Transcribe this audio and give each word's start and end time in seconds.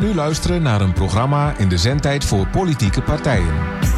nu 0.00 0.14
luisteren 0.14 0.62
naar 0.62 0.80
een 0.80 0.92
programma 0.92 1.54
in 1.56 1.68
de 1.68 1.78
zendtijd 1.78 2.24
voor 2.24 2.46
politieke 2.46 3.02
partijen. 3.02 3.91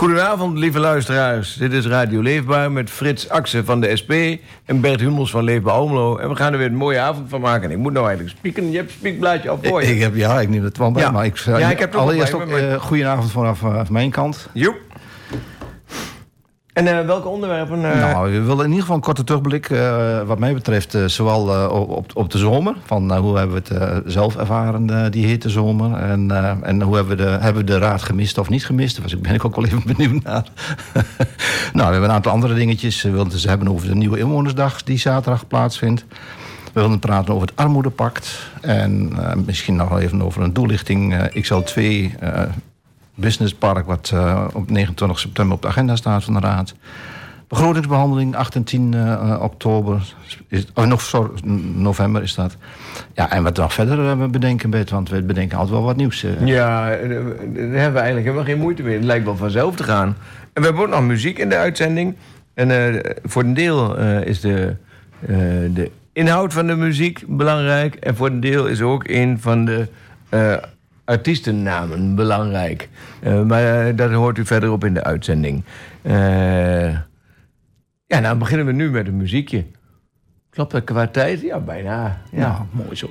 Goedenavond, 0.00 0.58
lieve 0.58 0.78
luisteraars. 0.78 1.54
Dit 1.54 1.72
is 1.72 1.86
Radio 1.86 2.20
Leefbaar 2.22 2.72
met 2.72 2.90
Frits 2.90 3.28
Axen 3.28 3.64
van 3.64 3.80
de 3.80 3.96
SP 4.00 4.12
en 4.64 4.80
Bert 4.80 5.00
Hummels 5.00 5.30
van 5.30 5.44
Leefbaar 5.44 5.74
Almelo. 5.74 6.16
En 6.16 6.28
we 6.28 6.36
gaan 6.36 6.52
er 6.52 6.58
weer 6.58 6.66
een 6.66 6.74
mooie 6.74 6.98
avond 6.98 7.28
van 7.28 7.40
maken. 7.40 7.70
Ik 7.70 7.76
moet 7.76 7.92
nou 7.92 8.06
eigenlijk 8.06 8.36
spieken. 8.36 8.70
Je 8.70 8.76
hebt 8.76 8.90
spiekblaadje 8.90 9.48
al 9.50 9.58
voor 9.62 9.82
je. 9.82 9.94
Ik 9.94 10.00
heb, 10.00 10.14
ja, 10.16 10.40
ik 10.40 10.48
neem 10.48 10.64
het 10.64 10.78
wel 10.78 10.90
bij, 10.92 11.02
Ja. 11.02 11.10
maar 11.10 11.24
ik, 11.24 11.36
Ja, 11.38 11.70
ik 11.70 11.78
heb 11.78 11.94
ook 11.94 12.00
allereerst 12.00 12.34
ook 12.34 12.46
maar- 12.46 12.68
eh, 12.70 12.80
goedenavond 12.80 13.30
vanaf 13.30 13.62
eh, 13.62 13.88
mijn 13.88 14.10
kant. 14.10 14.48
Joep. 14.52 14.76
En 16.72 16.98
eh, 16.98 17.06
welke 17.06 17.28
onderwerpen? 17.28 17.92
eh, 17.92 18.00
nou, 18.00 18.32
we 18.32 18.40
willen 18.40 18.64
in 18.64 18.68
ieder 18.68 18.80
geval 18.80 18.96
een 18.96 19.02
korte 19.02 19.24
terugblik, 19.24 19.70
eh, 19.70 20.22
wat 20.22 20.38
mij 20.38 20.54
betreft, 20.54 20.96
zowel 21.06 21.68
op, 21.68 22.10
op 22.14 22.30
de 22.30 22.38
zomer, 22.38 22.74
van 22.84 23.16
hoe 23.16 23.38
hebben 23.38 23.62
we 23.62 23.74
het 23.74 24.02
zelf 24.06 24.36
ervaren, 24.36 25.10
die 25.10 25.26
hete 25.26 25.48
zomer, 25.48 25.98
en, 25.98 26.30
en 26.62 26.82
hoe 26.82 26.96
hebben 26.96 27.16
we, 27.16 27.22
de, 27.22 27.28
hebben 27.28 27.66
we 27.66 27.72
de 27.72 27.78
raad 27.78 28.02
gemist 28.02 28.38
of 28.38 28.48
niet 28.48 28.66
gemist, 28.66 28.96
daar 28.96 29.20
ben 29.20 29.34
ik 29.34 29.44
ook 29.44 29.56
wel 29.56 29.64
even 29.64 29.82
benieuwd 29.96 30.22
naar. 30.22 30.44
nou, 31.72 31.86
we 31.86 31.92
hebben 31.92 32.02
een 32.02 32.10
aantal 32.10 32.32
andere 32.32 32.54
dingetjes, 32.54 33.02
we 33.02 33.10
willen 33.10 33.24
het 33.24 33.34
eens 33.34 33.44
hebben 33.44 33.68
over 33.68 33.88
de 33.88 33.94
nieuwe 33.94 34.18
inwonersdag 34.18 34.82
die 34.82 34.98
zaterdag 34.98 35.46
plaatsvindt. 35.46 36.04
We 36.72 36.80
willen 36.80 36.98
praten 36.98 37.34
over 37.34 37.46
het 37.48 37.56
armoedepact. 37.56 38.50
En 38.60 39.12
misschien 39.46 39.76
nog 39.76 39.88
wel 39.88 39.98
even 39.98 40.22
over 40.22 40.42
een 40.42 40.52
doellichting 40.52 41.14
eh, 41.14 41.44
XL2 41.44 42.18
eh 42.20 42.42
businesspark... 43.14 43.86
wat 43.86 44.10
eh, 44.14 44.46
op 44.52 44.70
29 44.70 45.18
september 45.18 45.56
op 45.56 45.62
de 45.62 45.68
agenda 45.68 45.96
staat 45.96 46.24
van 46.24 46.34
de 46.34 46.40
Raad. 46.40 46.74
Begrotingsbehandeling 47.48 48.36
8 48.36 48.54
en 48.54 48.64
10 48.64 48.94
eh, 48.94 49.38
oktober. 49.42 50.14
Is, 50.48 50.66
oh, 50.74 50.84
nog, 50.84 51.30
november 51.74 52.22
is 52.22 52.34
dat. 52.34 52.56
Ja, 53.14 53.30
en 53.30 53.42
wat 53.42 53.56
we 53.56 53.62
nog 53.62 53.72
verder 53.72 54.10
eh, 54.10 54.26
bedenken, 54.26 54.86
want 54.90 55.08
we 55.08 55.22
bedenken 55.22 55.58
altijd 55.58 55.76
wel 55.76 55.86
wat 55.86 55.96
nieuws. 55.96 56.20
Ja, 56.44 56.88
daar 56.88 56.98
hebben 56.98 57.72
we 57.72 57.76
eigenlijk 57.76 58.24
helemaal 58.24 58.44
geen 58.44 58.58
moeite 58.58 58.82
mee. 58.82 58.94
Het 58.94 59.04
lijkt 59.04 59.24
wel 59.24 59.36
vanzelf 59.36 59.76
te 59.76 59.82
gaan. 59.82 60.16
En 60.52 60.62
we 60.62 60.62
hebben 60.62 60.82
ook 60.82 60.88
nog 60.88 61.02
muziek 61.02 61.38
in 61.38 61.48
de 61.48 61.56
uitzending. 61.56 62.16
En 62.54 63.02
voor 63.24 63.42
een 63.42 63.54
deel 63.54 63.96
is 64.20 64.40
de, 64.40 64.76
de 65.72 65.90
inhoud 66.12 66.52
van 66.52 66.66
de 66.66 66.76
muziek 66.76 67.24
belangrijk. 67.26 67.94
En 67.94 68.16
voor 68.16 68.26
een 68.26 68.40
deel 68.40 68.66
is 68.66 68.82
ook 68.82 69.08
een 69.08 69.40
van 69.40 69.64
de 69.64 69.88
artiestennamen 71.10 72.14
belangrijk. 72.14 72.88
Eh, 73.20 73.42
maar 73.42 73.86
eh, 73.86 73.96
dat 73.96 74.10
hoort 74.10 74.38
u 74.38 74.46
verderop 74.46 74.84
in 74.84 74.94
de 74.94 75.04
uitzending. 75.04 75.64
Eh, 76.02 76.90
ja, 78.06 78.18
nou 78.20 78.38
beginnen 78.38 78.66
we 78.66 78.72
nu 78.72 78.90
met 78.90 79.06
een 79.06 79.16
muziekje. 79.16 79.64
Klopt 80.50 80.72
dat 80.72 80.84
qua 80.84 81.06
tijd? 81.06 81.40
Ja, 81.40 81.60
bijna. 81.60 82.22
Ja. 82.30 82.38
Ja, 82.38 82.66
mooi 82.70 82.96
zo. 82.96 83.08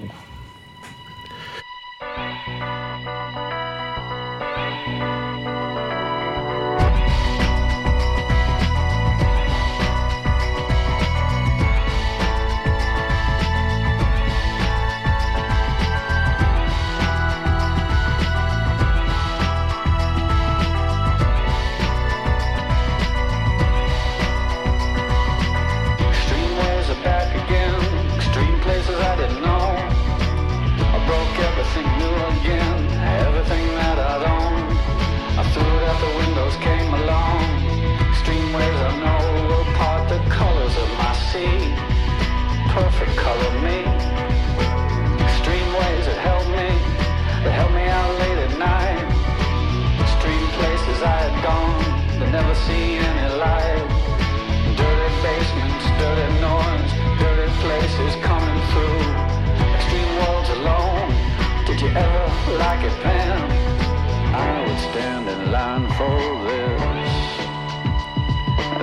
Stand 64.92 65.28
in 65.28 65.52
line 65.52 65.88
for 65.98 66.20
this. 66.46 67.10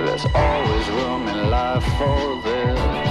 There's 0.05 0.25
always 0.33 0.89
room 0.89 1.27
in 1.27 1.49
life 1.49 1.83
for 1.97 2.41
this. 2.41 3.06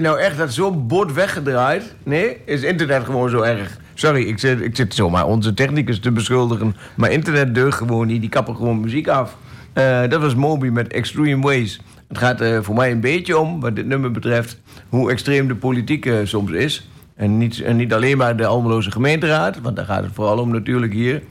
Nou 0.00 0.18
echt 0.18 0.38
dat 0.38 0.52
zo 0.52 0.72
bord 0.72 1.12
weggedraaid? 1.12 1.94
Nee? 2.02 2.36
Is 2.44 2.62
internet 2.62 3.04
gewoon 3.04 3.30
zo 3.30 3.40
erg? 3.40 3.78
Sorry, 3.94 4.22
ik 4.22 4.38
zit, 4.38 4.60
ik 4.60 4.76
zit 4.76 4.94
zomaar 4.94 5.26
onze 5.26 5.54
technicus 5.54 6.00
te 6.00 6.12
beschuldigen. 6.12 6.76
Maar 6.96 7.10
internet 7.10 7.54
deugt 7.54 7.78
gewoon 7.78 8.06
niet, 8.06 8.20
die 8.20 8.30
kappen 8.30 8.56
gewoon 8.56 8.80
muziek 8.80 9.08
af. 9.08 9.36
Eh, 9.72 10.08
dat 10.08 10.20
was 10.20 10.34
Moby 10.34 10.68
met 10.68 10.92
Extreme 10.92 11.42
Ways. 11.42 11.80
Het 12.08 12.18
gaat 12.18 12.40
eh, 12.40 12.58
voor 12.60 12.74
mij 12.74 12.90
een 12.90 13.00
beetje 13.00 13.38
om, 13.38 13.60
wat 13.60 13.76
dit 13.76 13.86
nummer 13.86 14.10
betreft... 14.10 14.60
hoe 14.88 15.10
extreem 15.10 15.48
de 15.48 15.54
politiek 15.54 16.06
eh, 16.06 16.14
soms 16.24 16.50
is. 16.50 16.88
En 17.14 17.38
niet, 17.38 17.60
en 17.60 17.76
niet 17.76 17.94
alleen 17.94 18.16
maar 18.16 18.36
de 18.36 18.46
Almeloze 18.46 18.90
gemeenteraad... 18.90 19.60
want 19.60 19.76
daar 19.76 19.84
gaat 19.84 20.04
het 20.04 20.14
vooral 20.14 20.38
om 20.38 20.50
natuurlijk 20.50 20.92
hier... 20.92 21.22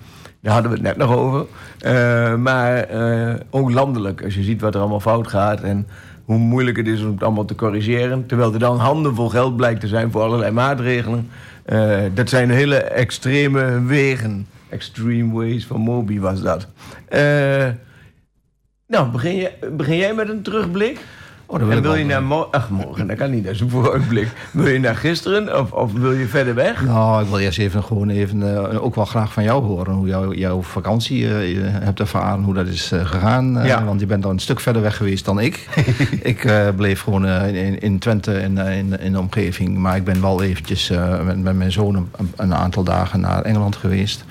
Daar 0.42 0.54
hadden 0.54 0.72
we 0.72 0.78
het 0.78 0.88
net 0.88 0.98
nog 0.98 1.16
over. 1.18 1.46
Maar 2.40 2.88
ook 3.50 3.72
landelijk, 3.72 4.24
als 4.24 4.36
je 4.36 4.44
ziet 4.44 4.62
wat 4.62 4.76
er 4.76 4.80
allemaal 4.80 5.00
fout 5.00 5.28
gaat... 5.28 5.62
en 5.62 5.88
hoe 6.28 6.38
moeilijk 6.38 6.78
het 6.78 6.88
is 6.88 7.02
om 7.02 7.12
het 7.12 7.24
allemaal 7.24 7.46
te 7.46 7.56
corrigeren... 7.56 8.26
terwijl 8.26 8.54
er 8.54 8.60
dan 8.60 8.80
handenvol 8.80 9.30
geld 9.30 9.56
blijkt 9.56 9.80
te 9.80 9.88
zijn 9.88 10.12
voor 10.12 10.22
allerlei 10.22 10.52
maatregelen. 10.52 11.30
Eh, 11.66 12.00
dat 12.14 12.30
zijn 12.30 12.50
hele 12.50 12.76
extreme 12.76 13.84
wegen. 13.86 14.48
Extreme 14.70 15.34
Ways 15.34 15.66
van 15.66 15.80
Moby 15.82 16.20
was 16.20 16.42
dat. 16.42 16.68
Eh, 17.08 17.68
nou, 18.88 19.12
begin, 19.12 19.36
je, 19.36 19.52
begin 19.72 19.98
jij 19.98 20.14
met 20.14 20.30
een 20.30 20.42
terugblik? 20.42 21.00
Oh, 21.50 21.60
dan 21.60 21.68
wil 21.68 21.78
en 21.78 21.84
wil 21.84 21.96
je 21.96 22.06
naar 22.06 22.24
mo- 22.24 22.48
Ach, 22.52 22.70
morgen, 22.70 23.08
dat 23.08 23.18
kan 23.18 23.30
niet, 23.32 23.44
dat 23.44 23.54
is 23.54 23.60
een 23.60 23.70
vooruitblik. 23.70 24.28
Wil 24.52 24.68
je 24.68 24.80
naar 24.80 24.96
gisteren 24.96 25.60
of, 25.60 25.72
of 25.72 25.94
wil 25.94 26.12
je 26.12 26.26
verder 26.28 26.56
weg? 26.56 26.86
Nou, 26.86 27.24
ik 27.24 27.30
wil 27.30 27.40
eerst 27.40 27.60
even 27.60 27.84
gewoon 27.84 28.10
even, 28.10 28.56
eh, 28.72 28.84
ook 28.84 28.96
wel 28.96 29.06
graag 29.06 29.34
van 29.34 29.44
jou 29.44 29.64
horen 29.64 29.94
hoe 29.94 30.08
jou, 30.08 30.36
jouw 30.38 30.62
vakantie 30.62 31.28
eh, 31.28 31.34
hebt 31.84 32.00
ervaren, 32.00 32.44
hoe 32.44 32.54
dat 32.54 32.68
is 32.68 32.92
eh, 32.92 33.06
gegaan. 33.06 33.60
Ja. 33.64 33.84
Want 33.84 34.00
je 34.00 34.06
bent 34.06 34.26
al 34.26 34.32
een 34.32 34.40
stuk 34.40 34.60
verder 34.60 34.82
weg 34.82 34.98
geweest 34.98 35.26
dan 35.26 35.40
ik. 35.40 35.68
ik 36.34 36.52
bleef 36.76 37.02
gewoon 37.02 37.26
in, 37.28 37.80
in 37.80 38.00
Twente 38.00 38.34
in, 38.40 38.58
eh, 38.58 38.78
in, 38.78 39.00
in 39.00 39.12
de 39.12 39.20
omgeving. 39.20 39.78
Maar 39.78 39.96
ik 39.96 40.04
ben 40.04 40.22
wel 40.22 40.42
eventjes 40.44 40.90
met, 41.26 41.42
met 41.44 41.56
mijn 41.56 41.72
zoon 41.72 41.96
een, 41.96 42.10
een 42.36 42.56
aantal 42.56 42.84
dagen 42.84 43.20
naar 43.20 43.42
Engeland 43.42 43.76
geweest. 43.76 44.26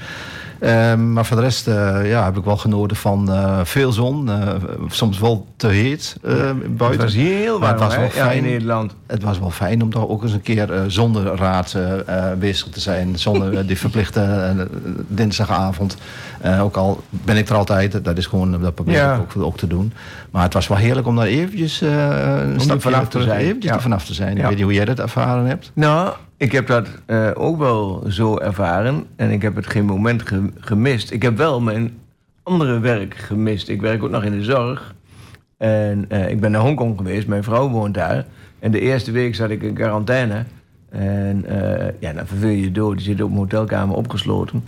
Ehm, 0.60 1.12
maar 1.12 1.24
voor 1.26 1.36
de 1.36 1.42
rest 1.42 1.68
eh, 1.68 2.08
ja, 2.10 2.24
heb 2.24 2.36
ik 2.36 2.44
wel 2.44 2.56
genoten 2.56 2.96
van 2.96 3.32
eh, 3.32 3.60
veel 3.64 3.92
zon. 3.92 4.30
eh, 4.30 4.48
soms 4.88 5.18
wel 5.18 5.46
te 5.56 5.66
heet 5.66 6.16
buiten. 6.22 6.88
Het 6.90 6.96
was 7.02 7.14
heel 7.14 7.60
warm 7.60 7.72
het 7.72 7.80
was 7.80 7.96
wel 7.96 8.04
Ja, 8.04 8.10
fijn. 8.10 8.36
in 8.36 8.42
Nederland. 8.50 8.94
Het 9.06 9.22
was 9.22 9.38
wel 9.38 9.50
fijn 9.50 9.82
om 9.82 9.90
daar 9.90 10.08
ook 10.08 10.22
eens 10.22 10.32
een 10.32 10.42
keer 10.42 10.70
zonder 10.86 11.36
raad 11.36 11.76
bezig 12.38 12.68
te 12.68 12.80
zijn. 12.80 13.18
Zonder 13.18 13.66
die 13.66 13.78
verplichte 13.78 14.66
dinsdagavond. 15.08 15.96
Ook 16.60 16.76
al 16.76 17.00
ben 17.10 17.36
ik 17.36 17.48
er 17.48 17.56
altijd, 17.56 18.04
dat 18.04 18.18
is 18.18 18.26
gewoon, 18.26 18.60
dat 18.62 18.74
probeer 18.74 18.94
Ja. 18.94 19.14
ik 19.14 19.20
ook, 19.36 19.42
ook 19.44 19.56
te 19.56 19.66
doen. 19.66 19.92
Maar 20.30 20.42
het 20.42 20.54
was 20.54 20.68
wel 20.68 20.78
heerlijk 20.78 21.06
om 21.06 21.16
daar 21.16 21.26
eventjes 21.26 21.80
een 21.80 21.88
er 21.88 22.60
stapje 22.60 22.80
vanaf 22.90 23.08
te 23.08 23.22
zijn. 23.22 23.40
eventjes 23.40 23.72
Ja. 23.72 23.80
vanaf 23.80 24.04
te 24.04 24.14
zijn. 24.14 24.30
Ik 24.30 24.36
Ja. 24.42 24.46
weet 24.48 24.54
niet 24.56 24.64
hoe 24.64 24.74
jij 24.74 24.84
dat 24.84 24.98
ervaren 24.98 25.46
hebt. 25.46 25.70
Nou, 25.74 26.12
ik 26.36 26.52
heb 26.52 26.66
dat 26.66 26.88
eh, 27.06 27.30
ook 27.34 27.58
wel 27.58 28.04
zo 28.08 28.38
ervaren. 28.38 29.04
En 29.16 29.30
ik 29.30 29.42
heb 29.42 29.54
het 29.56 29.66
geen 29.66 29.84
moment 29.84 30.22
ge- 30.28 30.50
gemist. 30.58 31.10
Ik 31.10 31.22
heb 31.22 31.36
wel 31.36 31.60
mijn 31.60 31.98
andere 32.42 32.78
werk 32.78 33.14
gemist. 33.14 33.68
Ik 33.68 33.80
werk 33.80 34.02
ook 34.02 34.10
nog 34.10 34.24
in 34.24 34.32
de 34.32 34.44
zorg. 34.44 34.94
En 35.56 36.04
eh, 36.08 36.28
ik 36.30 36.40
ben 36.40 36.50
naar 36.50 36.60
Hongkong 36.60 36.96
geweest. 36.96 37.26
Mijn 37.26 37.44
vrouw 37.44 37.68
woont 37.68 37.94
daar. 37.94 38.24
En 38.58 38.70
de 38.70 38.80
eerste 38.80 39.10
week 39.10 39.34
zat 39.34 39.50
ik 39.50 39.62
in 39.62 39.74
quarantaine. 39.74 40.44
En 40.90 41.44
eh, 41.46 41.92
ja, 42.00 42.12
dan 42.12 42.26
verveel 42.26 42.48
je 42.48 42.60
je 42.60 42.72
dood. 42.72 42.98
Je 42.98 43.04
zit 43.04 43.22
op 43.22 43.30
een 43.30 43.36
hotelkamer 43.36 43.96
opgesloten. 43.96 44.64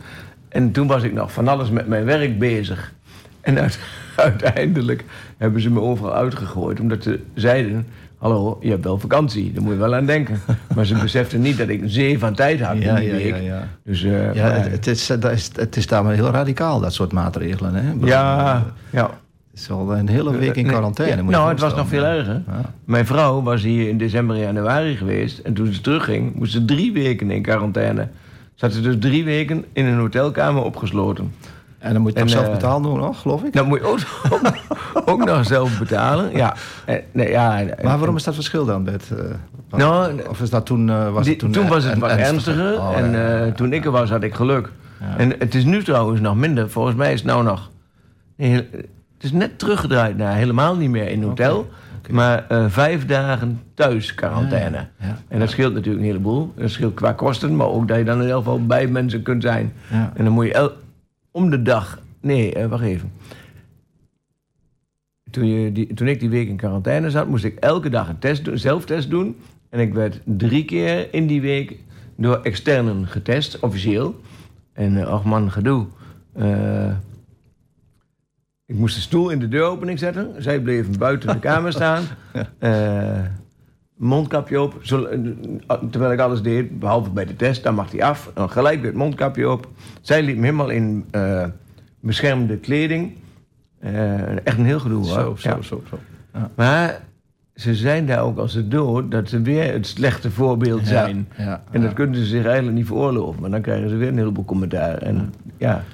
En 0.49 0.71
toen 0.73 0.87
was 0.87 1.03
ik 1.03 1.12
nog 1.12 1.32
van 1.32 1.49
alles 1.49 1.71
met 1.71 1.88
mijn 1.88 2.05
werk 2.05 2.38
bezig. 2.38 2.93
En 3.40 3.58
uit- 3.58 3.79
uiteindelijk 4.17 5.05
hebben 5.37 5.61
ze 5.61 5.70
me 5.70 5.81
overal 5.81 6.14
uitgegooid. 6.14 6.81
Omdat 6.81 7.02
ze 7.02 7.20
zeiden... 7.35 7.87
Hallo, 8.19 8.58
je 8.61 8.70
hebt 8.70 8.85
wel 8.85 8.99
vakantie. 8.99 9.52
Daar 9.52 9.62
moet 9.62 9.73
je 9.73 9.79
wel 9.79 9.94
aan 9.94 10.06
denken. 10.06 10.40
Maar 10.75 10.85
ze 10.85 10.94
beseften 10.94 11.40
niet 11.40 11.58
dat 11.58 11.69
ik 11.69 11.81
een 11.82 11.90
zee 11.90 12.19
van 12.19 12.35
tijd 12.35 12.61
had 12.61 12.76
in 12.76 12.94
die 12.94 13.11
week. 13.11 13.43
ja. 13.43 13.69
Dus, 13.85 14.02
eh, 14.05 14.35
Ja, 14.35 14.46
maar- 14.49 14.70
het, 14.70 14.87
is, 14.87 15.11
eh, 15.11 15.32
is, 15.32 15.50
het 15.55 15.76
is 15.76 15.87
daar 15.87 16.02
wel 16.05 16.12
heel 16.12 16.31
radicaal, 16.31 16.81
dat 16.81 16.93
soort 16.94 17.12
maatregelen. 17.12 17.75
Hè? 17.75 17.93
Bedoel, 17.93 18.08
ja, 18.08 18.55
eh, 18.55 18.61
ja. 18.90 19.11
Het 19.50 19.61
is 19.61 19.69
wel 19.69 19.96
een 19.96 20.08
hele 20.08 20.37
week 20.38 20.56
in 20.56 20.67
quarantaine. 20.67 21.17
ja, 21.17 21.23
moet 21.23 21.32
nou, 21.32 21.49
het 21.49 21.61
was 21.61 21.75
nog 21.75 21.88
veel 21.88 22.05
erger. 22.05 22.43
Ja. 22.46 22.73
Mijn 22.85 23.06
vrouw 23.06 23.43
was 23.43 23.62
hier 23.62 23.88
in 23.88 23.99
december 23.99 24.37
en 24.37 24.43
januari 24.43 24.96
geweest. 24.96 25.38
En 25.38 25.55
toen 25.55 25.73
ze 25.73 25.81
terugging, 25.81 26.35
moest 26.35 26.52
ze 26.52 26.64
drie 26.64 26.93
weken 26.93 27.31
in 27.31 27.43
quarantaine. 27.43 28.08
Zat 28.55 28.73
ze 28.73 28.81
dus 28.81 28.96
drie 28.99 29.25
weken 29.25 29.64
in 29.73 29.85
een 29.87 29.99
hotelkamer 29.99 30.62
opgesloten. 30.62 31.32
En 31.79 31.93
dan 31.93 32.03
moet 32.03 32.13
je 32.13 32.19
En, 32.19 32.25
nog 32.25 32.33
zelf 32.35 32.47
eh, 32.47 32.53
betalen 32.53 32.83
doen, 32.83 32.99
nog, 32.99 33.21
geloof 33.21 33.43
ik? 33.43 33.53
Dat 33.53 33.67
moet 33.67 33.79
je 33.79 33.85
ook, 33.87 33.99
ook 35.09 35.25
nog 35.25 35.47
zelf 35.47 35.79
betalen. 35.79 36.31
Ja. 36.37 36.55
Eh, 36.85 36.95
Nee, 37.13 37.29
ja 37.31 37.59
en- 37.61 37.85
maar 37.85 37.99
waarom 37.99 38.17
is 38.17 38.25
dat 38.25 38.35
verschil 38.35 38.65
dan, 38.65 38.85
Bert? 38.85 39.11
Eh, 39.11 39.25
wat- 39.71 39.81
Nou, 39.81 40.21
of 40.29 40.41
is 40.41 40.51
dat 40.51 40.67
toen... 40.67 40.89
eh, 40.91 41.13
was 41.13 41.23
Die- 41.23 41.31
het 41.31 41.39
toen, 41.41 41.51
toen, 41.51 41.69
was 41.69 41.85
het 41.85 41.99
wat 41.99 42.11
ernstiger? 42.11 42.75
Oh, 42.79 42.97
en 42.97 43.11
ja, 43.11 43.53
toen 43.53 43.73
ik 43.73 43.85
er 43.85 43.91
was, 43.91 44.11
had 44.11 44.23
ik 44.23 44.35
geluk. 44.35 44.71
Ja. 45.01 45.17
En 45.17 45.35
het 45.39 45.55
is 45.55 45.65
nu 45.65 45.83
trouwens 45.85 46.21
nog 46.21 46.37
minder. 46.37 46.71
Volgens 46.71 46.97
mij 46.97 47.13
is 47.13 47.19
het 47.21 47.29
nou 47.29 47.43
nog... 47.45 47.71
het 48.37 48.65
is 49.21 49.33
net 49.33 49.59
teruggedraaid 49.59 50.17
naar 50.17 50.35
helemaal 50.35 50.77
niet 50.77 50.91
meer 50.91 51.09
in 51.09 51.23
hotel. 51.23 51.69
Maar 52.11 52.45
vijf 52.69 53.07
dagen 53.07 53.61
thuis 53.75 54.15
quarantaine. 54.15 54.87
Ja. 55.01 55.17
En 55.29 55.39
dat 55.39 55.51
scheelt 55.51 55.75
natuurlijk 55.75 55.99
een 56.05 56.07
heleboel. 56.11 56.53
Dat 56.57 56.71
scheelt 56.71 56.95
qua 56.95 57.13
kosten, 57.13 57.57
maar 57.57 57.67
ook 57.67 57.89
dat 57.89 57.97
je 57.99 58.05
dan 58.05 58.17
in 58.17 58.23
ieder 58.23 58.37
geval 58.37 58.67
bij 58.67 58.87
mensen 58.87 59.23
kunt 59.23 59.43
zijn. 59.43 59.73
En 60.15 60.25
dan 60.25 60.33
moet 60.33 60.47
je 60.47 60.53
el- 60.53 60.73
om 61.38 61.50
de 61.50 61.62
dag... 61.62 61.99
Nee, 62.20 62.55
eh, 62.55 62.67
wacht 62.67 62.82
even. 62.82 63.12
Toen, 65.31 65.46
je 65.46 65.73
die, 65.73 65.94
toen 65.94 66.08
ik 66.08 66.20
die 66.20 66.29
week 66.29 66.49
in 66.49 66.56
quarantaine 66.56 67.11
zat, 67.11 67.29
moest 67.29 67.44
ik 67.44 67.58
elke 67.58 67.90
dag 67.90 68.08
een 68.08 68.19
test 68.19 68.44
doen, 68.44 68.58
zelftest 68.58 69.11
doen. 69.11 69.37
En 69.69 69.81
ik 69.81 69.94
werd 69.94 70.20
drie 70.25 70.64
keer 70.64 71.14
in 71.14 71.26
die 71.26 71.40
week 71.40 71.76
door 72.17 72.40
externen 72.43 73.06
getest, 73.06 73.58
officieel. 73.58 74.20
En 74.73 75.06
ach 75.06 75.25
man, 75.25 75.50
gedoe. 75.50 75.87
Eh, 76.32 76.90
ik 78.67 78.75
moest 78.75 78.94
de 78.94 79.00
stoel 79.00 79.31
in 79.31 79.38
de 79.38 79.49
deuropening 79.49 79.99
zetten. 79.99 80.43
Zij 80.43 80.61
bleven 80.61 80.99
buiten 80.99 81.32
de 81.32 81.38
kamer 81.38 81.73
staan. 81.73 82.05
mondkapje 83.99 84.61
op. 84.61 84.75
Eh, 84.83 85.76
terwijl 85.90 86.12
ik 86.12 86.21
alles 86.21 86.43
deed, 86.43 86.78
behalve 86.78 87.11
bij 87.11 87.25
de 87.25 87.37
test, 87.37 87.62
dan 87.62 87.75
mag 87.75 87.90
hij 87.90 88.02
af. 88.02 88.31
Dan 88.35 88.50
gelijk 88.50 88.76
weer 88.81 88.90
het 88.90 88.99
mondkapje 88.99 89.50
op. 89.50 89.69
Zij 90.00 90.23
liep 90.23 90.37
me 90.37 90.43
helemaal 90.45 90.69
in 90.71 91.05
eh, 91.11 91.45
beschermde 92.00 92.57
kleding. 92.57 93.12
Eh, 93.78 94.47
echt 94.47 94.59
een 94.59 94.64
heel 94.64 94.81
gedoe 94.81 95.07
hoor. 95.07 95.14
Zo, 95.21 95.35
zo, 95.37 95.49
Ja. 95.49 95.62
zo, 95.62 95.83
zo. 95.90 95.99
Maar 96.55 97.00
ze 97.55 97.75
zijn 97.75 98.07
daar 98.07 98.23
ook 98.23 98.38
als 98.38 98.52
ze 98.52 98.69
dood 98.69 99.11
dat 99.11 99.28
ze 99.28 99.43
weer 99.43 99.73
het 99.73 99.87
slechte 99.87 100.31
voorbeeld 100.31 100.87
zijn. 100.87 101.28
Ja, 101.37 101.45
ja, 101.45 101.62
En 101.71 101.81
dat 101.81 101.90
ja. 101.90 101.97
kunnen 101.97 102.17
ze 102.17 102.25
zich 102.26 102.45
eigenlijk 102.45 102.76
niet 102.76 102.87
veroorloven. 102.87 103.40
Maar 103.40 103.50
dan 103.50 103.61
krijgen 103.61 103.88
ze 103.88 103.97
weer 103.97 104.09
een 104.09 104.17
heleboel 104.19 104.45
commentaar. 104.45 104.99
En 104.99 105.35
ja, 105.57 105.85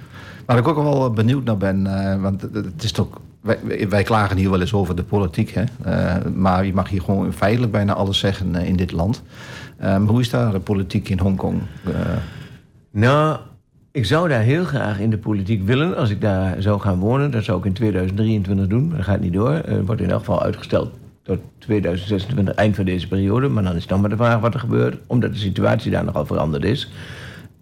Waar 0.46 0.58
ik 0.58 0.68
ook 0.68 0.76
wel 0.76 1.10
benieuwd 1.10 1.44
naar 1.44 1.56
ben, 1.56 1.82
want 2.20 2.42
het 2.42 2.82
is 2.82 2.92
toch... 2.92 3.20
Wij, 3.44 3.88
wij- 3.88 4.02
klagen 4.02 4.36
hier 4.36 4.50
wel 4.50 4.60
eens 4.60 4.72
over 4.74 4.96
de 4.96 5.02
politiek, 5.02 5.50
hè? 5.50 5.64
Eh, 5.84 6.24
maar 6.34 6.66
je 6.66 6.72
mag 6.74 6.88
hier 6.88 7.00
gewoon 7.02 7.32
feitelijk 7.32 7.72
bijna 7.72 7.92
alles 7.94 8.18
zeggen 8.18 8.54
eh, 8.54 8.68
in 8.68 8.76
dit 8.76 8.92
land. 8.92 9.22
Ehm, 9.78 10.02
hoe 10.06 10.20
is 10.20 10.30
daar 10.30 10.52
de 10.52 10.60
politiek 10.60 11.08
in 11.08 11.18
Hongkong? 11.18 11.60
Eh, 11.86 11.92
Nou, 12.90 13.38
ik 13.92 14.06
zou 14.06 14.28
daar 14.28 14.40
heel 14.40 14.64
graag 14.64 14.98
in 15.00 15.10
de 15.10 15.18
politiek 15.18 15.62
willen 15.66 15.96
als 15.96 16.10
ik 16.10 16.20
daar 16.20 16.62
zou 16.62 16.80
gaan 16.80 16.98
wonen. 16.98 17.30
Dat 17.30 17.44
zou 17.44 17.58
ik 17.58 17.64
in 17.64 17.72
2023 17.72 18.66
doen, 18.66 18.86
maar 18.88 18.96
dat 18.96 19.06
gaat 19.06 19.20
niet 19.20 19.32
door. 19.32 19.50
Eh, 19.52 19.74
wordt 19.86 20.00
in 20.00 20.10
elk 20.10 20.18
geval 20.18 20.42
uitgesteld 20.42 20.92
tot 21.22 21.38
2026, 21.58 22.54
eind 22.54 22.76
van 22.76 22.84
deze 22.84 23.08
periode. 23.08 23.48
Maar 23.48 23.62
dan 23.62 23.76
is 23.76 23.86
dan 23.86 24.00
maar 24.00 24.10
de 24.10 24.16
vraag 24.16 24.40
wat 24.40 24.54
er 24.54 24.60
gebeurt, 24.60 24.96
omdat 25.06 25.32
de 25.32 25.38
situatie 25.38 25.90
daar 25.90 26.04
nogal 26.04 26.26
veranderd 26.26 26.64
is. 26.64 26.90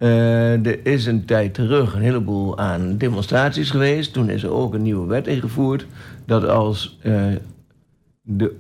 Eh, 0.03 0.67
er 0.67 0.87
is 0.87 1.07
een 1.07 1.25
tijd 1.25 1.55
terug 1.55 1.95
een 1.95 2.03
heleboel 2.03 2.59
aan 2.59 2.97
demonstraties 2.99 3.71
geweest. 3.71 4.13
Toen 4.13 4.31
is 4.31 4.43
er 4.43 4.51
ook 4.51 4.75
een 4.75 4.83
nieuwe 4.83 5.07
wet 5.07 5.27
ingevoerd. 5.27 5.87
Dat 6.27 6.49
als 6.49 6.99
eh, 7.03 7.23
de 8.23 8.57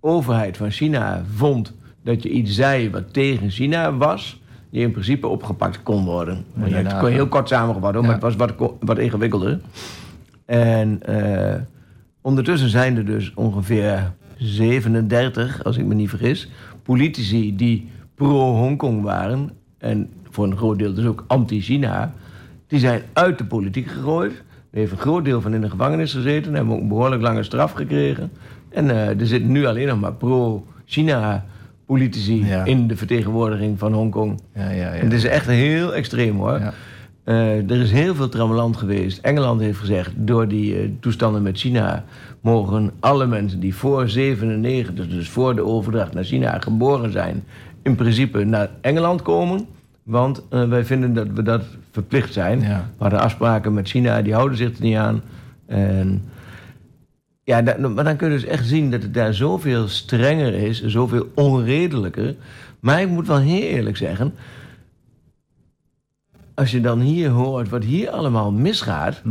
overheid 0.00 0.56
van 0.56 0.70
China 0.70 1.24
vond 1.34 1.74
dat 2.02 2.22
je 2.22 2.28
iets 2.28 2.54
zei 2.54 2.90
wat 2.90 3.12
tegen 3.12 3.50
China 3.50 3.96
was, 3.96 4.40
je 4.70 4.80
in 4.80 4.90
principe 4.90 5.26
opgepakt 5.26 5.82
kon 5.82 6.04
worden. 6.04 6.44
Maar 6.54 6.68
Ja, 6.68 6.76
het 6.76 6.98
kon 6.98 7.08
heel 7.08 7.28
kort 7.28 7.48
samengevat, 7.48 7.94
hoor, 7.94 8.02
maar 8.02 8.12
het 8.12 8.22
was 8.22 8.36
wat, 8.36 8.54
wat 8.80 8.98
ingewikkelder. 8.98 9.60
En 10.44 11.02
eh, 11.02 11.60
ondertussen 12.20 12.68
zijn 12.68 12.96
er 12.96 13.04
dus 13.04 13.34
ongeveer 13.34 14.12
37, 14.36 15.64
als 15.64 15.76
ik 15.76 15.84
me 15.84 15.94
niet 15.94 16.08
vergis, 16.08 16.50
politici 16.82 17.56
die 17.56 17.90
pro-Hongkong 18.14 19.02
waren. 19.02 19.50
En 19.78 20.10
voor 20.36 20.44
een 20.46 20.56
groot 20.56 20.78
deel 20.78 20.94
dus 20.94 21.04
ook 21.06 21.24
anti-China. 21.26 22.12
Die 22.66 22.78
zijn 22.78 23.02
uit 23.12 23.38
de 23.38 23.44
politiek 23.44 23.86
gegooid. 23.88 24.32
Er 24.70 24.78
heeft 24.78 24.92
een 24.92 24.98
groot 24.98 25.24
deel 25.24 25.40
van 25.40 25.54
in 25.54 25.60
de 25.60 25.70
gevangenis 25.70 26.12
gezeten. 26.12 26.54
Hebben 26.54 26.74
ook 26.74 26.80
een 26.80 26.88
behoorlijk 26.88 27.22
lange 27.22 27.42
straf 27.42 27.72
gekregen. 27.72 28.30
En 28.68 28.90
eh, 28.90 29.20
er 29.20 29.26
zitten 29.26 29.52
nu 29.52 29.66
alleen 29.66 29.86
nog 29.86 30.00
maar 30.00 30.12
pro-China 30.12 31.44
politici 31.86 32.44
Ja. 32.46 32.64
in 32.64 32.86
de 32.86 32.96
vertegenwoordiging 32.96 33.78
van 33.78 33.92
Hongkong. 33.92 34.40
ja, 34.54 34.70
ja. 34.70 34.88
En 34.90 35.04
het 35.04 35.12
is 35.12 35.24
echt 35.24 35.46
heel 35.46 35.94
extreem 35.94 36.36
hoor. 36.36 36.58
Ja. 36.58 36.72
Eh, 37.24 37.70
er 37.70 37.80
is 37.80 37.90
heel 37.90 38.14
veel 38.14 38.28
trammeland 38.28 38.76
geweest. 38.76 39.18
Engeland 39.18 39.60
heeft 39.60 39.78
gezegd, 39.78 40.12
door 40.16 40.48
die 40.48 40.76
eh, 40.78 40.88
toestanden 41.00 41.42
met 41.42 41.58
China... 41.58 42.04
mogen 42.40 42.90
alle 43.00 43.26
mensen 43.26 43.60
die 43.60 43.74
voor 43.74 44.08
97, 44.08 45.08
dus 45.08 45.28
voor 45.28 45.54
de 45.54 45.64
overdracht 45.64 46.14
naar 46.14 46.24
China 46.24 46.58
geboren 46.60 47.12
zijn... 47.12 47.44
in 47.82 47.94
principe 47.94 48.44
naar 48.44 48.70
Engeland 48.80 49.22
komen. 49.22 49.66
Want 50.06 50.42
eh, 50.50 50.68
wij 50.68 50.84
vinden 50.84 51.14
dat 51.14 51.26
we 51.34 51.42
dat 51.42 51.62
verplicht 51.90 52.32
zijn. 52.32 52.60
Ja. 52.60 52.90
We 52.96 53.02
hadden 53.02 53.20
afspraken 53.20 53.74
met 53.74 53.88
China, 53.88 54.22
die 54.22 54.34
houden 54.34 54.58
zich 54.58 54.76
er 54.76 54.82
niet 54.82 54.96
aan. 54.96 55.22
En 55.66 56.24
ja, 57.44 57.60
maar 57.94 58.04
dan 58.04 58.16
kun 58.16 58.30
je 58.30 58.34
dus 58.34 58.44
echt 58.44 58.66
zien 58.66 58.90
dat 58.90 59.02
het 59.02 59.14
daar 59.14 59.34
zoveel 59.34 59.88
strenger 59.88 60.54
is, 60.54 60.84
zoveel 60.84 61.30
onredelijker. 61.34 62.34
Maar 62.80 63.00
ik 63.00 63.08
moet 63.08 63.26
wel 63.26 63.38
heel 63.38 63.62
eerlijk 63.62 63.96
zeggen, 63.96 64.34
als 66.54 66.70
je 66.70 66.80
dan 66.80 67.00
hier 67.00 67.30
hoort 67.30 67.68
wat 67.68 67.84
hier 67.84 68.10
allemaal 68.10 68.52
misgaat, 68.52 69.22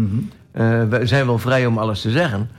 eh, 0.52 0.84
we 0.84 1.00
zijn 1.04 1.26
wel 1.26 1.38
vrij 1.38 1.66
om 1.66 1.78
alles 1.78 2.02
te 2.02 2.12
zeggen. 2.12 2.50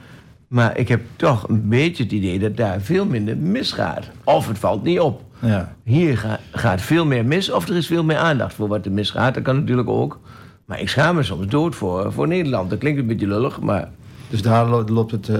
Maar 0.48 0.78
ik 0.78 0.88
heb 0.88 1.00
toch 1.16 1.48
een 1.48 1.68
beetje 1.68 2.02
het 2.02 2.12
idee 2.12 2.38
dat 2.38 2.56
daar 2.56 2.80
veel 2.80 3.06
minder 3.06 3.36
misgaat. 3.36 4.04
Of 4.24 4.48
het 4.48 4.58
valt 4.58 4.82
niet 4.82 5.00
op. 5.00 5.22
Ja. 5.40 5.74
Hier 5.82 6.18
ga- 6.18 6.40
gaat 6.50 6.80
veel 6.80 7.06
meer 7.06 7.24
mis 7.24 7.50
of 7.50 7.68
er 7.68 7.76
is 7.76 7.86
veel 7.86 8.04
meer 8.04 8.16
aandacht 8.16 8.54
voor 8.54 8.68
wat 8.68 8.84
er 8.86 8.92
misgaat. 8.92 9.34
Dat 9.34 9.42
kan 9.42 9.56
natuurlijk 9.56 9.88
ook. 9.88 10.20
Maar 10.64 10.80
ik 10.80 10.88
schaam 10.88 11.14
me 11.14 11.22
soms 11.22 11.46
dood 11.46 11.74
voor, 11.74 12.12
voor 12.12 12.28
Nederland. 12.28 12.70
Dat 12.70 12.78
klinkt 12.78 13.00
een 13.00 13.06
beetje 13.06 13.26
lullig, 13.26 13.60
maar 13.60 13.90
Dus 14.28 14.42
daar 14.42 14.68
lo- 14.68 14.84
loopt 14.88 15.10
het, 15.10 15.28
eh, 15.28 15.36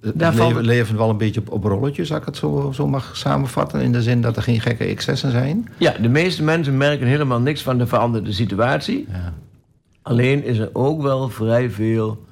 het 0.00 0.18
Daar 0.18 0.32
valt 0.34 0.46
leven, 0.48 0.56
het- 0.56 0.66
leven 0.66 0.96
wel 0.96 1.10
een 1.10 1.16
beetje 1.16 1.40
op, 1.40 1.50
op 1.50 1.64
rolletjes, 1.64 2.10
als 2.10 2.20
ik 2.20 2.26
het 2.26 2.36
zo, 2.36 2.70
zo 2.74 2.86
mag 2.86 3.16
samenvatten. 3.16 3.80
In 3.80 3.92
de 3.92 4.02
zin 4.02 4.20
dat 4.20 4.36
er 4.36 4.42
geen 4.42 4.60
gekke 4.60 4.84
excessen 4.84 5.30
zijn. 5.30 5.68
ja, 5.78 5.94
de 6.02 6.08
meeste 6.08 6.42
mensen 6.42 6.76
merken 6.76 7.06
helemaal 7.06 7.40
niks 7.40 7.62
van 7.62 7.78
de 7.78 7.86
veranderde 7.86 8.32
situatie. 8.32 9.06
Ja. 9.12 9.32
Alleen 10.02 10.44
is 10.44 10.58
er 10.58 10.70
ook 10.72 11.02
wel 11.02 11.28
vrij 11.28 11.70
veel, 11.70 12.24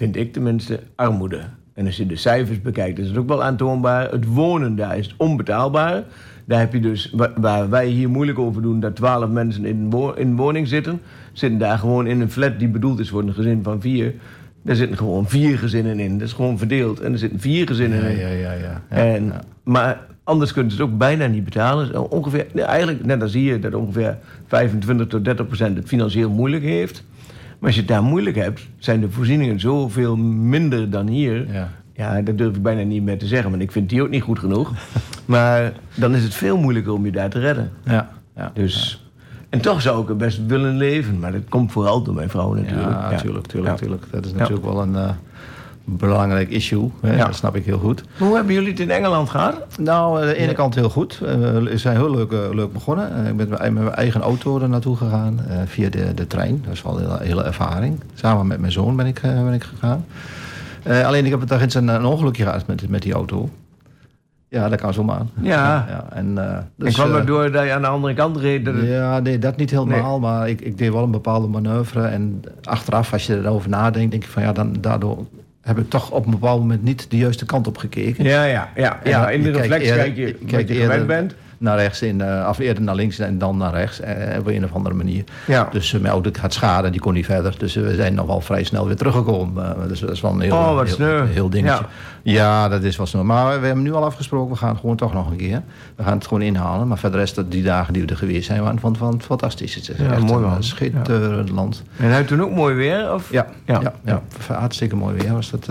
vind 0.00 0.16
ik 0.16 0.32
tenminste, 0.32 0.80
armoede. 0.94 1.40
En 1.74 1.86
als 1.86 1.96
je 1.96 2.06
de 2.06 2.16
cijfers 2.16 2.60
bekijkt, 2.60 2.98
is 2.98 3.08
het 3.08 3.16
ook 3.16 3.28
wel 3.28 3.42
aantoonbaar. 3.42 4.10
Het 4.10 4.26
wonen 4.26 4.76
daar 4.76 4.98
is 4.98 5.14
onbetaalbaar. 5.16 6.02
Daar 6.44 6.58
heb 6.60 6.72
je 6.72 6.80
dus, 6.80 7.10
wa- 7.12 7.32
waar 7.40 7.68
wij 7.70 7.86
hier 7.86 8.08
moeilijk 8.10 8.38
over 8.38 8.62
doen, 8.62 8.80
dat 8.80 8.96
twaalf 8.96 9.30
mensen 9.30 9.64
in 9.64 9.76
een, 9.76 9.90
wo- 9.90 10.10
in 10.12 10.26
een 10.28 10.36
woning 10.36 10.68
zitten, 10.68 11.00
zitten 11.32 11.58
daar 11.58 11.78
gewoon 11.78 12.06
in 12.06 12.20
een 12.20 12.30
flat 12.30 12.58
die 12.58 12.68
bedoeld 12.68 12.98
is 12.98 13.08
voor 13.10 13.22
een 13.22 13.32
gezin 13.34 13.62
van 13.62 13.80
vier. 13.80 14.14
Daar 14.62 14.76
zitten 14.76 14.96
gewoon 14.96 15.28
vier 15.28 15.58
gezinnen 15.58 15.98
in. 16.00 16.18
Dat 16.18 16.26
is 16.28 16.34
gewoon 16.34 16.58
verdeeld. 16.58 17.00
En 17.00 17.12
er 17.12 17.18
zitten 17.18 17.40
vier 17.40 17.66
gezinnen 17.66 17.98
Ja, 18.02 18.08
in. 18.08 18.18
ja, 18.18 18.28
ja. 18.28 18.52
ja. 18.52 18.82
ja, 18.90 18.96
en, 18.96 19.24
ja. 19.24 19.40
Maar 19.62 20.00
anders 20.24 20.52
kunnen 20.52 20.72
ze 20.72 20.82
het 20.82 20.90
ook 20.90 20.98
bijna 20.98 21.26
niet 21.26 21.44
betalen. 21.44 22.10
Ongeveer, 22.10 22.46
nee, 22.52 22.64
eigenlijk 22.64 23.04
net 23.04 23.22
als 23.22 23.32
hier, 23.32 23.60
dat 23.60 23.74
ongeveer 23.74 24.18
25 24.46 25.06
tot 25.06 25.24
30 25.24 25.46
procent 25.46 25.76
het 25.76 25.86
financieel 25.88 26.30
moeilijk 26.30 26.62
heeft. 26.62 27.04
Maar 27.60 27.68
als 27.68 27.74
je 27.74 27.80
het 27.80 27.90
daar 27.90 28.02
moeilijk 28.02 28.36
hebt, 28.36 28.68
zijn 28.78 29.00
de 29.00 29.10
voorzieningen 29.10 29.60
zoveel 29.60 30.16
minder 30.16 30.90
dan 30.90 31.06
hier. 31.06 31.52
Ja. 31.52 31.68
Ja, 31.94 32.20
dat 32.22 32.38
durf 32.38 32.56
ik 32.56 32.62
bijna 32.62 32.82
niet 32.82 33.02
meer 33.02 33.18
te 33.18 33.26
zeggen, 33.26 33.50
want 33.50 33.62
ik 33.62 33.72
vind 33.72 33.88
die 33.88 34.02
ook 34.02 34.10
niet 34.10 34.22
goed 34.22 34.38
genoeg. 34.38 34.72
maar 35.24 35.72
dan 35.94 36.14
is 36.14 36.22
het 36.22 36.34
veel 36.34 36.56
moeilijker 36.58 36.92
om 36.92 37.04
je 37.04 37.12
daar 37.12 37.30
te 37.30 37.38
redden. 37.38 37.70
Ja, 37.84 38.10
ja. 38.36 38.50
Dus, 38.54 39.04
En 39.48 39.60
toch 39.60 39.82
zou 39.82 40.02
ik 40.02 40.08
er 40.08 40.16
best 40.16 40.46
willen 40.46 40.76
leven, 40.76 41.18
maar 41.18 41.32
dat 41.32 41.48
komt 41.48 41.72
vooral 41.72 42.02
door 42.02 42.14
mijn 42.14 42.28
vrouw 42.30 42.54
natuurlijk. 42.54 42.90
Ja, 42.90 43.10
natuurlijk, 43.10 43.46
natuurlijk, 43.46 43.64
Ja. 43.66 43.70
natuurlijk. 43.70 44.02
Dat 44.10 44.24
is 44.24 44.32
natuurlijk 44.32 44.64
wel 44.64 44.82
een 44.82 44.96
eh, 44.96 45.10
belangrijk 45.84 46.48
issue. 46.50 46.90
Hè? 47.00 47.16
Ja. 47.16 47.24
Dat 47.24 47.34
snap 47.34 47.56
ik 47.56 47.64
heel 47.64 47.78
goed. 47.78 48.04
Hoe 48.18 48.34
hebben 48.36 48.54
jullie 48.54 48.70
het 48.70 48.80
in 48.80 48.90
Engeland 48.90 49.30
gehad? 49.30 49.54
Nou, 49.78 50.20
aan 50.20 50.26
de 50.26 50.34
ene 50.36 50.52
kant 50.52 50.74
heel 50.74 50.90
goed. 50.90 51.20
Eh, 51.26 51.34
we 51.34 51.78
zijn 51.78 51.96
heel 51.96 52.10
leuk, 52.10 52.32
eh, 52.32 52.38
leuk 52.52 52.72
begonnen. 52.72 53.14
Eh, 53.16 53.28
ik 53.30 53.36
ben 53.36 53.48
met 53.48 53.72
mijn- 53.72 53.92
eigen 53.94 54.20
auto 54.20 54.60
er 54.60 54.68
naartoe 54.68 54.96
gegaan. 54.96 55.40
eh, 55.48 55.56
via 55.64 55.88
de, 55.88 56.14
de 56.14 56.26
trein. 56.26 56.60
Dat 56.64 56.72
is 56.72 56.82
wel 56.82 57.00
een 57.00 57.20
hele, 57.22 57.42
ervaring. 57.42 58.00
Samen 58.14 58.46
met 58.46 58.60
mijn 58.60 58.72
zoon 58.72 58.96
ben 58.96 59.06
ik, 59.06 59.18
eh, 59.18 59.42
ben 59.44 59.52
ik 59.52 59.62
gegaan. 59.62 60.04
Eh, 60.82 61.06
alleen 61.06 61.24
ik 61.24 61.30
heb 61.30 61.46
daar 61.46 61.60
eens 61.60 61.74
een, 61.74 61.88
een 61.88 62.04
ongelukje 62.04 62.44
gehad 62.44 62.66
met, 62.66 62.88
met 62.88 63.02
die 63.02 63.12
auto. 63.12 63.48
Ja, 64.48 64.68
dat 64.68 64.80
kan 64.80 64.92
zomaar. 64.94 65.20
Ja. 65.40 65.86
ja 65.88 66.06
en, 66.12 66.38
eh, 66.38 66.44
en 66.54 66.70
dus, 66.76 66.94
kwam 66.94 67.16
eh, 67.16 67.26
door 67.26 67.50
dat 67.52 67.64
je 67.64 67.72
aan 67.72 67.80
de 67.80 67.86
andere 67.88 68.14
kant 68.14 68.36
reed? 68.36 68.64
Dat 68.64 68.74
het- 68.74 68.86
Ja, 68.86 69.18
nee, 69.20 69.38
dat 69.38 69.56
niet 69.56 69.70
helemaal. 69.70 70.20
Maar 70.20 70.48
ik, 70.48 70.60
ik 70.60 70.78
deed 70.78 70.92
wel 70.92 71.02
een 71.02 71.10
bepaalde 71.10 71.46
manoeuvre. 71.46 72.02
En 72.02 72.42
achteraf, 72.64 73.12
als 73.12 73.26
je 73.26 73.36
erover 73.38 73.68
nadenkt, 73.70 74.10
denk 74.10 74.22
ik 74.24 74.28
van 74.30 74.42
ja, 74.42 74.52
dan, 74.52 74.76
daardoor 74.80 75.26
heb 75.60 75.78
ik 75.78 75.90
toch 75.90 76.10
op 76.10 76.24
een 76.24 76.30
bepaald 76.30 76.60
moment 76.60 76.82
niet 76.82 77.10
de 77.10 77.16
juiste 77.16 77.44
kant 77.46 77.66
op 77.66 77.76
gekeken. 77.76 78.24
Ja, 78.24 78.44
ja, 78.44 78.70
ja. 78.76 79.00
Ja 79.04 79.30
in 79.30 79.42
de 79.42 79.50
je 79.50 79.56
reflex 79.56 79.88
kijk 79.90 80.16
je 80.16 80.26
je 80.26 80.36
wat 80.40 80.50
kijkt 80.50 80.68
je 80.68 80.74
eerder- 80.74 80.90
gewend 80.90 81.06
bent. 81.06 81.34
Naar 81.60 81.76
rechts, 81.76 82.02
in, 82.02 82.20
eh 82.20 82.46
of 82.48 82.58
eerder 82.58 82.82
naar 82.82 82.94
links 82.94 83.18
en 83.18 83.38
dan 83.38 83.56
naar 83.56 83.72
rechts. 83.72 84.00
eh, 84.00 84.38
op 84.38 84.46
een 84.46 84.64
of 84.64 84.72
andere 84.72 84.94
manier. 84.94 85.24
Ja. 85.46 85.68
Dus 85.72 85.92
eh, 85.94 86.00
mijn 86.00 86.12
auto 86.12 86.30
had 86.40 86.52
schade, 86.52 86.90
die 86.90 87.00
kon 87.00 87.14
niet 87.14 87.24
verder. 87.24 87.54
Dus 87.58 87.74
we 87.74 87.94
zijn 87.94 88.14
nog 88.14 88.26
wel 88.26 88.40
vrij 88.40 88.64
snel 88.64 88.86
weer 88.86 88.96
teruggekomen. 88.96 89.88
Dus 89.88 90.00
dat 90.00 90.10
is 90.10 90.20
wel 90.20 90.30
een 90.32 90.40
heel, 90.40 90.52
Oh, 90.56 90.74
wat 90.74 90.96
heel, 90.96 91.24
heel 91.24 91.50
dingetje. 91.50 91.84
Ja. 92.22 92.32
Ja. 92.32 92.68
dat 92.68 92.82
is 92.82 92.96
wel 92.96 93.06
snel. 93.06 93.24
Maar 93.24 93.60
we 93.60 93.66
hebben 93.66 93.84
nu 93.84 93.92
al 93.94 94.04
afgesproken, 94.04 94.52
we 94.52 94.58
gaan 94.58 94.68
het 94.68 94.80
gewoon 94.80 94.96
toch 94.96 95.12
nog 95.14 95.30
een 95.30 95.36
keer. 95.36 95.62
We 95.96 96.02
gaan 96.02 96.14
het 96.16 96.26
gewoon 96.26 96.42
inhalen. 96.42 96.88
Maar 96.88 96.98
voor 96.98 97.10
de 97.10 97.16
rest, 97.16 97.50
die 97.50 97.62
dagen 97.62 97.92
die 97.92 98.02
we 98.02 98.08
er 98.08 98.16
geweest 98.16 98.46
zijn, 98.46 98.62
waren 98.62 98.78
van, 98.80 98.96
van 98.96 99.22
fantastisch. 99.22 99.74
Het 99.74 99.88
is 99.88 99.96
Ja, 99.98 100.12
echt 100.12 100.20
mooi 100.22 100.44
een 100.44 100.62
schitterend 100.64 101.50
land. 101.50 101.82
En 101.96 102.10
hij 102.10 102.24
toen 102.24 102.42
ook 102.42 102.50
mooi 102.54 102.74
weer? 102.74 103.14
Of? 103.14 103.30
Ja, 103.32 103.46
Ja. 103.66 103.80
ja. 103.80 103.92
Ja, 104.04 104.22
hartstikke 104.54 104.96
mooi 104.96 105.16
weer 105.16 105.32
was 105.32 105.50
dat. 105.50 105.68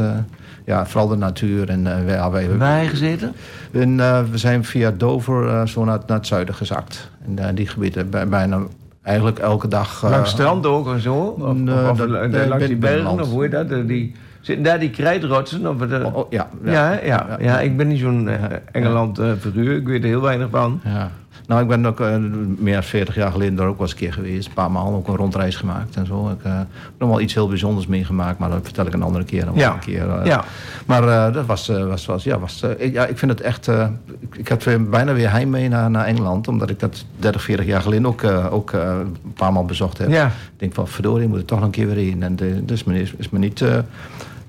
Ja, 0.69 0.85
vooral 0.85 1.07
de 1.07 1.15
natuur. 1.15 1.69
En, 1.69 1.87
eh, 1.97 2.05
wij, 2.05 2.29
wij, 2.31 2.57
Waar 2.57 2.83
gezeten? 2.85 3.33
en, 3.71 3.99
eh, 3.99 4.21
we 4.31 4.37
zijn 4.37 4.63
via 4.63 4.91
Dover 4.91 5.47
eh, 5.47 5.65
zo 5.65 5.83
naar, 5.85 5.99
naar 6.07 6.17
het 6.17 6.27
zuiden 6.27 6.55
gezakt. 6.55 7.11
En 7.37 7.55
die 7.55 7.67
gebieden 7.67 8.09
bij- 8.09 8.27
bijna 8.27 8.59
eigenlijk 9.01 9.39
elke 9.39 9.67
dag. 9.67 10.09
Langs 10.09 10.29
strand 10.29 10.65
ook 10.65 10.93
en 10.93 10.99
zo? 10.99 11.13
Of, 11.15 11.57
la- 12.05 12.25
nee, 12.25 12.47
langs 12.47 12.65
die 12.67 12.75
bergen, 12.75 13.09
of 13.19 13.29
hoe 13.29 13.41
heet 13.41 13.51
dat? 13.51 13.87
Die, 13.87 14.15
zitten 14.41 14.63
daar 14.63 14.79
die 14.79 14.89
krijtrotsen? 14.89 15.67
Of, 15.67 15.81
oh, 15.81 16.15
oh, 16.15 16.31
ja, 16.31 16.47
ja, 16.63 16.71
ja, 16.71 16.99
ja, 17.03 17.37
ja, 17.39 17.59
ik 17.59 17.77
ben 17.77 17.87
niet 17.87 17.99
zo'n 17.99 18.29
Engeland-figuur. 18.71 19.75
ik 19.75 19.87
weet 19.87 20.01
er 20.03 20.07
heel 20.09 20.21
weinig 20.21 20.47
van. 20.51 20.81
Ja. 20.83 21.11
Nou, 21.49 21.61
ik 21.61 21.67
ben 21.67 21.85
ook 21.85 21.99
eh, 21.99 22.15
meer 22.57 22.73
dan 22.73 22.83
40 22.83 23.15
jaar 23.15 23.31
geleden 23.31 23.55
daar 23.55 23.67
ook 23.67 23.77
wel 23.77 23.81
eens 23.81 23.91
een 23.91 23.97
keer 23.97 24.13
geweest. 24.13 24.47
Een 24.47 24.53
paar 24.53 24.71
maal 24.71 24.93
ook 24.93 25.07
een 25.07 25.15
rondreis 25.15 25.55
gemaakt 25.55 25.95
en 25.95 26.05
zo. 26.05 26.29
Ik 26.29 26.37
heb 26.43 26.65
nog 26.97 27.09
wel 27.09 27.21
iets 27.21 27.33
heel 27.33 27.47
bijzonders 27.47 27.87
meegemaakt, 27.87 28.39
maar 28.39 28.49
dat 28.49 28.59
vertel 28.63 28.85
ik 28.85 28.93
een 28.93 29.01
andere 29.01 29.23
keer. 29.25 29.47
Ja. 29.53 29.73
Een 29.73 29.79
keer 29.79 30.09
eh. 30.09 30.25
Ja. 30.25 30.43
Maar 30.85 31.07
eh, 31.07 31.33
dat 31.33 31.45
was, 31.45 31.69
eh, 31.69 31.87
was, 31.87 32.05
was, 32.05 32.23
ja, 32.23 32.39
was 32.39 32.61
eh, 32.61 32.69
ik, 32.77 32.93
ja, 32.93 33.05
ik 33.05 33.17
vind 33.17 33.31
het 33.31 33.41
echt... 33.41 33.67
eh, 33.67 33.87
ik, 34.19 34.35
ik 34.35 34.47
had 34.47 34.63
weer 34.63 34.89
bijna 34.89 35.13
weer 35.13 35.31
heimwee 35.31 35.69
naar, 35.69 35.89
naar 35.89 36.05
Engeland, 36.05 36.47
omdat 36.47 36.69
ik 36.69 36.79
dat 36.79 37.05
30, 37.15 37.41
40 37.43 37.65
jaar 37.65 37.81
geleden 37.81 38.05
ook, 38.05 38.21
eh, 38.21 38.53
ook 38.53 38.71
eh, 38.71 38.81
een 39.25 39.33
paar 39.33 39.53
maal 39.53 39.65
bezocht 39.65 39.97
heb. 39.97 40.09
Ja. 40.09 40.25
Ik 40.25 40.31
denk 40.57 40.73
van, 40.73 40.87
verdorie, 40.87 41.27
moet 41.27 41.39
ik 41.39 41.47
toch 41.47 41.57
nog 41.57 41.67
een 41.67 41.73
keer 41.73 41.87
weer 41.87 41.95
heen. 41.95 42.23
En 42.23 42.35
de, 42.35 42.65
dus 42.65 42.83
is 43.17 43.29
me 43.29 43.37
niet 43.39 43.63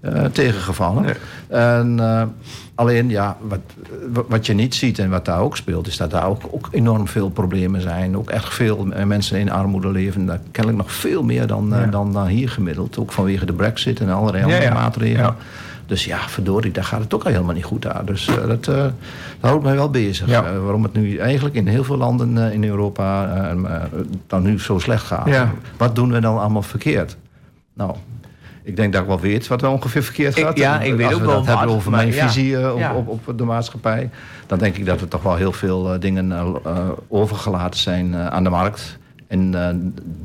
eh, 0.01 0.25
tegengevallen. 0.25 1.03
Nee. 1.03 1.15
En, 1.49 2.01
eh, 2.01 2.23
alleen, 2.75 3.09
ja, 3.09 3.37
wat, 3.41 3.61
wat 4.29 4.47
je 4.47 4.53
niet 4.53 4.75
ziet 4.75 4.99
en 4.99 5.11
wat 5.11 5.25
daar 5.25 5.41
ook 5.41 5.57
speelt... 5.57 5.87
is 5.87 5.97
dat 5.97 6.11
daar 6.11 6.27
ook, 6.27 6.43
ook 6.51 6.69
enorm 6.71 7.09
veel 7.09 7.31
problemen 7.31 7.81
zijn. 7.81 8.17
Ook 8.17 8.31
echt 8.31 8.55
veel 8.55 8.89
mensen 9.05 9.39
in 9.39 9.51
armoede 9.51 9.89
leven. 9.89 10.27
Daar 10.27 10.41
kennelijk 10.51 10.83
nog 10.83 10.93
veel 10.93 11.23
meer 11.23 11.47
dan, 11.47 11.75
eh, 11.75 11.91
dan, 11.91 12.13
dan 12.13 12.27
hier 12.27 12.49
gemiddeld. 12.49 12.99
Ook 12.99 13.13
vanwege 13.13 13.47
de 13.47 13.53
brexit 13.53 14.01
en 14.01 14.09
allerlei 14.09 14.45
andere 14.45 14.63
ja. 14.63 14.75
maatregelen. 14.75 15.35
Dus 15.87 16.05
ja, 16.05 16.19
verdorie, 16.19 16.73
daar 16.73 16.85
gaat 16.85 17.01
het 17.01 17.15
ook 17.15 17.25
al 17.25 17.31
helemaal 17.31 17.55
niet 17.55 17.65
goed 17.65 17.87
aan. 17.87 18.05
Dus 18.05 18.31
dat, 18.47 18.65
dat 18.65 18.93
houdt 19.41 19.65
mij 19.65 19.75
wel 19.75 19.91
bezig. 19.91 20.29
Ja. 20.29 20.59
Waarom 20.59 20.83
het 20.83 20.93
nu 20.93 21.17
eigenlijk 21.17 21.55
in 21.55 21.67
heel 21.67 21.85
veel 21.85 21.97
landen 21.97 22.53
in 22.53 22.65
Europa 22.65 23.29
dan 24.27 24.43
nu 24.43 24.61
zo 24.61 24.79
slecht 24.79 25.05
gaat. 25.05 25.27
Ja. 25.27 25.53
Wat 25.77 25.95
doen 25.95 26.13
we 26.13 26.21
dan 26.21 26.39
allemaal 26.39 26.63
verkeerd? 26.63 27.17
Nou, 27.75 27.95
ik 28.63 28.77
denk 28.77 28.93
dat 28.93 29.03
ik 29.03 29.09
wel 29.09 29.21
weet 29.21 29.47
wat 29.49 29.63
er 29.63 29.69
ongeveer 29.69 30.03
verkeerd 30.03 30.37
Ik- 30.39 30.45
gaat. 30.45 30.57
ja, 30.59 30.81
ik 30.81 30.95
weet 30.95 31.07
Als 31.07 31.15
ook 31.15 31.21
we 31.21 31.27
wel 31.27 31.37
dat 31.37 31.47
hebben 31.47 31.67
wat, 31.67 31.75
over 31.77 31.91
mijn 31.91 32.13
ja. 32.13 32.27
visie 32.27 32.57
eh, 32.59 32.73
op, 32.73 32.79
Ja. 32.79 32.95
op, 32.95 33.09
op 33.29 33.39
de 33.39 33.45
maatschappij... 33.45 34.11
dan 34.47 34.59
denk 34.59 34.77
ik 34.77 34.87
dat 34.87 35.01
er 35.01 35.09
toch 35.09 35.23
wel 35.23 35.37
heel 35.37 35.53
veel 35.53 35.93
eh, 35.93 36.01
dingen 36.01 36.33
eh, 36.33 36.89
overgelaten 37.09 37.81
zijn 37.81 38.17
aan 38.17 38.45
de 38.45 38.51
markt... 38.51 38.99
En 39.31 39.51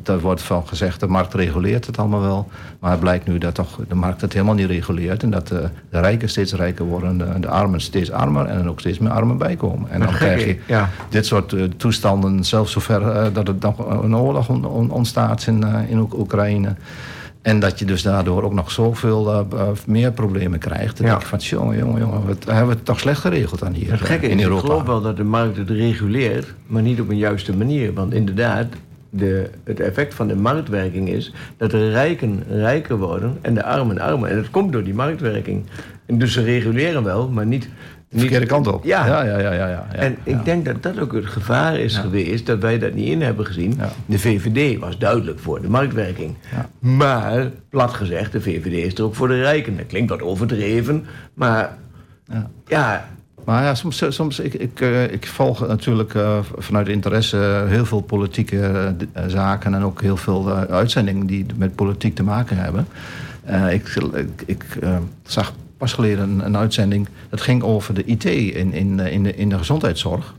daar 0.04 0.20
wordt 0.20 0.42
van 0.42 0.68
gezegd, 0.68 1.00
de 1.00 1.08
markt 1.08 1.34
reguleert 1.34 1.86
het 1.86 1.98
allemaal 1.98 2.22
wel. 2.22 2.48
Maar 2.80 2.92
het 2.92 3.00
blijkt 3.00 3.27
nu 3.27 3.38
dat 3.38 3.56
toch 3.56 3.80
de 3.88 3.96
markt 3.96 4.22
het 4.22 4.34
helemaal 4.34 4.54
niet 4.56 4.65
reguleert. 4.68 5.24
En 5.24 5.30
dat 5.30 5.48
de 5.48 5.70
rijken 5.89 6.30
steeds 6.30 6.54
rijker 6.54 6.86
worden, 6.86 7.18
de, 7.18 7.39
de 7.39 7.48
armen 7.48 7.82
steeds 7.82 8.12
armer. 8.12 8.46
En 8.46 8.60
er 8.63 8.70
ook 8.70 8.80
steeds 8.80 9.00
meer 9.00 9.12
armen 9.12 9.38
bijkomen. 9.38 9.89
En 9.89 10.00
dan 10.00 10.13
krijg 10.13 10.46
je 10.46 10.58
ja. 10.68 10.89
dit 11.10 11.25
soort 11.25 11.56
toestanden, 11.80 12.44
zelfs 12.44 12.72
zover 12.72 13.34
dat 13.34 13.48
er 13.48 13.56
nog 13.60 14.01
een 14.04 14.15
oorlog 14.15 14.50
on- 14.50 14.65
on- 14.65 14.92
ontstaat 14.92 15.48
in, 15.48 15.63
in 15.88 16.00
Oek- 16.00 16.18
Oekraïne. 16.18 16.75
En 17.45 17.59
dat 17.59 17.79
je 17.79 17.85
dus 17.85 18.01
daardoor 18.01 18.43
ook 18.43 18.53
nog 18.53 18.71
zoveel 18.71 19.31
eh, 19.31 19.39
eh, 19.59 19.67
meer 19.87 20.11
problemen 20.11 20.59
krijgt. 20.59 20.97
Dan 20.97 21.05
Ja. 21.05 21.11
denk 21.11 21.21
je 21.21 21.27
van, 21.27 21.39
jongen, 21.39 21.77
jongen, 21.77 22.01
jongen, 22.01 22.27
wat 22.27 22.45
hebben 22.45 22.67
we 22.67 22.73
het 22.73 22.85
toch 22.85 22.99
slecht 22.99 23.19
geregeld 23.19 23.63
aan 23.63 23.73
hier 23.73 23.91
Het 23.91 24.01
eh, 24.01 24.05
gekke 24.05 24.27
in 24.27 24.39
is, 24.39 24.45
ik 24.45 24.51
geloof 24.51 24.83
wel 24.83 25.01
dat 25.01 25.17
de 25.17 25.23
markt 25.23 25.57
het 25.57 25.69
reguleert, 25.69 26.53
maar 26.67 26.81
niet 26.81 27.01
op 27.01 27.09
een 27.09 27.17
juiste 27.17 27.55
manier. 27.55 27.93
Want 27.93 28.13
inderdaad, 28.13 28.67
de, 29.09 29.49
het 29.63 29.79
effect 29.79 30.13
van 30.13 30.27
de 30.27 30.35
marktwerking 30.35 31.09
is 31.09 31.33
dat 31.57 31.71
de 31.71 31.89
rijken 31.91 32.43
rijker 32.49 32.97
worden 32.97 33.37
en 33.41 33.53
de 33.53 33.63
armen 33.63 33.99
armer. 33.99 34.29
En 34.29 34.35
dat 34.35 34.49
komt 34.49 34.71
door 34.71 34.83
die 34.83 34.93
marktwerking. 34.93 35.63
En 36.05 36.17
dus 36.17 36.33
ze 36.33 36.43
reguleren 36.43 37.03
wel, 37.03 37.29
maar 37.29 37.45
niet 37.45 37.69
De 38.15 38.22
verkeerde 38.22 38.45
kant 38.45 38.67
op. 38.67 38.84
Ja. 38.84 39.05
ja, 39.05 39.24
ja, 39.24 39.53
ja. 39.53 39.67
ja. 39.67 39.88
En 39.91 40.17
ik 40.24 40.45
denk 40.45 40.65
dat 40.65 40.84
dat 40.84 41.00
ook 41.00 41.13
het 41.13 41.25
gevaar 41.25 41.79
is 41.79 41.98
geweest 41.98 42.45
dat 42.45 42.60
wij 42.60 42.79
dat 42.79 42.93
niet 42.93 43.07
in 43.07 43.22
hebben 43.22 43.45
gezien. 43.45 43.79
De 44.05 44.19
VVD 44.19 44.79
was 44.79 44.98
duidelijk 44.98 45.39
voor 45.39 45.62
de 45.62 45.69
marktwerking. 45.69 46.36
Ja. 46.51 46.69
Maar, 46.79 47.51
plat 47.69 47.93
gezegd, 47.93 48.31
de 48.31 48.41
VVD 48.41 48.86
is 48.86 48.93
er 48.93 49.03
ook 49.03 49.15
voor 49.15 49.27
de 49.27 49.41
rijken. 49.41 49.77
Dat 49.77 49.86
klinkt 49.86 50.10
wat 50.10 50.22
overdreven, 50.22 51.05
maar 51.34 51.77
Ja. 52.31 52.50
ja, 52.67 53.07
Maar 53.45 53.63
ja, 53.63 53.75
soms, 53.75 54.03
soms 54.10 54.39
ik, 54.39 54.53
ik, 54.53 54.81
eh, 54.81 55.12
ik 55.12 55.27
volg 55.27 55.67
natuurlijk 55.67 56.13
eh, 56.15 56.39
vanuit 56.57 56.88
interesse 56.88 57.65
heel 57.67 57.86
veel 57.86 58.01
politieke 58.01 58.93
eh, 59.13 59.24
zaken 59.27 59.74
en 59.74 59.84
ook 59.84 60.01
heel 60.01 60.17
veel 60.17 60.51
uitzendingen 60.51 61.25
die 61.25 61.45
met 61.55 61.75
politiek 61.75 62.15
te 62.15 62.24
maken 62.24 62.57
hebben. 62.57 62.88
Ik 63.69 63.95
ik, 64.13 64.43
ik 64.45 64.65
zag 65.24 65.53
pas 65.77 65.94
geleden 65.94 66.29
een, 66.29 66.46
een 66.46 66.58
uitzending 66.58 67.08
dat 67.29 67.41
ging 67.41 67.63
over 67.63 67.94
de 67.94 68.03
IT 68.03 68.25
in, 68.25 68.74
in, 68.74 69.00
eh, 69.00 69.12
in, 69.13 69.24
de, 69.24 69.36
in 69.36 69.50
de 69.50 69.58
gezondheidszorg. 69.58 70.36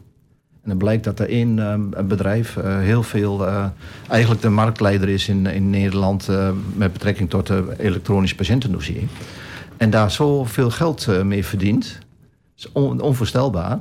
En 0.62 0.72
dan 0.72 0.76
blijkt 0.78 1.04
dat 1.04 1.20
er 1.20 1.28
één 1.28 1.58
eh, 1.58 1.74
een 1.90 2.06
bedrijf 2.08 2.56
eh, 2.56 2.78
heel 2.78 3.02
veel, 3.02 3.46
eh, 3.46 3.64
eigenlijk 4.08 4.42
de 4.42 4.48
marktleider 4.48 5.08
is 5.08 5.28
in, 5.28 5.46
in 5.46 5.70
Nederland 5.70 6.28
met 6.74 6.92
betrekking 6.92 7.30
tot 7.30 7.48
het 7.48 7.78
elektronisch 7.78 8.34
patiëntendossier. 8.34 9.02
En 9.76 9.90
daar 9.90 10.10
zoveel 10.10 10.70
geld 10.70 11.22
mee 11.24 11.44
verdient. 11.44 11.98
Is 12.56 12.72
on- 12.72 13.00
onvoorstelbaar. 13.00 13.70
Het 13.70 13.80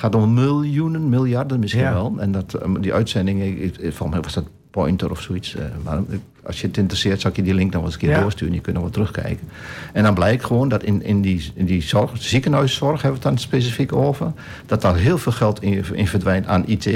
gaat 0.00 0.14
om 0.14 0.34
miljoenen, 0.34 1.08
miljarden 1.08 1.58
misschien 1.60 1.82
Ja. 1.82 1.92
wel. 1.92 2.14
En 2.18 2.32
dat, 2.32 2.58
die 2.80 2.94
uitzending, 2.94 3.42
ik, 3.42 3.76
ik, 3.76 3.92
van 3.92 4.10
mij 4.10 4.20
was 4.20 4.32
dat 4.34 4.44
Pointer 4.70 5.10
of 5.10 5.20
zoiets. 5.20 5.56
maar 5.84 5.98
ik- 6.08 6.20
als 6.44 6.60
je 6.60 6.66
het 6.66 6.76
interesseert, 6.76 7.20
zal 7.20 7.30
ik 7.30 7.36
je 7.36 7.42
die 7.42 7.54
link 7.54 7.72
nog 7.72 7.84
eens 7.84 7.92
een 7.94 7.98
keer 8.00 8.10
Ja. 8.10 8.20
doorsturen. 8.20 8.54
Je 8.54 8.60
kunt 8.60 8.74
nog 8.74 8.84
wat 8.84 8.92
terugkijken. 8.92 9.48
En 9.92 10.02
dan 10.02 10.14
blijkt 10.14 10.44
gewoon 10.44 10.68
dat 10.68 10.82
in, 10.82 11.02
in, 11.02 11.22
die, 11.22 11.52
in 11.54 11.64
die 11.66 11.82
zorg, 11.82 12.10
ziekenhuiszorg 12.14 13.02
hebben 13.02 13.20
we 13.20 13.28
het 13.28 13.36
dan 13.36 13.46
specifiek 13.46 13.92
over... 13.92 14.32
dat 14.66 14.80
daar 14.82 14.96
heel 14.96 15.18
veel 15.18 15.32
geld 15.32 15.62
in, 15.62 15.84
in 15.92 16.06
verdwijnt 16.06 16.46
aan 16.46 16.66
IT... 16.66 16.86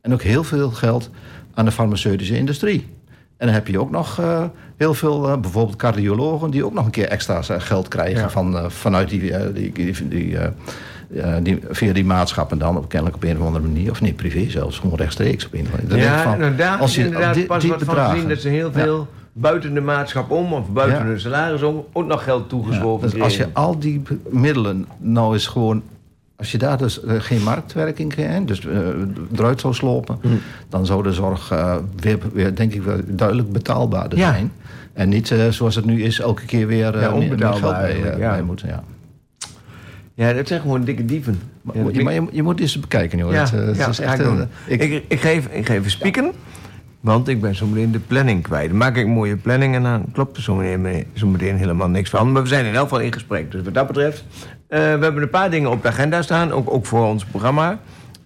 en 0.00 0.12
ook 0.12 0.22
heel 0.22 0.44
veel 0.44 0.70
geld 0.70 1.10
aan 1.54 1.64
de 1.64 1.70
farmaceutische 1.72 2.36
industrie. 2.36 2.86
En 3.36 3.46
dan 3.46 3.54
heb 3.54 3.66
je 3.68 3.80
ook 3.80 3.90
nog 3.90 4.18
eh, 4.20 4.44
heel 4.76 4.94
veel, 4.94 5.28
eh, 5.28 5.38
bijvoorbeeld 5.38 5.76
cardiologen... 5.76 6.50
die 6.50 6.64
ook 6.64 6.72
nog 6.74 6.84
een 6.84 6.90
keer 6.90 7.08
extra 7.08 7.42
eh, 7.48 7.60
geld 7.60 7.88
krijgen 7.88 8.20
Ja. 8.20 8.30
van, 8.30 8.70
vanuit 8.70 9.08
die, 9.08 9.20
die, 9.52 9.72
die, 9.72 10.08
die, 10.08 10.38
eh, 11.14 11.34
die, 11.42 11.58
via 11.70 11.92
die 11.92 12.04
maatschappen 12.04 12.58
dan, 12.58 12.76
op, 12.76 12.88
kennelijk 12.88 13.16
op 13.16 13.24
een 13.24 13.38
of 13.40 13.46
andere 13.46 13.64
manier. 13.64 13.90
Of 13.90 14.00
niet, 14.00 14.16
privé 14.16 14.50
zelfs, 14.50 14.78
gewoon 14.78 14.96
rechtstreeks 14.98 15.46
op 15.46 15.54
een 15.54 15.60
of 15.60 15.70
andere 15.70 15.88
manier. 15.88 16.04
Ja 16.04 16.22
van, 16.22 16.38
nou, 16.38 16.56
daar 16.56 16.78
als 16.78 16.94
je 16.94 17.04
inderdaad 17.04 17.46
pas 17.46 17.64
wat 17.66 17.82
van 17.82 17.96
gezien 17.96 18.28
dat 18.28 18.40
ze 18.40 18.48
heel 18.48 18.72
veel 18.72 19.08
buiten 19.32 19.74
de 19.74 19.80
maatschap 19.80 20.30
om 20.30 20.52
of 20.52 20.68
buiten 20.68 20.98
Ja. 20.98 21.04
hun 21.04 21.20
salaris 21.20 21.62
om 21.62 21.84
ook 21.92 22.06
nog 22.06 22.24
geld 22.24 22.42
Ja, 22.42 22.48
toegeschoven 22.48 23.10
dus 23.10 23.20
als 23.20 23.36
je 23.36 23.46
al 23.52 23.78
die 23.78 24.02
middelen 24.28 24.86
nou 24.98 25.32
eens 25.32 25.46
gewoon... 25.46 25.82
Als 26.36 26.52
je 26.52 26.58
daar 26.58 26.78
dus 26.78 27.02
eh, 27.04 27.14
geen 27.18 27.42
marktwerking 27.42 28.14
hebt, 28.14 28.46
dus 28.46 28.66
eh, 28.66 28.78
eruit 29.36 29.60
zou 29.60 29.74
slopen... 29.74 30.18
Hm. 30.20 30.28
dan 30.68 30.86
zou 30.86 31.02
de 31.02 31.12
zorg 31.12 31.52
weer, 31.96 32.18
weer, 32.32 32.54
denk 32.54 32.74
ik, 32.74 32.82
wel 32.82 33.00
duidelijk 33.06 33.52
betaalbaarder 33.52 34.18
Ja. 34.18 34.30
zijn. 34.32 34.52
En 34.92 35.08
niet 35.08 35.34
zoals 35.50 35.74
het 35.74 35.84
nu 35.84 36.02
is, 36.02 36.20
elke 36.20 36.44
keer 36.44 36.66
weer 36.66 37.00
Ja, 37.00 37.10
meer 37.10 37.12
onbetaalbaar 37.12 37.58
geld 37.60 37.72
bij, 37.72 37.82
eigenlijk, 37.82 38.18
ja. 38.18 38.30
bij 38.30 38.42
moeten. 38.42 38.68
Ja. 38.68 38.82
Ja, 40.16 40.32
dat 40.32 40.48
zijn 40.48 40.60
gewoon 40.60 40.84
dikke 40.84 41.04
dieven. 41.04 41.40
Maar, 41.62 41.76
Ja, 41.76 41.84
je, 41.92 42.02
maar 42.02 42.12
je, 42.12 42.22
je 42.30 42.42
moet 42.42 42.60
eens 42.60 42.80
bekijken, 42.80 43.18
joh. 43.18 43.32
Ja, 43.32 43.40
Het, 43.40 43.52
eh, 43.52 43.66
het 43.66 43.76
ja, 43.76 43.88
is 43.88 43.98
echt, 44.00 44.18
doen. 44.18 44.40
eh, 44.40 44.46
ik, 44.66 44.82
ik- 44.82 45.04
ik, 45.08 45.20
ga 45.20 45.28
even, 45.28 45.56
ik 45.56 45.66
ga 45.66 45.74
even 45.74 45.90
spieken, 45.90 46.32
want 47.00 47.28
ik 47.28 47.40
ben 47.40 47.54
zo 47.54 47.66
meteen 47.66 47.92
de 47.92 47.98
planning 47.98 48.42
kwijt. 48.42 48.68
Dan 48.68 48.78
maak 48.78 48.96
ik 48.96 49.04
een 49.04 49.10
mooie 49.10 49.36
planning 49.36 49.74
en 49.74 49.82
dan 49.82 50.04
klopt 50.12 50.36
er 50.36 50.42
zo 50.42 50.54
meteen, 50.54 51.04
zo 51.12 51.26
meteen 51.26 51.56
helemaal 51.56 51.88
niks 51.88 52.10
van. 52.10 52.32
Maar 52.32 52.42
we 52.42 52.48
zijn 52.48 52.64
in 52.66 52.74
elk 52.74 52.82
geval 52.88 53.00
in 53.00 53.12
gesprek. 53.12 53.50
Dus 53.50 53.62
wat 53.62 53.74
dat 53.74 53.86
betreft, 53.86 54.24
eh, 54.68 54.78
we 54.78 54.84
hebben 54.84 55.22
een 55.22 55.30
paar 55.30 55.50
dingen 55.50 55.70
op 55.70 55.82
de 55.82 55.88
agenda 55.88 56.22
staan, 56.22 56.52
ook, 56.52 56.70
ook 56.72 56.86
voor 56.86 57.06
ons 57.06 57.24
programma. 57.24 57.78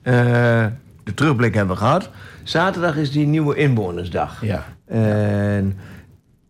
De 0.02 1.14
terugblik 1.14 1.54
hebben 1.54 1.74
we 1.74 1.80
gehad. 1.82 2.10
Zaterdag 2.42 2.96
is 2.96 3.10
die 3.10 3.26
nieuwe 3.26 3.56
inwonersdag. 3.56 4.44
ja. 4.44 4.64
En 4.86 5.76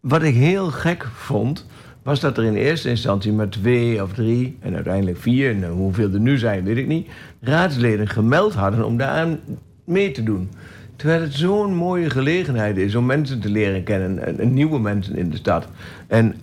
wat 0.00 0.22
ik 0.22 0.34
heel 0.34 0.70
gek 0.70 1.06
vond, 1.14 1.66
was 2.02 2.20
dat 2.20 2.38
er 2.38 2.44
in 2.44 2.54
eerste 2.54 2.88
instantie 2.88 3.32
maar 3.32 3.48
twee 3.48 4.02
of 4.02 4.12
drie 4.12 4.56
en 4.60 4.74
uiteindelijk 4.74 5.18
vier, 5.18 5.50
en 5.50 5.68
hoeveel 5.68 6.12
er 6.12 6.20
nu 6.20 6.38
zijn, 6.38 6.64
weet 6.64 6.76
ik 6.76 6.86
niet, 6.86 7.08
raadsleden 7.40 8.08
gemeld 8.08 8.54
hadden 8.54 8.84
om 8.86 8.96
daaraan 8.96 9.38
mee 9.84 10.10
te 10.10 10.22
doen. 10.22 10.50
Terwijl 10.96 11.20
het 11.20 11.34
zo'n 11.34 11.74
mooie 11.74 12.10
gelegenheid 12.10 12.76
is 12.76 12.94
om 12.94 13.06
mensen 13.06 13.40
te 13.40 13.48
leren 13.50 13.82
kennen, 13.82 14.26
en, 14.26 14.38
en 14.38 14.54
nieuwe 14.54 14.78
mensen 14.80 15.16
in 15.16 15.30
de 15.30 15.36
stad. 15.36 15.66
En 16.06 16.34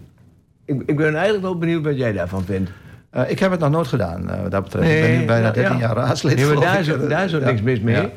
ik, 0.65 0.82
ik 0.86 0.96
ben 0.96 1.13
eigenlijk 1.13 1.41
wel 1.43 1.58
benieuwd 1.58 1.84
wat 1.84 1.98
jij 1.98 2.12
daarvan 2.13 2.43
vindt. 2.43 2.72
Eh, 3.10 3.30
ik 3.32 3.39
heb 3.39 3.52
het 3.52 3.60
nog 3.60 3.70
nooit 3.72 3.88
gedaan, 3.88 4.30
eh, 4.30 4.41
wat 4.41 4.52
dat 4.52 4.63
betreft. 4.63 4.86
ik 4.88 4.91
Nee, 4.91 5.02
ben 5.12 5.20
nu 5.20 5.26
bijna 5.26 5.41
nou, 5.41 5.54
13 5.54 5.74
ja. 5.74 5.80
jaar 5.80 5.96
raadslid. 5.96 6.36
Nee, 6.36 6.46
maar 6.46 6.60
daar 6.60 6.74
ik. 6.74 6.80
is 6.80 6.91
ook- 6.93 7.10
daar 7.10 7.26
is 7.26 7.36
ook 7.36 7.43
niks 7.43 7.62
mis 7.62 7.80
mee. 7.80 7.96
Ja. 7.96 8.10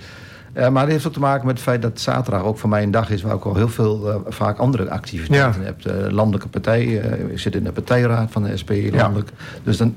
Eh, 0.52 0.68
maar 0.68 0.82
het 0.82 0.92
heeft 0.92 1.06
ook 1.06 1.12
te 1.12 1.20
maken 1.20 1.46
met 1.46 1.54
het 1.54 1.64
feit 1.64 1.82
dat 1.82 2.00
zaterdag 2.00 2.42
ook 2.42 2.58
voor 2.58 2.68
mij 2.68 2.82
een 2.82 2.90
dag 2.90 3.10
is... 3.10 3.22
waar 3.22 3.34
ik 3.34 3.44
al 3.44 3.54
heel 3.54 3.68
veel, 3.68 4.08
eh, 4.10 4.16
vaak 4.28 4.58
andere 4.58 4.90
activiteiten 4.90 5.60
Ja. 5.60 5.66
heb. 5.66 5.82
De 5.82 6.06
landelijke 6.12 6.48
partij, 6.48 7.00
eh, 7.00 7.30
ik 7.32 7.38
zit 7.38 7.54
in 7.54 7.64
de 7.64 7.72
partijraad 7.72 8.30
van 8.30 8.42
de 8.42 8.56
SP 8.62 8.70
landelijk. 8.92 9.30
Dus 9.64 9.76
dan, 9.76 9.94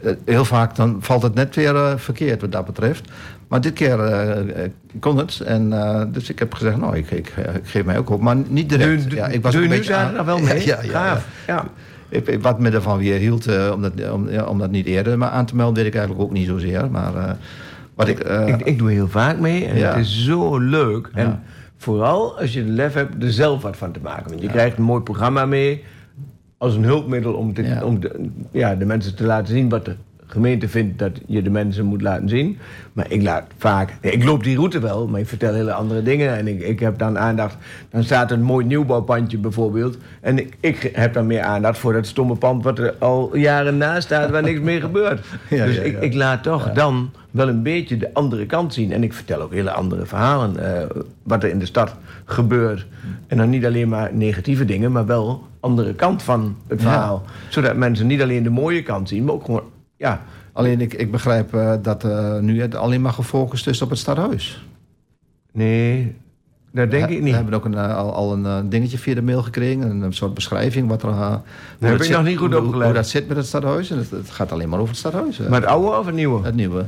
eh, 0.00 0.12
heel 0.24 0.44
vaak 0.44 0.76
dan 0.76 0.96
valt 1.00 1.22
het 1.22 1.34
net 1.34 1.54
weer 1.54 1.76
eh, 1.76 1.92
verkeerd 1.96 2.40
wat 2.40 2.52
dat 2.52 2.66
betreft. 2.66 3.10
Maar 3.48 3.60
dit 3.60 3.72
keer 3.72 4.00
eh, 4.00 4.64
eh, 4.64 4.70
kon 5.00 5.16
het. 5.16 5.40
En, 5.40 5.72
eh, 5.72 6.02
dus 6.08 6.30
ik 6.30 6.38
heb 6.38 6.54
gezegd, 6.54 6.76
nou, 6.76 6.96
ik, 6.96 7.10
ik, 7.10 7.32
eh, 7.36 7.54
ik 7.54 7.66
geef 7.66 7.84
mij 7.84 7.98
ook 7.98 8.10
op. 8.10 8.20
Maar 8.20 8.36
niet 8.48 8.68
direct. 8.68 9.12
Ja, 9.12 9.26
ik 9.26 9.42
was 9.42 9.54
een 9.54 9.60
nu 9.60 9.68
beetje 9.68 9.84
zaterdag 9.92 10.18
aan- 10.20 10.26
wel 10.26 10.38
mee? 10.54 10.66
Ja, 10.66 10.78
ja, 10.82 11.20
ja, 11.46 11.64
ik, 12.08 12.38
wat 12.42 12.58
me 12.60 12.70
ervan 12.70 12.98
weer 12.98 13.18
hield 13.18 13.46
eh, 13.46 13.70
om, 13.74 13.82
dat, 13.82 13.92
om, 14.12 14.30
ja, 14.30 14.44
om 14.44 14.58
dat 14.58 14.70
niet 14.70 14.86
eerder 14.86 15.18
maar 15.18 15.30
aan 15.30 15.46
te 15.46 15.56
melden, 15.56 15.74
weet 15.76 15.86
ik 15.86 15.94
eigenlijk 15.98 16.24
ook 16.24 16.32
niet 16.32 16.46
zozeer. 16.46 16.90
Maar 16.90 17.14
eh, 17.16 17.30
wat 17.98 18.08
ik. 18.08 18.18
eh, 18.18 18.48
ik, 18.48 18.60
ik 18.60 18.78
doe 18.78 18.90
heel 18.90 19.08
vaak 19.08 19.38
mee 19.38 19.64
en 19.66 19.76
Ja. 19.76 19.88
het 19.88 19.96
is 20.04 20.24
zo 20.24 20.58
leuk. 20.58 21.10
Ja. 21.14 21.20
En 21.20 21.42
vooral 21.76 22.38
als 22.40 22.52
je 22.52 22.64
de 22.64 22.70
lef 22.70 22.94
hebt 22.94 23.22
er 23.22 23.32
zelf 23.32 23.62
wat 23.62 23.76
van 23.76 23.92
te 23.92 24.00
maken. 24.02 24.28
Want 24.28 24.42
je 24.42 24.48
krijgt 24.48 24.78
een 24.78 24.84
mooi 24.84 25.02
programma 25.02 25.46
mee 25.46 25.84
als 26.58 26.74
een 26.74 26.84
hulpmiddel 26.84 27.32
om, 27.34 27.54
te, 27.54 27.80
om 27.84 28.00
de, 28.00 28.30
ja, 28.52 28.74
de 28.74 28.84
mensen 28.84 29.16
te 29.16 29.24
laten 29.24 29.54
zien 29.54 29.68
wat 29.68 29.84
de 29.84 29.94
gemeente 30.28 30.68
vindt 30.68 30.98
dat 30.98 31.20
je 31.26 31.42
de 31.42 31.50
mensen 31.50 31.84
moet 31.84 32.02
laten 32.02 32.28
zien. 32.28 32.58
Maar 32.92 33.06
ik 33.08 33.22
laat 33.22 33.44
vaak, 33.58 33.96
ik 34.00 34.24
loop 34.24 34.44
die 34.44 34.56
route 34.56 34.80
wel, 34.80 35.06
maar 35.08 35.20
ik 35.20 35.28
vertel 35.28 35.54
hele 35.54 35.72
andere 35.72 36.02
dingen. 36.02 36.36
En 36.36 36.48
ik, 36.48 36.60
ik 36.60 36.80
heb 36.80 36.98
dan 36.98 37.18
aandacht, 37.18 37.56
dan 37.90 38.04
staat 38.04 38.30
een 38.30 38.42
mooi 38.42 38.66
nieuwbouwpandje 38.66 39.38
bijvoorbeeld. 39.38 39.96
En 40.20 40.38
ik, 40.38 40.56
ik 40.60 40.90
heb 40.92 41.12
dan 41.14 41.26
meer 41.26 41.42
aandacht 41.42 41.78
voor 41.78 41.92
dat 41.92 42.06
stomme 42.06 42.34
pand 42.34 42.64
wat 42.64 42.78
er 42.78 42.94
al 42.98 43.36
jaren 43.36 43.76
naast 43.76 44.02
staat 44.02 44.30
waar 44.30 44.42
niks 44.42 44.60
meer 44.60 44.80
gebeurt. 44.80 45.26
Ja, 45.50 45.64
dus 45.64 45.76
ja, 45.76 45.82
ik, 45.82 45.92
ja. 45.92 45.98
ik 46.00 46.14
laat 46.14 46.42
toch 46.42 46.72
dan 46.72 47.10
wel 47.30 47.48
een 47.48 47.62
beetje 47.62 47.96
de 47.96 48.14
andere 48.14 48.46
kant 48.46 48.74
zien. 48.74 48.92
En 48.92 49.02
ik 49.02 49.12
vertel 49.12 49.40
ook 49.40 49.52
hele 49.52 49.70
andere 49.70 50.06
verhalen. 50.06 50.80
eh, 50.80 50.86
wat 51.22 51.42
er 51.42 51.50
in 51.50 51.58
de 51.58 51.66
stad 51.66 51.94
gebeurt. 52.24 52.86
En 53.26 53.36
dan 53.36 53.50
niet 53.50 53.66
alleen 53.66 53.88
maar 53.88 54.10
negatieve 54.14 54.64
dingen, 54.64 54.92
maar 54.92 55.06
wel 55.06 55.46
andere 55.60 55.94
kant 55.94 56.22
van 56.22 56.56
het 56.66 56.80
verhaal. 56.82 57.22
Zodat 57.48 57.76
mensen 57.76 58.06
niet 58.06 58.22
alleen 58.22 58.42
de 58.42 58.50
mooie 58.50 58.82
kant 58.82 59.08
zien, 59.08 59.24
maar 59.24 59.34
ook 59.34 59.44
gewoon. 59.44 59.62
Ja, 59.98 60.22
Alleen 60.52 60.80
ik, 60.80 60.94
ik 60.94 61.10
begrijp 61.10 61.54
eh, 61.54 61.72
dat 61.82 62.04
eh, 62.04 62.38
nu 62.38 62.60
het 62.60 62.74
alleen 62.74 63.00
maar 63.00 63.12
gefocust 63.12 63.66
is 63.66 63.82
op 63.82 63.90
het 63.90 63.98
stadhuis. 63.98 64.66
nee, 65.52 66.16
dat 66.72 66.90
denk 66.90 67.08
ik 67.08 67.20
niet. 67.20 67.30
We 67.30 67.36
hebben 67.36 67.54
ook 67.54 67.64
een, 67.64 67.74
eh, 67.74 67.96
al, 67.96 68.12
al 68.14 68.32
een 68.32 68.68
dingetje 68.68 68.98
via 68.98 69.14
de 69.14 69.22
mail 69.22 69.42
gekregen. 69.42 70.00
Een, 70.02 70.12
soort 70.12 70.34
beschrijving 70.34 70.88
wat 70.88 71.02
er. 71.02 71.08
eh, 71.08 71.28
hoe 71.78 71.88
heb 71.88 71.96
ik 71.96 72.02
zit- 72.02 72.16
nog 72.16 72.24
niet 72.24 72.38
goed 72.38 72.54
opgelet. 72.54 72.84
Hoe 72.84 72.94
dat 72.94 73.08
zit 73.08 73.28
met 73.28 73.36
het 73.36 73.46
stadhuis. 73.46 73.90
En 73.90 73.98
het, 73.98 74.10
het 74.10 74.30
gaat 74.30 74.52
alleen 74.52 74.68
maar 74.68 74.78
over 74.78 74.90
het 74.90 74.98
stadhuis. 74.98 75.38
Maar 75.38 75.60
het 75.60 75.70
oude 75.70 75.98
of 75.98 76.06
het 76.06 76.14
nieuwe? 76.14 76.44
het 76.44 76.54
nieuwe. 76.54 76.84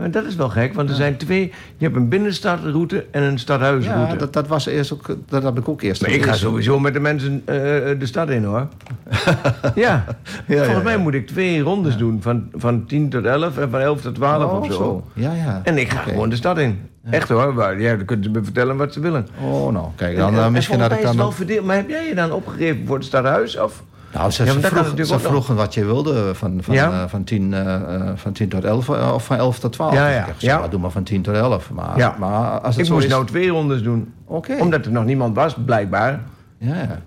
Maar 0.00 0.10
dat 0.10 0.24
is 0.24 0.34
wel 0.34 0.48
gek, 0.48 0.74
want 0.74 0.88
er 0.90 0.94
zijn 0.94 1.16
twee. 1.16 1.52
Je 1.76 1.84
hebt 1.84 1.96
een 1.96 2.08
binnenstadroute 2.08 3.06
en 3.10 3.22
een 3.22 3.38
stadhuisroute. 3.38 4.12
Ja, 4.12 4.18
dat, 4.18 4.32
dat 4.32 4.46
was 4.48 4.66
eerst 4.66 4.92
ook. 4.92 5.16
Dat 5.28 5.42
heb 5.42 5.58
ik 5.58 5.68
ook 5.68 5.82
eerst. 5.82 6.00
Maar 6.02 6.10
ik 6.10 6.24
ga 6.24 6.32
sowieso 6.32 6.78
met 6.78 6.92
de 6.92 7.00
mensen 7.00 7.42
eh, 7.44 7.54
de 7.98 8.06
stad 8.06 8.30
in 8.30 8.44
hoor. 8.44 8.68
ja. 9.74 10.04
Volgens 10.46 10.68
ja, 10.68 10.82
mij 10.82 10.92
ja. 10.92 10.98
moet 10.98 11.14
ik 11.14 11.26
twee 11.26 11.60
rondes 11.60 11.96
doen. 11.96 12.22
Van, 12.22 12.48
van 12.54 12.86
10 12.86 13.08
tot 13.08 13.24
11 13.24 13.58
en 13.58 13.70
van 13.70 13.80
11 13.80 14.00
tot 14.00 14.14
12 14.14 14.44
Oh, 14.44 14.60
of 14.60 14.72
zo. 14.72 15.04
Ja, 15.12 15.32
ja. 15.32 15.60
En 15.64 15.78
ik 15.78 15.90
ga 15.90 16.00
gewoon 16.00 16.28
de 16.28 16.36
stad 16.36 16.58
in. 16.58 16.80
Echt 17.10 17.28
hoor. 17.28 17.54
Maar, 17.54 17.80
ja, 17.80 17.96
dan 17.96 18.04
kunnen 18.04 18.24
ze 18.24 18.30
me 18.30 18.44
vertellen 18.44 18.76
wat 18.76 18.92
ze 18.92 19.00
willen. 19.00 19.26
Oh, 19.42 19.72
nou, 19.72 19.86
kijk, 19.96 20.16
dan 20.16 20.32
En- 20.32 20.38
eh, 20.38 20.44
en 20.44 20.52
misschien 20.52 20.78
volgens 20.78 20.98
had 20.98 21.10
ik 21.10 21.16
dan. 21.16 21.24
wel 21.24 21.32
verdeeld. 21.32 21.64
Maar 21.66 21.76
heb 21.76 21.88
jij 21.88 22.08
je 22.08 22.14
dan 22.14 22.32
opgegeven 22.32 22.86
voor 22.86 22.96
het 22.96 23.04
stadhuis? 23.04 23.58
Of? 23.58 23.82
Nou, 24.12 24.30
ze, 24.30 24.44
Ja, 24.44 24.52
vroeg, 24.52 25.20
vroegen 25.20 25.54
wat 25.56 25.74
je 25.74 25.84
wilde 25.84 26.34
van, 26.34 26.58
van, 26.62 26.74
Ja? 26.74 27.02
eh, 27.02 27.08
van, 27.08 27.24
10, 27.24 27.54
eh, 27.54 27.74
eh, 27.74 28.10
van 28.14 28.32
10 28.32 28.48
tot 28.48 28.64
11 28.64 28.88
eh, 28.88 29.12
of 29.14 29.24
van 29.24 29.36
11 29.36 29.58
tot 29.58 29.72
12. 29.72 29.94
Ja, 29.94 30.26
ja. 30.38 30.68
doe 30.68 30.80
maar 30.80 30.90
van 30.90 31.02
10 31.02 31.22
tot 31.22 31.34
11. 31.34 31.70
Maar, 31.70 32.14
maar 32.18 32.60
als 32.60 32.74
het 32.74 32.78
Ik 32.78 32.84
zo 32.84 32.92
moest 32.92 33.04
is... 33.06 33.10
nou 33.12 33.26
twee 33.26 33.48
rondes 33.48 33.82
doen. 33.82 34.12
Omdat 34.60 34.84
er 34.86 34.92
nog 34.92 35.04
niemand 35.04 35.36
was, 35.36 35.54
blijkbaar. 35.64 36.20
Ja, 36.58 36.74
ja. 36.74 37.02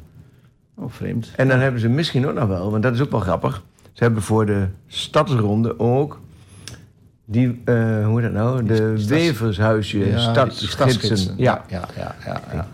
Oh, 0.76 0.86
vreemd. 0.92 1.32
En 1.36 1.48
dan 1.48 1.60
hebben 1.60 1.82
ze 1.82 1.90
misschien 1.90 2.28
ook 2.28 2.34
nog 2.34 2.48
wel, 2.48 2.72
want 2.72 2.84
dat 2.84 2.94
is 2.94 3.02
ook 3.02 3.12
wel 3.12 3.20
grappig. 3.20 3.64
Ze 3.94 4.04
hebben 4.04 4.22
voor 4.24 4.46
de 4.46 4.68
stadsronde 4.88 5.80
ook 5.80 6.20
die, 7.26 7.62
eh, 7.66 8.06
hoe 8.06 8.22
heet 8.22 8.34
dat 8.34 8.44
nou? 8.44 8.64
De 8.66 8.94
stads- 8.96 9.06
wevershuisje, 9.08 10.32
stadsgidsen. 10.48 11.34
Ja. 11.38 11.62
ja, 11.68 11.82
ja, 11.98 12.16
ja, 12.54 12.68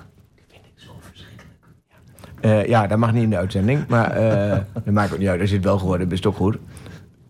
ja. 2.41 2.49
Eh, 2.49 2.67
ja, 2.67 2.87
dat 2.87 2.97
mag 2.97 3.13
niet 3.13 3.23
in 3.23 3.29
de 3.29 3.37
uitzending, 3.37 3.87
maar 3.87 4.11
eh, 4.11 4.57
dat 4.85 4.93
maakt 4.93 5.13
ook 5.13 5.19
niet 5.19 5.27
uit. 5.27 5.41
Als 5.41 5.49
je 5.49 5.55
het 5.55 5.65
wel 5.65 5.79
geworden 5.79 6.07
bent, 6.07 6.19
is 6.19 6.25
ook 6.25 6.35
goed. 6.35 6.57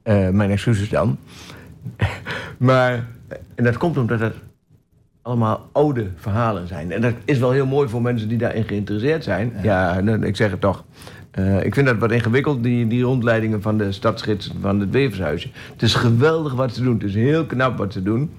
Eh, 0.04 0.30
mijn 0.30 0.52
excuses 0.52 0.90
dan. 0.90 1.18
maar, 2.58 3.06
en 3.56 3.64
dat 3.64 3.78
komt 3.78 3.98
omdat 3.98 4.20
het 4.20 4.34
allemaal 5.22 5.70
oude 5.72 6.08
verhalen 6.16 6.68
zijn. 6.68 6.92
En 6.92 7.02
dat 7.02 7.14
is 7.26 7.40
wel 7.40 7.52
heel 7.52 7.66
mooi 7.66 7.90
voor 7.90 8.02
mensen 8.02 8.28
die 8.28 8.38
daarin 8.38 8.64
geïnteresseerd 8.64 9.24
zijn. 9.24 9.54
Ja, 9.62 10.00
nou, 10.00 10.26
ik 10.26 10.36
zeg 10.36 10.52
het 10.52 10.62
toch. 10.62 10.84
Ik 11.62 11.74
vind 11.74 11.88
dat 11.88 11.98
wat 11.98 12.12
ingewikkeld, 12.12 12.64
die, 12.64 12.88
die 12.88 13.04
rondleidingen 13.04 13.62
van 13.62 13.78
de 13.78 13.92
stadsgids 13.92 14.54
van 14.62 14.80
het 14.80 14.90
Wevershuisje. 14.90 15.50
Het 15.72 15.82
is 15.82 15.94
geweldig 15.94 16.54
wat 16.54 16.74
ze 16.74 16.84
doen. 16.84 16.94
Het 16.94 17.04
is 17.04 17.14
heel 17.14 17.46
knap 17.46 17.78
wat 17.78 17.94
ze 17.94 18.04
doen. 18.04 18.32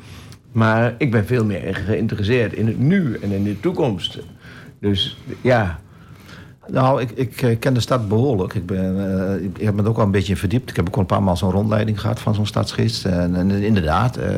Maar 0.53 0.95
ik 0.99 1.11
ben 1.11 1.27
veel 1.27 1.45
meer 1.45 1.75
geïnteresseerd 1.75 2.53
in 2.53 2.67
het 2.67 2.79
nu 2.79 3.17
en 3.23 3.31
in 3.31 3.45
de 3.45 3.61
toekomst. 3.61 4.19
Dus 4.81 5.19
ja, 5.41 5.81
Nou, 6.73 7.01
ik, 7.01 7.11
ik 7.11 7.43
eh, 7.43 7.59
ken 7.59 7.75
de 7.75 7.81
stad 7.81 8.09
behoorlijk. 8.09 8.55
Ik, 8.55 8.67
ben, 8.67 9.19
eh, 9.37 9.45
ik, 9.45 9.59
ik 9.59 9.65
heb 9.65 9.75
me 9.75 9.83
er 9.83 9.89
ook 9.89 9.97
wel 9.97 10.05
een 10.05 10.11
beetje 10.11 10.33
in 10.33 10.39
verdiept. 10.39 10.71
Ik 10.71 10.77
heb 10.77 10.87
ook 10.89 10.95
al 10.95 11.01
een 11.01 11.07
paar 11.07 11.23
maal 11.23 11.37
zo'n 11.37 11.51
rondleiding 11.51 12.01
gehad 12.01 12.21
van 12.21 12.35
zo'n 12.35 12.47
stadsgids. 12.47 13.05
En, 13.05 13.37
en 13.37 13.51
inderdaad, 13.51 14.17
eh 14.17 14.29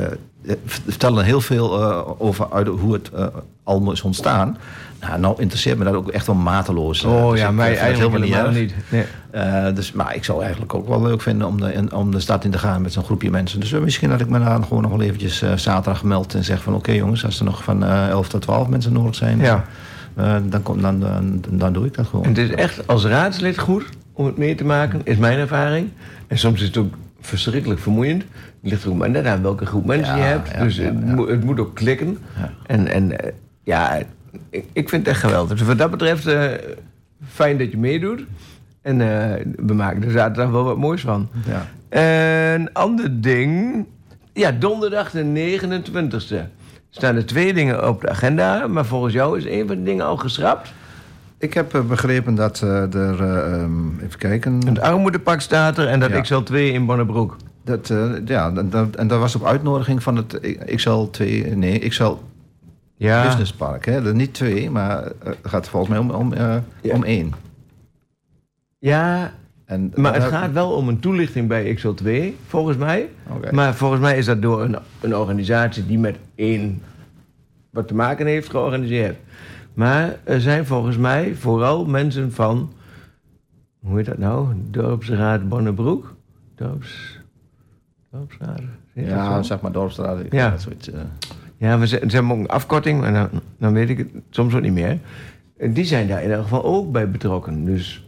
vertellen 0.66 1.24
heel 1.24 1.40
veel 1.40 1.82
over 2.18 2.46
uit 2.52 2.66
hoe 2.68 2.92
het 2.92 3.10
eh 3.10 3.26
allemaal 3.64 3.92
is 3.92 4.02
ontstaan. 4.02 4.56
Nou, 5.00 5.20
nou 5.20 5.34
interesseert 5.40 5.78
me 5.78 5.84
dat 5.84 5.94
ook 5.94 6.08
echt 6.08 6.26
wel 6.26 6.36
mateloos. 6.36 7.04
oh 7.04 7.30
Dus 7.30 7.40
ja, 7.40 7.50
mij 7.50 7.66
eigenlijk 7.78 8.12
helemaal 8.24 8.50
niet. 8.60 8.74
Nee. 8.88 9.04
Eh, 9.30 9.74
dus, 9.74 9.92
maar 9.92 10.14
ik 10.14 10.24
zou 10.24 10.42
eigenlijk 10.42 10.74
ook 10.74 10.88
wel 10.88 11.02
leuk 11.02 11.20
vinden 11.20 11.46
om 11.46 11.60
de, 11.60 11.72
in- 11.72 11.92
om 11.92 12.10
de 12.10 12.20
stad 12.20 12.44
in 12.44 12.50
te 12.50 12.58
gaan 12.58 12.82
met 12.82 12.92
zo'n 12.92 13.04
groepje 13.04 13.30
mensen. 13.30 13.60
Dus 13.60 13.70
misschien 13.72 14.08
dat 14.10 14.20
ik 14.20 14.28
me 14.28 14.38
daar 14.38 14.62
gewoon 14.62 14.82
nog 14.82 14.90
wel 14.90 15.00
eventjes 15.00 15.42
zaterdag 15.56 16.02
meld 16.04 16.34
en 16.34 16.44
zeg 16.44 16.62
van... 16.62 16.74
oké 16.74 16.92
jongens, 16.92 17.24
als 17.24 17.38
er 17.38 17.44
nog 17.44 17.62
van 17.64 17.84
eh 17.84 18.08
11 18.08 18.28
tot 18.28 18.42
12 18.42 18.68
mensen 18.68 18.92
nodig 18.92 19.14
zijn... 19.14 19.38
Ja. 19.38 19.64
Eh, 20.14 20.36
dan, 20.44 20.62
kom, 20.62 20.80
dan, 20.82 21.00
dan, 21.00 21.42
dan 21.50 21.72
doe 21.72 21.86
ik 21.86 21.94
dat 21.94 22.06
gewoon. 22.06 22.24
En 22.24 22.30
het 22.30 22.38
is 22.38 22.50
echt 22.50 22.86
als 22.86 23.04
raadslid 23.04 23.58
goed 23.58 23.84
om 24.12 24.26
het 24.26 24.36
mee 24.36 24.54
te 24.54 24.64
maken, 24.64 25.00
is 25.04 25.16
mijn 25.16 25.38
ervaring. 25.38 25.88
En 26.26 26.38
soms 26.38 26.60
is 26.60 26.66
het 26.66 26.76
ook 26.76 26.94
verschrikkelijk 27.20 27.80
vermoeiend. 27.80 28.22
Het 28.62 28.70
ligt 28.70 28.84
er 28.84 28.90
ook 28.90 28.96
maar 28.96 29.10
net 29.10 29.26
aan 29.26 29.42
welke 29.42 29.66
groep 29.66 29.84
mensen 29.84 30.16
Ja, 30.16 30.22
je 30.22 30.28
hebt. 30.28 30.50
ja, 30.50 30.62
dus 30.62 30.76
ja, 30.76 30.82
het. 30.82 31.04
Moet, 31.04 31.28
het 31.28 31.44
moet 31.44 31.60
ook 31.60 31.74
klikken. 31.74 32.18
En, 32.66 32.86
en 32.86 33.18
eh, 33.20 33.32
ja, 33.62 34.02
ik, 34.50 34.64
ik 34.72 34.88
vind 34.88 35.06
het 35.06 35.14
echt 35.14 35.20
geweldig. 35.24 35.58
Dus 35.58 35.66
wat 35.66 35.78
dat 35.78 35.90
betreft, 35.90 36.26
eh, 36.26 36.50
fijn 37.28 37.58
dat 37.58 37.70
je 37.70 37.78
meedoet. 37.78 38.24
En 38.82 38.98
we 39.66 39.74
maken 39.74 40.04
er 40.04 40.10
zaterdag 40.10 40.50
wel 40.50 40.64
wat 40.64 40.76
moois 40.76 41.00
van. 41.00 41.28
Ja. 41.46 41.66
Een 42.56 42.72
ander 42.72 43.20
ding. 43.20 43.86
Ja, 44.32 44.52
donderdag 44.52 45.10
de 45.10 45.24
29e. 45.24 46.61
Staan 46.94 47.16
er 47.16 47.26
twee 47.26 47.54
dingen 47.54 47.88
op 47.88 48.00
de 48.00 48.08
agenda. 48.08 48.66
Maar 48.66 48.84
volgens 48.86 49.12
jou 49.14 49.38
is 49.38 49.44
een 49.44 49.66
van 49.66 49.76
de 49.76 49.82
dingen 49.82 50.04
al 50.06 50.16
geschrapt. 50.16 50.72
Ik 51.38 51.54
heb 51.54 51.74
eh, 51.74 51.80
begrepen 51.80 52.34
dat 52.34 52.62
eh, 52.62 52.94
er... 52.94 53.20
eh, 53.22 53.52
ehm, 53.62 53.98
even 54.00 54.18
kijken... 54.18 54.66
Het 54.66 54.80
armoedepak 54.80 55.40
staat 55.40 55.78
er 55.78 55.86
en 55.88 56.00
dat 56.00 56.10
Ja. 56.28 56.40
XL2 56.42 56.54
in 56.54 56.86
Bonnebroek. 56.86 57.36
Dat, 57.64 57.92
ja, 58.24 58.50
dat, 58.50 58.72
dat- 58.72 58.96
en 58.96 59.06
dat 59.08 59.18
was 59.20 59.34
op 59.34 59.44
uitnodiging 59.44 60.02
van 60.02 60.16
het 60.16 60.40
XL2... 60.66 61.24
Nee, 61.54 61.88
XL 61.88 62.12
Ja, 62.96 63.24
Business 63.24 63.52
Park. 63.52 63.84
Hè? 63.84 64.06
Er 64.06 64.14
niet 64.14 64.34
twee, 64.34 64.70
maar 64.70 65.02
het 65.24 65.36
gaat 65.42 65.68
volgens 65.68 65.90
mij 65.90 65.98
om, 66.00 66.10
om, 66.10 66.34
Ja. 66.34 66.62
om 66.82 67.04
één. 67.04 67.32
ja 68.78 69.32
En, 69.72 69.92
maar 69.94 70.14
het 70.14 70.22
gaat 70.22 70.52
wel 70.52 70.70
om 70.70 70.88
een 70.88 70.98
toelichting 71.00 71.48
bij 71.48 71.76
XL2, 71.76 72.10
volgens 72.46 72.76
mij. 72.76 73.08
Maar 73.50 73.74
volgens 73.74 74.00
mij 74.00 74.16
is 74.18 74.26
dat 74.26 74.42
door 74.42 74.62
een, 74.62 74.76
een 75.00 75.16
organisatie 75.16 75.86
die 75.86 75.98
met 75.98 76.16
één 76.34 76.82
wat 77.70 77.88
te 77.88 77.94
maken 77.94 78.26
heeft 78.26 78.50
georganiseerd. 78.50 79.16
Maar 79.74 80.16
er 80.24 80.40
zijn 80.40 80.66
volgens 80.66 80.96
mij 80.96 81.34
vooral 81.34 81.84
mensen 81.84 82.32
van, 82.32 82.72
hoe 83.80 83.96
heet 83.96 84.06
dat 84.06 84.18
nou? 84.18 84.46
Dorpsraad 84.70 85.48
Bonnebroek? 85.48 86.14
Dorps, 86.56 87.18
dorpsraad? 88.10 88.56
Dat 88.94 89.04
Ja, 89.04 89.42
zeg 89.42 89.60
maar 89.60 89.72
Dorpsstraat. 89.72 90.20
ik- 90.20 90.32
Ja. 90.32 90.50
dat 90.50 90.60
soort, 90.60 90.88
eh, 90.88 91.00
Ja, 91.56 91.78
we 91.78 91.86
ze, 91.86 92.02
ze 92.08 92.14
hebben 92.14 92.32
ook 92.32 92.38
een 92.38 92.48
afkorting, 92.48 93.00
maar 93.00 93.12
dan, 93.12 93.28
dan 93.58 93.72
weet 93.72 93.88
ik 93.90 93.98
het 93.98 94.08
soms 94.30 94.54
ook 94.54 94.62
niet 94.62 94.72
meer. 94.72 94.98
Die 95.70 95.84
zijn 95.84 96.08
daar 96.08 96.22
in 96.22 96.30
elk 96.30 96.42
geval 96.42 96.64
ook 96.64 96.92
bij 96.92 97.10
betrokken. 97.10 97.64
Dus 97.64 98.06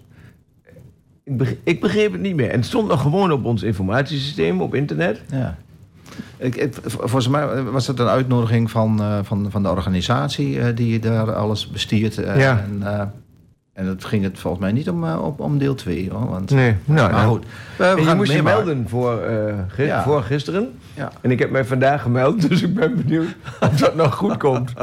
ik, 1.25 1.37
beg- 1.37 1.55
ik 1.65 1.81
begreep 1.81 2.13
het 2.13 2.21
niet 2.21 2.35
meer. 2.37 2.51
En 2.51 2.57
het 2.57 2.67
stond 2.67 2.89
nog 2.89 3.01
gewoon 3.01 3.33
op 3.33 3.45
ons 3.45 3.63
informatiesysteem 3.63 4.61
op 4.61 4.75
internet. 4.75 5.23
ja. 5.31 5.57
Ik, 6.37 6.69
volgens 6.87 7.29
mij 7.29 7.63
was 7.63 7.87
het 7.87 7.99
een 7.99 8.07
uitnodiging 8.09 8.71
van, 8.71 9.01
eh, 9.01 9.19
van, 9.23 9.47
van 9.51 9.63
de 9.63 9.69
organisatie 9.71 10.61
eh, 10.61 10.77
die 10.77 10.99
daar 10.99 11.33
alles 11.35 11.69
bestiert. 11.71 12.19
eh, 12.19 12.41
Ja. 12.41 12.65
En, 12.65 13.13
en 13.73 13.87
het 13.87 14.05
ging 14.05 14.23
het 14.23 14.39
volgens 14.39 14.63
mij 14.63 14.73
niet 14.73 14.89
om, 14.91 15.05
op, 15.13 15.41
om 15.41 15.59
deel 15.59 15.75
2. 15.75 16.11
Hoor, 16.11 16.29
want, 16.29 16.51
Nee, 16.51 16.75
nou, 16.85 17.11
maar 17.13 17.21
nou, 17.21 17.29
goed. 17.35 17.47
We, 17.79 18.03
je 18.09 18.15
moest 18.15 18.33
je 18.33 18.43
melden 18.43 18.89
voor, 18.89 19.21
eh, 19.23 19.55
gi- 19.69 19.83
Ja. 19.83 20.03
voor 20.03 20.23
gisteren. 20.23 20.79
Ja. 20.95 21.11
En 21.21 21.31
ik 21.31 21.39
heb 21.39 21.51
mij 21.51 21.65
vandaag 21.65 22.03
gemeld, 22.03 22.41
dus 22.49 22.63
ik 22.63 22.75
ben 22.75 22.97
benieuwd 22.97 23.35
of 23.61 23.77
dat 23.77 23.95
nog 23.95 24.15
goed 24.15 24.37
komt. 24.37 24.73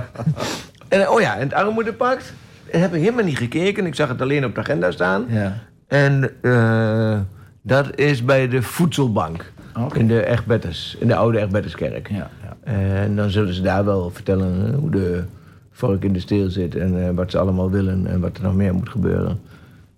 En, 0.87 1.09
oh 1.09 1.19
ja, 1.21 1.33
en 1.35 1.39
het 1.41 1.53
armoedepact, 1.53 2.33
dat 2.71 2.81
heb 2.81 2.93
ik 2.93 2.99
helemaal 3.01 3.23
niet 3.25 3.37
gekeken. 3.37 3.85
Ik 3.85 3.95
zag 3.95 4.07
het 4.09 4.21
alleen 4.21 4.45
op 4.45 4.53
de 4.55 4.61
agenda 4.61 4.91
staan. 4.91 5.25
Ja. 5.29 5.57
En 5.91 6.29
eh, 6.41 7.19
dat 7.61 7.95
is 7.95 8.25
bij 8.25 8.47
de 8.47 8.61
Voedselbank. 8.61 9.51
In 9.93 10.07
de 10.07 10.25
Egbertus, 10.25 10.97
in 10.99 11.07
de 11.07 11.15
oude 11.15 11.39
Egbertuskerk. 11.39 12.09
Ja, 12.09 12.29
ja. 12.43 12.73
En 12.73 13.15
dan 13.15 13.29
zullen 13.29 13.53
ze 13.53 13.61
daar 13.61 13.85
wel 13.85 14.09
vertellen 14.09 14.67
eh, 14.67 14.79
hoe 14.79 14.89
de 14.89 15.23
vork 15.71 16.03
in 16.03 16.13
de 16.13 16.19
steel 16.19 16.49
zit 16.49 16.75
en 16.75 17.07
eh, 17.07 17.13
wat 17.15 17.31
ze 17.31 17.37
allemaal 17.37 17.69
willen 17.69 18.07
en 18.07 18.19
wat 18.19 18.37
er 18.37 18.43
nog 18.43 18.55
meer 18.55 18.73
moet 18.73 18.89
gebeuren. 18.89 19.39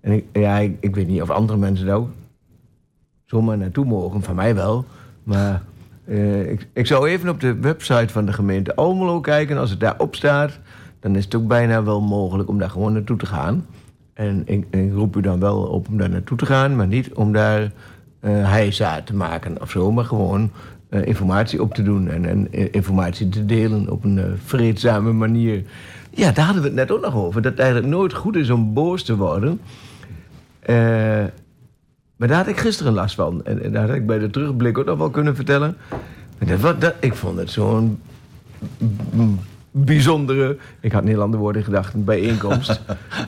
En 0.00 0.12
ik, 0.12 0.24
ja, 0.32 0.58
ik, 0.58 0.76
ik 0.80 0.94
weet 0.94 1.06
niet 1.06 1.22
of 1.22 1.30
andere 1.30 1.58
mensen 1.58 1.86
daar 1.86 1.96
ook 1.96 2.10
zomaar 3.24 3.58
naartoe 3.58 3.84
mogen. 3.84 4.22
Van 4.22 4.34
mij 4.34 4.54
wel. 4.54 4.84
Maar 5.22 5.62
ik, 6.46 6.66
ik 6.72 6.86
zou 6.86 7.08
even 7.08 7.28
op 7.28 7.40
de 7.40 7.54
website 7.54 8.12
van 8.12 8.26
de 8.26 8.32
gemeente 8.32 8.74
Almelo 8.74 9.20
kijken. 9.20 9.58
Als 9.58 9.70
het 9.70 9.80
daarop 9.80 10.14
staat, 10.14 10.58
dan 11.00 11.16
is 11.16 11.24
het 11.24 11.34
ook 11.34 11.46
bijna 11.46 11.82
wel 11.82 12.00
mogelijk 12.00 12.48
om 12.48 12.58
daar 12.58 12.70
gewoon 12.70 12.92
naartoe 12.92 13.16
te 13.16 13.26
gaan. 13.26 13.66
En 14.14 14.42
ik, 14.46 14.66
ik 14.70 14.92
roep 14.92 15.16
u 15.16 15.20
dan 15.20 15.40
wel 15.40 15.62
op 15.62 15.88
om 15.88 15.96
daar 15.96 16.10
naartoe 16.10 16.38
te 16.38 16.46
gaan, 16.46 16.76
maar 16.76 16.86
niet 16.86 17.12
om 17.12 17.32
daar 17.32 17.72
heisa 18.26 19.02
te 19.02 19.14
maken 19.14 19.60
of 19.60 19.70
zo, 19.70 19.92
maar 19.92 20.04
gewoon 20.04 20.50
eh, 20.88 21.06
informatie 21.06 21.62
op 21.62 21.74
te 21.74 21.82
doen 21.82 22.08
en, 22.08 22.24
en 22.24 22.52
eh, 22.52 22.68
informatie 22.70 23.28
te 23.28 23.44
delen 23.44 23.90
op 23.90 24.04
een 24.04 24.38
vreedzame 24.44 25.12
manier. 25.12 25.62
Ja, 26.10 26.32
daar 26.32 26.44
hadden 26.44 26.62
we 26.62 26.68
het 26.68 26.76
net 26.76 26.90
ook 26.90 27.00
nog 27.00 27.14
over. 27.14 27.42
Dat 27.42 27.50
het 27.50 27.60
eigenlijk 27.60 27.90
nooit 27.90 28.14
goed 28.14 28.36
is 28.36 28.50
om 28.50 28.74
boos 28.74 29.02
te 29.02 29.16
worden. 29.16 29.60
Maar 32.16 32.28
daar 32.28 32.36
had 32.36 32.46
ik 32.46 32.58
gisteren 32.58 32.92
last 32.92 33.14
van. 33.14 33.44
En, 33.44 33.62
en 33.62 33.72
daar 33.72 33.86
had 33.86 33.96
ik 33.96 34.06
bij 34.06 34.18
de 34.18 34.30
terugblik 34.30 34.78
ook 34.78 34.84
nog 34.84 34.98
wel 34.98 35.10
kunnen 35.10 35.36
vertellen. 35.36 35.76
Dat, 36.78 36.94
ik 37.00 37.14
vond 37.14 37.38
het 37.38 37.50
zo'n 37.50 38.00
bijzondere, 39.76 40.56
ik 40.80 40.92
had 40.92 41.04
Nederlander 41.04 41.40
woorden 41.40 41.60
in 41.60 41.66
gedachten, 41.66 42.04
bijeenkomst. 42.04 42.80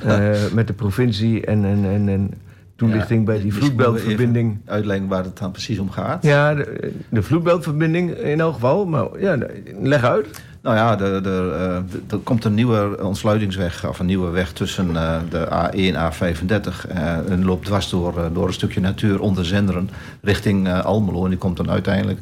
eh, 0.05 0.31
met 0.53 0.67
de 0.67 0.73
provincie 0.73 1.47
en, 1.47 1.65
en, 1.65 1.85
en, 1.85 2.09
en 2.09 2.31
toelichting 2.77 3.25
bij 3.25 3.41
die 3.41 3.53
we 3.53 3.59
vloedbeltverbinding. 3.59 4.59
Uitleggen 4.65 5.09
waar 5.09 5.25
het 5.25 5.39
dan 5.39 5.51
precies 5.51 5.79
om 5.79 5.91
gaat. 5.91 6.23
Ja, 6.23 6.55
de, 6.55 6.93
de 7.09 7.23
vloedbeltverbinding 7.23 8.11
in 8.11 8.41
elk 8.41 8.55
geval. 8.55 8.87
Maar 8.87 9.21
ja, 9.21 9.39
leg 9.81 10.05
uit. 10.05 10.41
Nou 10.67 10.79
ja, 10.79 10.99
er, 11.01 11.27
er, 11.27 11.53
eh, 11.53 11.77
er 12.11 12.19
komt 12.23 12.45
een 12.45 12.55
nieuwe 12.55 12.99
ontsluitingsweg, 13.03 13.89
of 13.89 13.99
een 13.99 14.07
nieuwe 14.07 14.31
weg 14.31 14.53
tussen 14.53 14.97
eh, 14.97 15.19
de 15.31 15.47
A1 15.47 15.95
en 15.95 16.13
A35. 16.13 16.87
eh, 16.89 17.31
en 17.31 17.45
loopt 17.45 17.65
dwars 17.65 17.91
door, 17.91 18.15
door 18.33 18.47
een 18.47 18.53
stukje 18.53 18.81
natuur 18.81 19.21
onder 19.21 19.45
Zenderen 19.45 19.91
richting 20.23 20.73
Almelo. 20.73 21.25
En 21.25 21.31
die 21.31 21.39
komt 21.39 21.57
dan 21.57 21.71
uiteindelijk 21.71 22.19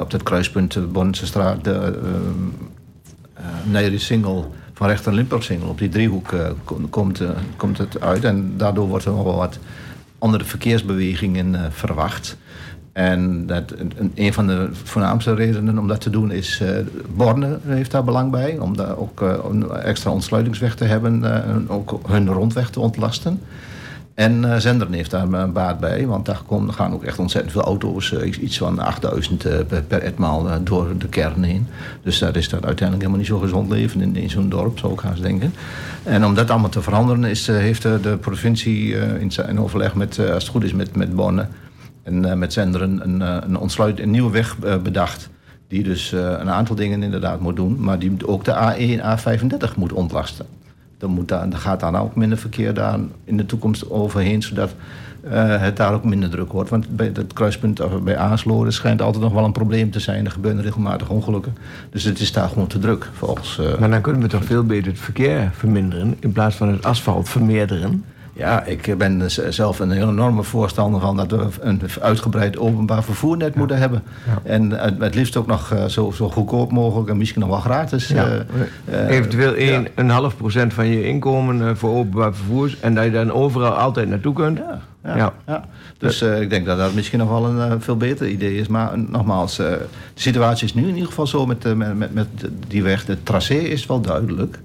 op 0.00 0.10
dat 0.10 0.22
kruispunt 0.22 0.92
Bonnense 0.92 1.26
straat, 1.26 1.64
de 1.64 1.98
uh, 3.44 3.72
Nijri 3.72 3.98
Singel 3.98 4.54
van 4.72 4.86
rechter 4.88 5.12
Limburg 5.14 5.42
Singel. 5.42 5.68
Op 5.68 5.78
die 5.78 5.88
driehoek 5.88 6.32
eh, 6.32 6.46
kom- 6.64 6.90
komt, 6.90 7.20
eh, 7.20 7.28
komt 7.56 7.78
het 7.78 8.00
uit. 8.00 8.24
En 8.24 8.52
daardoor 8.56 8.88
wordt 8.88 9.04
er 9.04 9.12
nog 9.12 9.22
wel 9.24 9.36
wat 9.36 9.58
andere 10.18 10.44
verkeersbewegingen 10.44 11.54
eh, 11.54 11.60
verwacht. 11.70 12.36
En 12.92 13.46
dat, 13.46 13.72
een, 13.96 14.12
een 14.14 14.32
van 14.32 14.46
de 14.46 14.68
voornaamste 14.72 15.34
redenen 15.34 15.78
om 15.78 15.88
dat 15.88 16.00
te 16.00 16.10
doen 16.10 16.30
is... 16.30 16.60
eh 16.60 16.76
Borne 17.16 17.58
heeft 17.66 17.90
daar 17.90 18.04
belang 18.04 18.30
bij. 18.30 18.58
Om 18.58 18.76
daar 18.76 18.96
ook 18.98 19.22
eh, 19.22 19.34
een 19.50 19.70
extra 19.70 20.10
ontsluitingsweg 20.10 20.74
te 20.74 20.84
hebben. 20.84 21.24
eh, 21.24 21.50
en 21.50 21.68
ook 21.68 22.00
hun 22.08 22.28
rondweg 22.28 22.70
te 22.70 22.80
ontlasten. 22.80 23.40
En 24.14 24.52
eh 24.52 24.58
Zenderen 24.58 24.92
heeft 24.92 25.10
daar 25.10 25.32
een 25.32 25.52
baat 25.52 25.80
bij. 25.80 26.06
Want 26.06 26.26
daar 26.26 26.40
gaan 26.68 26.92
ook 26.92 27.04
echt 27.04 27.18
ontzettend 27.18 27.52
veel 27.52 27.62
auto's. 27.62 28.12
eh, 28.12 28.42
iets 28.42 28.58
van 28.58 28.78
8000 28.78 29.44
eh, 29.44 29.58
per, 29.88 30.02
etmaal 30.02 30.64
door 30.64 30.98
de 30.98 31.08
kern 31.08 31.42
heen. 31.42 31.66
Dus 32.02 32.18
daar 32.18 32.36
is 32.36 32.48
dat 32.48 32.64
uiteindelijk 32.64 33.08
helemaal 33.08 33.18
niet 33.18 33.26
zo 33.26 33.38
gezond 33.38 33.70
leven 33.70 34.00
in, 34.00 34.16
in 34.16 34.30
zo'n 34.30 34.48
dorp, 34.48 34.78
zou 34.78 34.92
ik 34.92 35.00
haast 35.00 35.22
denken. 35.22 35.54
En 36.02 36.24
om 36.24 36.34
dat 36.34 36.50
allemaal 36.50 36.68
te 36.68 36.82
veranderen 36.82 37.24
is, 37.24 37.46
heeft 37.46 37.82
de 37.82 38.18
provincie 38.20 38.96
in 39.48 39.60
overleg 39.60 39.94
met, 39.94 40.18
als 40.18 40.42
het 40.42 40.52
goed 40.52 40.64
is, 40.64 40.72
met, 40.72 40.96
met 40.96 41.14
Borne 41.14 41.46
en 42.02 42.38
met 42.38 42.52
Zenderen 42.52 43.04
een, 43.04 43.20
een, 43.20 43.58
ontsluit, 43.58 44.00
een 44.00 44.10
nieuwe 44.10 44.30
weg 44.30 44.58
bedacht. 44.82 45.28
Die 45.68 45.82
dus 45.82 46.12
een 46.12 46.50
aantal 46.50 46.76
dingen 46.76 47.02
inderdaad 47.02 47.40
moet 47.40 47.56
doen. 47.56 47.76
Maar 47.80 47.98
die 47.98 48.26
ook 48.26 48.44
de 48.44 48.52
A1, 48.52 49.00
A35 49.00 49.76
moet 49.76 49.92
ontlasten. 49.92 50.46
Dan, 50.98 51.10
moet 51.10 51.28
dan 51.28 51.56
gaat 51.56 51.80
daar 51.80 52.02
ook 52.02 52.16
minder 52.16 52.38
verkeer 52.38 52.74
daar 52.74 52.98
in 53.24 53.36
de 53.36 53.46
toekomst 53.46 53.90
overheen. 53.90 54.42
Zodat 54.42 54.74
eh, 55.30 55.60
het 55.60 55.76
daar 55.76 55.92
ook 55.92 56.04
minder 56.04 56.30
druk 56.30 56.52
wordt. 56.52 56.70
Want 56.70 56.96
bij 56.96 57.10
het 57.14 57.32
kruispunt 57.32 58.04
bij 58.04 58.16
Aasloren 58.16 58.72
schijnt 58.72 59.02
altijd 59.02 59.22
nog 59.22 59.32
wel 59.32 59.44
een 59.44 59.52
probleem 59.52 59.90
te 59.90 60.00
zijn. 60.00 60.24
Er 60.24 60.30
gebeuren 60.30 60.62
regelmatig 60.62 61.08
ongelukken. 61.08 61.56
Dus 61.90 62.04
het 62.04 62.18
is 62.20 62.32
daar 62.32 62.48
gewoon 62.48 62.66
te 62.66 62.78
druk 62.78 63.08
volgens... 63.12 63.58
eh, 63.58 63.78
Maar 63.78 63.90
dan 63.90 64.00
kunnen 64.00 64.22
we 64.22 64.28
toch 64.28 64.44
veel 64.44 64.64
beter 64.64 64.90
het 64.90 65.00
verkeer 65.00 65.50
verminderen... 65.52 66.16
in 66.20 66.32
plaats 66.32 66.56
van 66.56 66.68
het 66.68 66.84
asfalt 66.84 67.28
vermeerderen. 67.28 68.04
Ja, 68.36 68.64
ik 68.64 68.98
ben 68.98 69.30
zelf 69.48 69.78
een 69.78 69.90
enorme 69.90 70.42
voorstander 70.42 71.00
van 71.00 71.16
dat 71.16 71.30
we 71.30 71.46
een 71.60 71.80
uitgebreid 72.00 72.58
openbaar 72.58 73.04
vervoernet 73.04 73.54
moeten 73.54 73.78
hebben. 73.78 74.02
En 74.42 74.70
het, 74.70 74.94
het 74.98 75.14
liefst 75.14 75.36
ook 75.36 75.46
nog 75.46 75.72
eh, 75.72 75.84
zo, 75.84 76.10
zo 76.10 76.30
goedkoop 76.30 76.72
mogelijk 76.72 77.08
en 77.08 77.16
misschien 77.16 77.40
nog 77.40 77.48
wel 77.48 77.58
gratis. 77.58 78.08
Ja. 78.08 78.26
eh, 78.26 79.02
eh, 79.02 79.16
Eventueel 79.16 79.58
ja. 79.58 79.82
een, 79.94 80.10
half 80.10 80.36
procent 80.36 80.72
van 80.72 80.86
je 80.86 81.04
inkomen 81.04 81.76
voor 81.76 81.90
openbaar 81.90 82.34
vervoer... 82.34 82.76
en 82.80 82.94
dat 82.94 83.04
je 83.04 83.10
dan 83.10 83.32
overal 83.32 83.72
altijd 83.72 84.08
naartoe 84.08 84.34
kunt. 84.34 84.60
Ja, 85.04 85.32
ja. 85.46 85.64
Dus 85.98 86.22
ik 86.22 86.50
denk 86.50 86.66
dat 86.66 86.78
dat 86.78 86.94
misschien 86.94 87.18
nog 87.18 87.28
wel 87.28 87.44
een 87.44 87.80
veel 87.80 87.96
beter 87.96 88.28
idee 88.28 88.56
is. 88.56 88.66
Maar 88.66 88.98
nogmaals, 88.98 89.56
de 89.56 89.86
situatie 90.14 90.66
is 90.66 90.74
nu 90.74 90.82
in 90.82 90.94
ieder 90.94 91.08
geval 91.08 91.26
zo 91.26 91.46
met, 91.46 91.76
met, 91.76 91.98
met, 91.98 92.14
met 92.14 92.28
die 92.68 92.82
weg. 92.82 93.04
De 93.04 93.22
tracé 93.22 93.54
is 93.54 93.86
wel 93.86 94.00
duidelijk. 94.00 94.58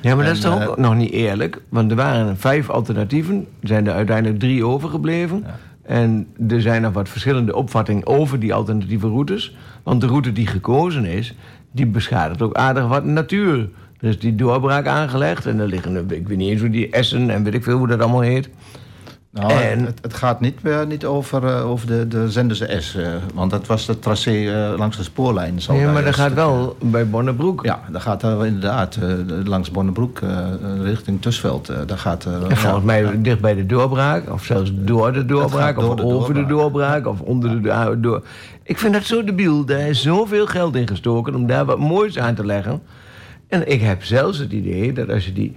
Ja, 0.00 0.14
maar 0.14 0.24
dat 0.24 0.34
is 0.34 0.40
toch 0.40 0.60
eh, 0.60 0.68
ook 0.68 0.76
nog 0.76 0.94
niet 0.94 1.12
eerlijk? 1.12 1.62
Want 1.68 1.90
er 1.90 1.96
waren 1.96 2.36
vijf 2.36 2.70
alternatieven. 2.70 3.46
Er 3.60 3.68
zijn 3.68 3.86
er 3.86 3.92
uiteindelijk 3.92 4.38
drie 4.38 4.66
overgebleven. 4.66 5.44
En 5.82 6.26
er 6.48 6.60
zijn 6.60 6.82
nog 6.82 6.92
wat 6.92 7.08
verschillende 7.08 7.54
opvattingen 7.54 8.06
over 8.06 8.40
die 8.40 8.54
alternatieve 8.54 9.08
routes. 9.08 9.56
Want 9.82 10.00
de 10.00 10.06
route 10.06 10.32
die 10.32 10.46
gekozen 10.46 11.04
is, 11.04 11.34
die 11.72 11.86
beschadigt 11.86 12.42
ook 12.42 12.54
aardig 12.54 12.86
wat 12.86 13.04
natuur. 13.04 13.68
Er 14.00 14.08
is 14.08 14.18
die 14.18 14.34
doorbraak 14.34 14.86
aangelegd 14.86 15.46
en 15.46 15.58
er 15.58 15.66
liggen, 15.66 15.96
ik 16.10 16.28
weet 16.28 16.36
niet 16.36 16.50
eens 16.50 16.60
hoe 16.60 16.70
die 16.70 16.90
Essen 16.90 17.30
en 17.30 17.44
weet 17.44 17.54
ik 17.54 17.64
veel 17.64 17.78
hoe 17.78 17.86
dat 17.86 18.00
allemaal 18.00 18.20
heet. 18.20 18.50
Nou, 19.40 19.52
En- 19.52 19.84
het, 19.84 19.98
het 20.02 20.14
gaat 20.14 20.40
niet, 20.40 20.62
meer, 20.62 20.86
niet 20.86 21.04
over, 21.04 21.44
eh, 21.46 21.70
over 21.70 21.86
de, 21.86 22.08
de 22.08 22.30
Zenderse 22.30 22.76
S. 22.80 22.94
eh, 22.94 23.08
want 23.34 23.50
dat 23.50 23.66
was 23.66 23.86
het 23.86 24.02
tracé 24.02 24.30
eh, 24.30 24.78
langs 24.78 24.96
de 24.96 25.02
spoorlijn. 25.02 25.60
zal 25.62 25.74
Ja, 25.74 25.92
maar 25.92 26.04
dat 26.04 26.14
gaat 26.14 26.34
wel 26.34 26.76
bij 26.82 27.08
Bonnebroek. 27.08 27.64
Ja, 27.64 27.80
dan 27.90 28.00
gaat 28.00 28.22
er 28.22 28.46
inderdaad 28.46 28.96
eh, 28.96 29.08
langs 29.44 29.70
Bonnebroek 29.70 30.18
eh, 30.20 30.38
richting 30.82 31.22
Tusveld. 31.22 31.68
eh, 31.68 31.76
daar 31.86 31.98
gaat, 31.98 32.24
eh, 32.26 32.32
En 32.32 32.40
volgens 32.40 32.62
ja, 32.62 32.80
mij 32.80 33.02
ja. 33.02 33.10
dicht 33.18 33.40
bij 33.40 33.54
de 33.54 33.66
doorbraak, 33.66 34.32
of 34.32 34.44
zelfs 34.44 34.70
door 34.74 35.12
de 35.12 35.24
doorbraak, 35.26 35.74
door 35.80 35.88
of 35.90 35.94
de 35.96 36.02
over 36.04 36.34
de 36.34 36.46
doorbraak. 36.46 37.06
of 37.06 37.20
onder 37.20 37.62
de 37.62 37.96
door. 38.00 38.22
Ik 38.62 38.78
vind 38.78 38.92
dat 38.92 39.04
zo 39.04 39.24
debiel. 39.24 39.64
Daar 39.64 39.88
is 39.88 40.02
zoveel 40.02 40.46
geld 40.46 40.76
in 40.76 40.88
gestoken 40.88 41.34
om 41.34 41.46
daar 41.46 41.64
wat 41.64 41.78
moois 41.78 42.18
aan 42.18 42.34
te 42.34 42.46
leggen. 42.46 42.82
En 43.48 43.72
ik 43.72 43.80
heb 43.80 44.04
zelfs 44.04 44.38
het 44.38 44.52
idee 44.52 44.92
dat 44.92 45.10
als 45.10 45.24
je 45.26 45.32
die. 45.32 45.54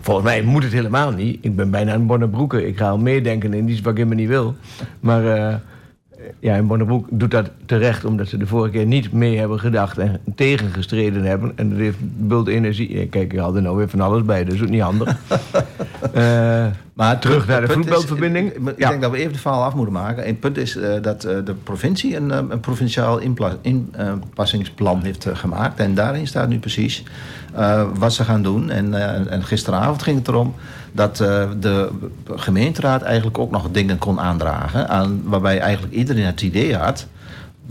Volgens 0.00 0.26
mij 0.26 0.42
moet 0.42 0.62
het 0.62 0.72
helemaal 0.72 1.10
niet. 1.10 1.38
Ik 1.40 1.56
ben 1.56 1.70
bijna 1.70 1.94
een 1.94 2.06
Bonnebroeker. 2.06 2.66
Ik 2.66 2.76
ga 2.76 2.88
al 2.88 2.98
meedenken 2.98 3.54
in 3.54 3.68
iets 3.68 3.80
wat 3.80 3.90
ik 3.90 3.96
helemaal 3.98 4.18
niet 4.18 4.28
wil. 4.28 4.54
Maar 5.00 5.36
eh, 5.36 5.54
ja, 6.40 6.54
in 6.54 6.66
Bonnebroek 6.66 7.06
doet 7.10 7.30
dat 7.30 7.50
terecht, 7.66 8.04
omdat 8.04 8.28
ze 8.28 8.36
de 8.36 8.46
vorige 8.46 8.70
keer 8.72 8.86
niet 8.86 9.12
mee 9.12 9.38
hebben 9.38 9.58
gedacht 9.60 9.98
en 9.98 10.20
tegengestreden 10.34 11.24
hebben. 11.24 11.52
En 11.56 11.68
dat 11.68 11.78
heeft 11.78 11.96
bult 12.00 12.48
energie. 12.48 13.06
Kijk, 13.06 13.32
ik 13.32 13.38
had 13.38 13.54
er 13.56 13.62
nou 13.62 13.76
weer 13.76 13.88
van 13.88 14.00
alles 14.00 14.24
bij, 14.24 14.44
dat 14.44 14.54
is 14.54 14.62
ook 14.62 14.68
niet 14.68 14.80
handig. 14.82 15.16
Eh, 16.12 16.66
Maar 16.92 17.18
Terug 17.18 17.46
naar 17.46 17.60
de 17.60 17.66
is- 17.66 17.72
vloedbeltverbinding. 17.72 18.52
Ik, 18.52 18.78
Ja. 18.78 18.88
denk 18.88 19.02
dat 19.02 19.10
we 19.10 19.16
even 19.16 19.32
het 19.32 19.40
verhaal 19.40 19.64
af 19.64 19.74
moeten 19.74 19.92
maken. 19.94 20.22
En 20.22 20.28
het 20.30 20.40
punt 20.40 20.56
is 20.56 20.76
eh, 20.76 21.02
dat 21.02 21.24
eh, 21.24 21.36
de 21.44 21.54
provincie 21.54 22.16
een, 22.16 22.30
een 22.52 22.60
provinciaal 22.60 23.18
inpassingsplan 23.62 25.02
heeft 25.02 25.26
gemaakt. 25.32 25.80
En 25.80 25.94
daarin 25.94 26.26
staat 26.26 26.48
nu 26.48 26.58
precies 26.58 27.02
wat 27.94 28.12
ze 28.12 28.24
gaan 28.24 28.42
doen. 28.42 28.70
En, 28.70 28.94
en 29.30 29.42
gisteravond 29.44 30.02
ging 30.02 30.18
het 30.18 30.28
erom 30.28 30.54
dat 30.96 31.20
eh, 31.20 31.44
de 31.60 31.88
gemeenteraad 32.34 33.02
eigenlijk 33.02 33.38
ook 33.38 33.50
nog 33.50 33.68
dingen 33.70 33.98
kon 33.98 34.20
aandragen. 34.20 34.88
Aan, 34.88 35.20
waarbij 35.24 35.58
eigenlijk 35.60 35.94
iedereen 35.94 36.24
het 36.24 36.42
idee 36.42 36.76
had 36.76 37.06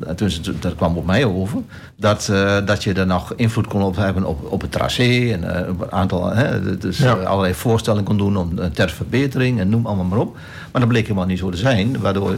het- 0.05 0.51
dat 0.59 0.75
kwam 0.75 0.97
op 0.97 1.05
mij 1.05 1.25
over, 1.25 1.59
dat, 1.95 2.29
eh, 2.31 2.57
dat 2.65 2.83
je 2.83 2.93
er 2.93 3.05
nog 3.05 3.33
invloed 3.35 3.67
kon 3.67 3.81
op 3.81 3.95
hebben 3.95 4.23
op, 4.23 4.51
op 4.51 4.61
het 4.61 4.71
tracé 4.71 5.31
en 5.31 5.69
op 5.69 5.81
een 5.81 5.91
aantal, 5.91 6.29
hè, 6.33 6.77
dus 6.77 6.97
Ja. 6.97 7.13
allerlei 7.13 7.53
voorstellen 7.53 8.03
kon 8.03 8.17
doen 8.17 8.37
om, 8.37 8.71
ter 8.73 8.89
verbetering 8.89 9.59
en 9.59 9.69
noem 9.69 9.85
allemaal 9.85 10.05
maar 10.05 10.19
op. 10.19 10.33
Maar 10.71 10.81
dat 10.81 10.89
bleek 10.89 11.03
helemaal 11.03 11.25
niet 11.25 11.39
zo 11.39 11.49
te 11.49 11.57
zijn, 11.57 11.99
waardoor 11.99 12.35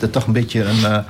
er 0.00 0.10
toch 0.10 0.26
een 0.26 0.32
beetje 0.32 0.64
een, 0.64 1.04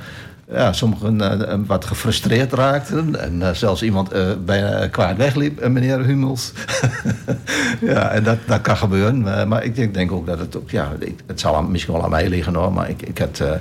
ja, 0.51 0.73
sommigen 0.73 1.21
eh, 1.21 1.49
een 1.53 1.65
wat 1.65 1.85
gefrustreerd 1.85 2.53
raakten 2.53 3.21
en 3.21 3.41
eh, 3.41 3.53
zelfs 3.53 3.83
iemand 3.83 4.11
eh, 4.11 4.27
bijna 4.45 4.87
kwaad 4.87 5.17
wegliep, 5.17 5.59
eh, 5.59 5.69
meneer 5.69 5.99
Hummels. 5.99 6.51
ja, 7.81 8.09
en 8.09 8.23
dat, 8.23 8.37
dat 8.45 8.61
kan 8.61 8.77
gebeuren, 8.77 9.47
maar, 9.47 9.63
ik 9.63 9.75
denk, 9.75 9.93
denk 9.93 10.11
ook 10.11 10.25
dat 10.25 10.39
het 10.39 10.57
ook, 10.57 10.69
ja, 10.69 10.91
het 11.25 11.39
zal 11.39 11.63
misschien 11.63 11.93
wel 11.93 12.03
aan 12.03 12.09
mij 12.09 12.29
liggen 12.29 12.55
hoor, 12.55 12.73
maar 12.73 12.89
ik, 12.89 13.01
ik, 13.01 13.17
had, 13.17 13.39
eh, 13.39 13.51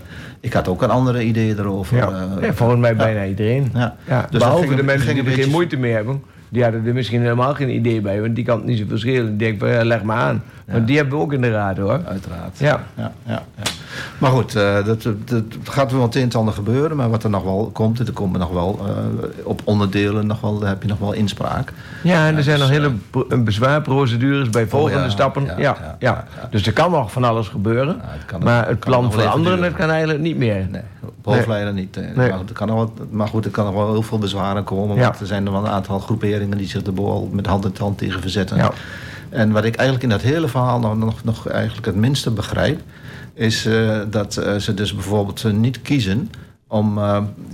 ik 0.41 0.53
had 0.53 0.69
ook 0.69 0.83
een 0.83 0.91
andere 0.91 1.25
idee 1.25 1.59
erover. 1.59 1.97
ja. 1.97 2.09
eh, 2.09 2.43
ja, 2.43 2.53
volgens 2.55 2.81
mij 2.81 2.97
bijna 2.97 3.25
iedereen. 3.25 3.71
Ja. 3.75 3.97
Ja, 4.07 4.27
Dus 4.31 4.39
behalve 4.41 4.75
de 4.75 4.83
mensen 4.83 5.15
die 5.15 5.25
er 5.25 5.31
geen 5.31 5.51
moeite 5.51 5.77
mee 5.77 5.93
hebben. 5.93 6.23
Die 6.49 6.63
hadden 6.63 6.87
er 6.87 6.95
misschien 6.95 7.21
helemaal 7.21 7.55
geen 7.55 7.71
idee 7.71 8.01
bij, 8.01 8.21
want 8.21 8.35
die 8.35 8.45
kan 8.45 8.57
het 8.57 8.67
niet 8.67 8.79
zoveel 8.79 8.99
schelen. 8.99 9.27
Die 9.27 9.37
denken 9.37 9.59
van, 9.59 9.69
ja, 9.69 9.85
leg 9.85 10.03
maar 10.03 10.17
aan. 10.17 10.43
Want 10.65 10.87
die 10.87 10.97
hebben 10.97 11.15
we 11.19 11.23
ook 11.25 11.33
in 11.33 11.41
de 11.41 11.51
raad 11.51 11.77
hoor. 11.77 12.01
Uiteraard. 12.05 12.59
Ja. 12.59 12.81
Ja, 12.97 13.13
ja, 13.27 13.43
ja. 13.57 13.63
Maar 14.19 14.31
goed, 14.31 14.55
eh, 14.55 14.85
dat, 14.85 15.03
dat, 15.25 15.43
gaat 15.65 15.93
wel 15.93 16.03
het 16.03 16.15
een 16.15 16.23
en 16.23 16.33
ander 16.33 16.55
gebeuren. 16.55 16.97
Maar 16.97 17.11
wat 17.11 17.25
er 17.25 17.31
nog 17.31 17.43
wel 17.43 17.71
komt, 17.73 17.99
er 17.99 18.13
komen 18.13 18.41
nog 18.41 18.51
wel 18.51 18.81
eh, 18.87 18.95
op 19.47 19.61
onderdelen 19.65 20.27
nog 20.27 20.41
wel, 20.41 20.63
heb 20.63 20.83
je 20.83 20.89
nog 20.89 20.99
wel 20.99 21.13
inspraak. 21.13 21.73
Ja, 22.03 22.27
en 22.27 22.37
er 22.37 22.43
zijn 22.43 22.59
dus, 22.59 22.69
nog 22.69 22.77
hele 22.77 22.87
eh, 22.89 22.93
pro- 23.11 23.39
bezwaarprocedures 23.43 24.51
bij 24.51 24.67
volgende 24.67 25.03
ja, 25.05 25.09
stappen. 25.11 25.49
ja, 25.59 25.97
Ja. 25.99 26.25
Dus 26.51 26.67
er 26.67 26.73
kan 26.73 26.91
nog 26.91 27.13
van 27.13 27.25
alles 27.25 27.49
gebeuren. 27.49 27.97
Het 28.01 28.25
kan- 28.27 28.43
maar 28.43 28.69
het 28.69 28.79
kan 28.79 28.91
nog 28.91 29.01
plan 29.01 29.13
veranderen, 29.13 29.61
dat 29.61 29.73
kan 29.73 29.91
eigenlijk 29.91 30.21
niet 30.21 30.37
meer. 30.37 30.67
Nee, 30.71 30.83
op 31.05 31.15
hoofdlijnen 31.25 31.75
niet. 31.75 31.97
Nee. 31.97 32.15
Maar, 32.15 32.33
goed, 32.39 32.49
er 32.49 32.55
kan 32.55 32.67
nog 32.69 32.77
wel, 32.77 32.93
maar 33.11 33.29
goed, 33.29 33.45
er 33.45 33.51
kan 33.51 33.65
nog 33.65 33.75
wel 33.75 33.93
heel 33.93 34.03
veel 34.03 34.19
bezwaren 34.19 34.65
komen. 34.65 34.97
Ja. 34.97 35.03
Want 35.03 35.21
er 35.21 35.27
zijn 35.27 35.47
er 35.47 35.53
wel 35.53 35.65
een 35.65 35.71
aantal 35.71 35.99
groeperingen 35.99 36.59
die 36.59 36.69
zich 36.69 36.87
er 36.87 36.93
al 36.97 37.29
met 37.33 37.47
hand 37.47 37.65
in 37.65 37.73
hand 37.79 37.99
tegen 37.99 38.21
verzetten. 38.21 38.57
Ja. 38.57 38.71
En 39.29 39.53
wat 39.53 39.65
ik 39.65 39.75
eigenlijk 39.75 40.03
in 40.03 40.19
dat 40.19 40.23
hele 40.33 40.49
verhaal 40.49 40.79
nog, 40.79 40.97
nog, 40.97 41.25
nog 41.25 41.49
eigenlijk 41.49 41.87
het 41.87 41.95
minste 41.97 42.31
begrijp... 42.31 42.81
is 43.41 43.67
eh, 43.67 44.01
dat 44.11 44.37
eh, 44.37 44.57
ze 44.57 44.75
dus 44.75 44.95
bijvoorbeeld 44.95 45.45
eh, 45.45 45.53
niet 45.53 45.83
kiezen 45.83 46.31
om... 46.67 46.99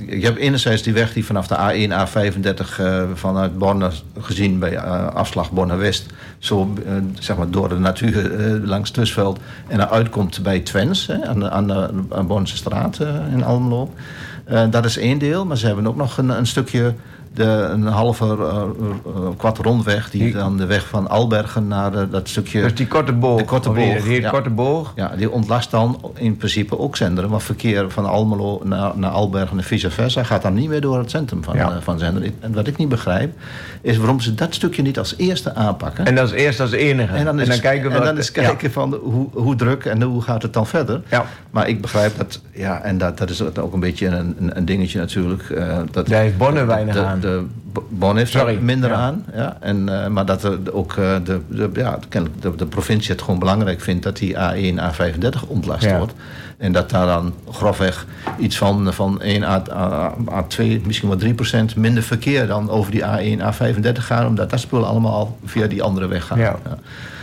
je 0.07 0.20
hebt 0.20 0.38
enerzijds 0.38 0.83
die 0.83 0.92
weg 0.92 1.12
die 1.12 1.25
vanaf 1.25 1.46
de 1.46 1.57
A1, 1.57 1.90
A35 1.90 2.79
eh, 2.79 3.03
vanuit 3.14 3.59
Borne 3.59 3.90
gezien... 4.18 4.59
bij 4.59 4.81
afslag 4.81 5.53
Borne-West... 5.53 6.07
zo 6.38 6.75
zeg 7.18 7.37
maar 7.37 7.51
door 7.51 7.68
de 7.68 7.79
natuur 7.79 8.31
langs 8.64 8.90
Tusveld... 8.90 9.38
en 9.68 9.79
dan 9.79 9.88
uitkomt 9.88 10.42
bij 10.42 10.61
Twens, 10.61 11.07
hè, 11.07 11.27
aan 11.27 11.38
de, 11.38 11.51
aan 12.11 12.27
de 12.29 12.40
straat 12.44 12.99
in 13.33 13.44
Almelo. 13.44 13.92
Dat 14.70 14.85
is 14.85 14.99
één 14.99 15.18
deel, 15.18 15.46
maar 15.46 15.57
ze 15.57 15.66
hebben 15.66 15.87
ook 15.87 15.96
nog 15.96 16.18
een, 16.18 16.29
een 16.29 16.46
stukje... 16.46 16.94
De, 17.37 17.68
een 17.72 17.83
halve 17.83 18.25
eh, 18.25 18.62
kwart 19.37 19.59
rondweg, 19.59 20.11
die 20.11 20.22
Die- 20.22 20.33
dan 20.33 20.57
de 20.57 20.66
weg 20.66 20.87
van 20.88 21.09
Albergen 21.09 21.68
naar 21.68 22.09
dat 22.11 22.29
stukje... 22.29 22.62
Dus 22.62 22.75
die 22.75 22.87
korte 22.87 23.12
boog. 23.12 23.38
De 23.38 23.44
korte 23.44 23.72
die- 23.72 23.92
boog, 23.94 24.03
Die 24.05 24.20
ja. 24.20 24.31
korte 24.31 24.51
boog. 24.51 24.92
Ja, 24.94 25.12
die 25.16 25.31
ontlast 25.31 25.70
dan 25.70 26.01
in 26.14 26.37
principe 26.37 26.79
ook 26.79 26.96
Zenderen. 26.96 27.31
Maar 27.31 27.40
verkeer 27.40 27.90
van 27.90 28.07
Almelo 28.07 28.61
naar, 28.64 28.92
naar 28.94 29.11
Albergen 29.11 29.59
en 29.59 29.64
vice 29.64 29.90
versa 29.90 30.22
gaat 30.22 30.42
dan 30.42 30.55
niet 30.55 30.68
meer 30.68 30.81
door 30.81 30.99
het 30.99 31.11
centrum 31.11 31.44
van, 31.44 31.57
Ja. 31.57 31.81
van 31.81 31.99
Zenderen. 31.99 32.35
En 32.40 32.55
wat 32.55 32.66
ik 32.66 32.77
niet 32.77 32.88
begrijp, 32.88 33.35
is 33.81 33.96
waarom 33.96 34.20
ze 34.20 34.35
dat 34.35 34.55
stukje 34.55 34.83
niet 34.83 34.99
als 34.99 35.14
eerste 35.16 35.55
aanpakken. 35.55 36.05
En 36.05 36.18
is 36.18 36.31
eerst 36.31 36.61
als 36.61 36.72
enige. 36.72 37.14
En 37.14 37.25
dan, 37.25 37.40
is, 37.40 37.61
kijken 37.61 37.90
we 37.90 37.96
en 37.96 38.05
dan 38.05 38.16
eens 38.16 38.31
ja. 38.35 38.42
kijken 38.42 38.72
van 38.72 38.94
hoe, 38.94 39.29
hoe 39.33 39.55
druk 39.55 39.85
en 39.85 40.03
hoe 40.03 40.22
gaat 40.22 40.42
het 40.42 40.53
dan 40.53 40.66
verder. 40.66 41.03
Ja. 41.11 41.25
Maar 41.51 41.68
ik 41.68 41.81
begrijp 41.81 42.16
dat, 42.16 42.40
ja, 42.53 42.81
en 42.83 42.99
dat, 42.99 43.18
dat 43.18 43.31
is 43.31 43.42
ook 43.59 43.72
een 43.72 43.81
beetje 43.81 44.07
een, 44.07 44.37
een, 44.40 44.57
een 44.57 44.64
dingetje 44.64 44.99
natuurlijk. 44.99 45.51
eh, 45.51 45.79
dat, 45.90 46.07
Daar 46.09 46.20
heeft 46.22 46.37
Bonne 46.38 46.64
weinig 46.64 46.96
aan. 46.96 47.20
De, 47.27 47.45
Bonn 47.89 48.17
heeft 48.17 48.31
Sorry, 48.31 48.55
er 48.55 48.62
minder 48.62 48.91
ja. 48.91 48.97
aan. 48.97 49.25
Ja, 49.35 49.57
en, 49.61 49.89
eh, 49.89 50.09
maar 50.09 50.27
dat 50.27 50.45
er 50.45 50.59
ook 50.73 50.91
eh, 50.97 51.17
de, 51.25 51.41
de, 51.49 51.71
ja, 51.75 51.99
kennelijk 52.09 52.43
de, 52.43 52.55
de 52.57 52.67
provincie 52.67 53.12
het 53.12 53.23
gewoon 53.23 53.39
belangrijk 53.39 53.81
vindt 53.81 54.03
dat 54.03 54.17
die 54.17 54.35
A1, 54.35 54.79
A35 54.79 55.47
ontlast 55.47 55.85
Ja. 55.85 55.97
wordt. 55.99 56.12
En 56.59 56.73
dat 56.73 56.91
daar 56.91 57.07
dan 57.07 57.35
grofweg 57.51 58.07
iets 58.39 58.59
van, 58.59 58.93
van 58.95 59.21
1 59.23 59.43
à, 59.45 59.62
à, 59.73 60.15
A2, 60.31 60.65
misschien 60.85 61.09
wel 61.09 61.19
3 61.19 61.35
procent 61.35 61.77
minder 61.77 62.03
verkeer 62.03 62.47
dan 62.47 62.71
over 62.71 62.91
die 62.91 63.03
A1, 63.03 63.41
A35 63.41 63.93
gaan. 63.93 64.27
Omdat 64.27 64.51
dat 64.51 64.61
spullen 64.61 64.89
allemaal 64.89 65.39
via 65.45 65.67
die 65.67 65.83
andere 65.83 66.07
weg 66.07 66.25
gaan. 66.25 66.39
Ja. 66.39 66.59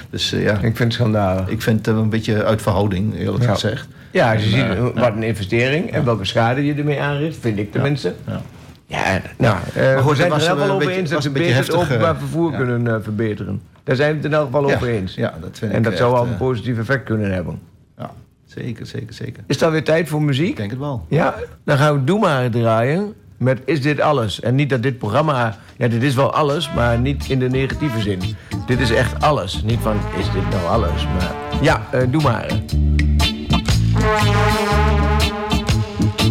Dus 0.10 0.34
eh, 0.34 0.44
ja, 0.44 0.54
Ik 0.54 0.60
vind 0.60 0.78
het 0.78 0.94
schandalig. 0.94 1.48
ik 1.48 1.62
vind 1.62 1.86
het 1.86 1.96
een 1.96 2.10
beetje 2.10 2.44
uit 2.44 2.62
verhouding, 2.62 3.18
eerlijk 3.20 3.44
gezegd. 3.46 3.88
Ja, 4.12 4.34
als 4.34 4.44
je 4.44 4.46
En, 4.46 4.52
ziet 4.56 4.78
eh, 4.78 4.78
eh, 4.78 4.96
wat 4.96 5.13
een 5.16 5.24
investering 5.24 5.92
en 5.92 6.06
welke 6.06 6.26
schade 6.26 6.66
je 6.66 6.74
ermee 6.74 7.02
aanricht, 7.02 7.38
vind 7.39 7.58
ik 7.58 7.72
tenminste. 7.72 8.13
Ja. 8.28 8.42
Ja, 8.86 9.22
nou, 9.38 9.56
maar 9.56 9.84
eh, 9.96 10.08
we 10.08 10.15
zijn 10.15 10.32
het 10.32 10.46
er 10.46 10.56
wel 10.56 10.67
eh, 10.67 10.74
over 10.74 10.89
eens 10.89 11.10
dat 11.10 11.24
ze 11.24 11.30
beter 11.30 11.56
het 11.56 11.74
openbaar 11.74 12.13
eh, 12.13 12.19
vervoer 12.19 12.54
kunnen 12.54 13.04
verbeteren. 13.04 13.62
Daar 13.84 13.96
zijn 13.96 14.10
we 14.10 14.15
het 14.15 14.26
in 14.26 14.34
elk 14.34 14.46
geval 14.46 14.65
over 14.65 14.88
eens. 14.88 15.15
Ja, 15.15 15.34
dat 15.41 15.58
vind 15.58 15.72
en 15.72 15.82
dat 15.82 15.98
zou 15.98 16.12
wel 16.12 16.26
een 16.26 16.38
positief 16.38 16.78
effect 16.78 17.04
kunnen 17.04 17.34
hebben. 17.34 17.60
Ja, 17.98 18.12
zeker, 18.46 18.86
zeker, 18.86 19.13
zeker. 19.13 19.43
Is 19.48 19.58
dat 19.58 19.72
weer 19.72 19.84
tijd 19.84 20.10
voor 20.10 20.22
muziek? 20.22 20.50
Ik 20.50 20.58
denk 20.58 20.69
het 20.69 20.80
wel. 20.80 21.06
Ja, 21.10 21.36
dan 21.65 21.78
gaan 21.78 21.93
we 21.93 22.04
Doe 22.04 22.19
maar 22.19 22.50
draaien 22.50 23.13
met 23.38 23.60
Is 23.65 23.82
dit 23.82 24.00
alles? 24.00 24.39
En 24.39 24.56
niet 24.56 24.69
dat 24.69 24.84
dit 24.84 24.98
programma... 24.98 25.58
Ja, 25.78 25.88
dit 25.88 26.04
is 26.04 26.15
wel 26.15 26.34
alles, 26.34 26.74
maar 26.74 27.00
niet 27.00 27.30
in 27.30 27.39
de 27.39 27.50
negatieve 27.50 28.02
zin. 28.02 28.19
Dit 28.65 28.80
is 28.80 28.91
echt 28.91 29.22
alles. 29.22 29.63
Niet 29.63 29.80
van, 29.80 29.98
is 30.17 30.32
dit 30.32 30.50
nou 30.50 30.65
alles? 30.65 31.06
Maar 31.06 31.32
ja, 31.62 31.82
uh, 31.96 32.02
Doe 32.12 32.22
maar. 32.22 32.48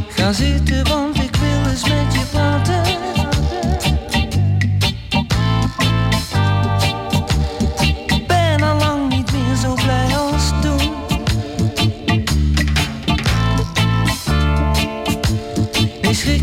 Ga 0.09 0.33
zitten, 0.33 0.85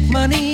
money. 0.10 0.49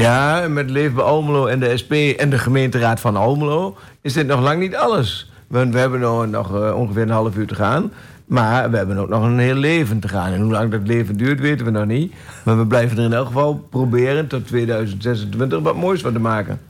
Ja, 0.00 0.48
met 0.48 0.70
Leefbaar 0.70 1.04
Almelo 1.04 1.46
en 1.46 1.60
de 1.60 1.76
SP 1.82 1.92
en 1.92 2.30
de 2.30 2.38
gemeenteraad 2.38 3.00
van 3.00 3.16
Almelo 3.16 3.76
is 4.00 4.12
dit 4.12 4.26
nog 4.26 4.40
lang 4.40 4.60
niet 4.60 4.76
alles. 4.76 5.30
Want 5.46 5.72
we 5.72 5.78
hebben 5.78 6.00
nog, 6.00 6.26
nog 6.26 6.54
eh, 6.54 6.74
ongeveer 6.76 7.02
een 7.02 7.10
half 7.10 7.36
uur 7.36 7.46
te 7.46 7.54
gaan. 7.54 7.92
Maar 8.26 8.70
we 8.70 8.76
hebben 8.76 8.98
ook 8.98 9.08
nog 9.08 9.24
een 9.24 9.38
heel 9.38 9.54
leven 9.54 10.00
te 10.00 10.08
gaan. 10.08 10.32
En 10.32 10.40
hoe 10.40 10.52
lang 10.52 10.70
dat 10.70 10.86
leven 10.86 11.16
duurt, 11.16 11.40
weten 11.40 11.64
we 11.64 11.70
nog 11.70 11.86
niet. 11.86 12.14
Maar 12.44 12.58
we 12.58 12.66
blijven 12.66 12.98
er 12.98 13.04
in 13.04 13.12
elk 13.12 13.26
geval 13.26 13.54
proberen 13.54 14.26
tot 14.26 14.46
2026 14.46 15.60
wat 15.60 15.76
moois 15.76 16.00
van 16.00 16.12
te 16.12 16.18
maken. 16.18 16.60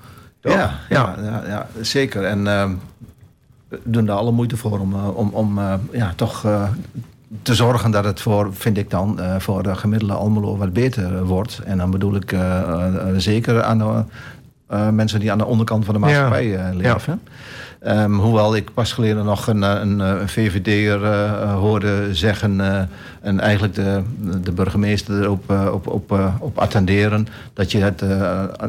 Toch? 0.40 0.52
Ja, 0.52 0.78
ja. 0.88 1.14
ja, 1.46 1.68
zeker. 1.80 2.24
En 2.24 2.46
ehm, 2.46 2.72
we 3.68 3.80
doen 3.84 4.06
daar 4.06 4.16
alle 4.16 4.32
moeite 4.32 4.56
voor 4.56 4.78
om, 4.78 4.94
eh, 4.94 5.16
om, 5.16 5.30
om 5.32 5.58
eh, 5.58 5.74
ja, 5.92 6.12
toch 6.16 6.44
te 7.42 7.54
zorgen 7.54 7.90
dat 7.90 8.04
het 8.04 8.20
voor, 8.20 8.54
vind 8.54 8.78
ik 8.78 8.90
dan, 8.90 9.20
eh, 9.20 9.34
voor 9.38 9.62
de 9.62 9.74
gemiddelde 9.74 10.14
Almelo 10.14 10.56
wat 10.56 10.72
beter 10.72 11.24
wordt. 11.24 11.60
En 11.64 11.78
dan 11.78 11.90
bedoel 11.90 12.14
ik 12.14 12.32
eh, 12.32 12.60
eh, 12.60 13.14
zeker 13.16 13.62
aan 13.62 13.78
de 13.78 14.04
mensen 14.92 15.20
die 15.20 15.32
aan 15.32 15.38
de 15.38 15.46
onderkant 15.46 15.84
van 15.84 15.94
de 15.94 16.00
maatschappij 16.00 16.74
leven. 16.74 17.20
Ehm, 17.80 18.12
hoewel 18.12 18.56
ik 18.56 18.74
pas 18.74 18.92
geleden 18.92 19.24
nog 19.24 19.46
een, 19.46 19.62
een, 19.62 19.98
een 19.98 20.28
VVD'er 20.28 21.06
hoorde 21.46 22.14
zeggen... 22.14 22.60
en 23.20 23.40
eigenlijk 23.40 23.74
de, 23.74 24.02
de 24.42 24.52
burgemeester 24.52 25.22
erop 25.22 25.50
op, 25.72 25.86
op, 25.86 26.20
op 26.38 26.58
attenderen... 26.58 27.26
dat 27.52 27.72
je 27.72 27.78
het, 27.78 28.04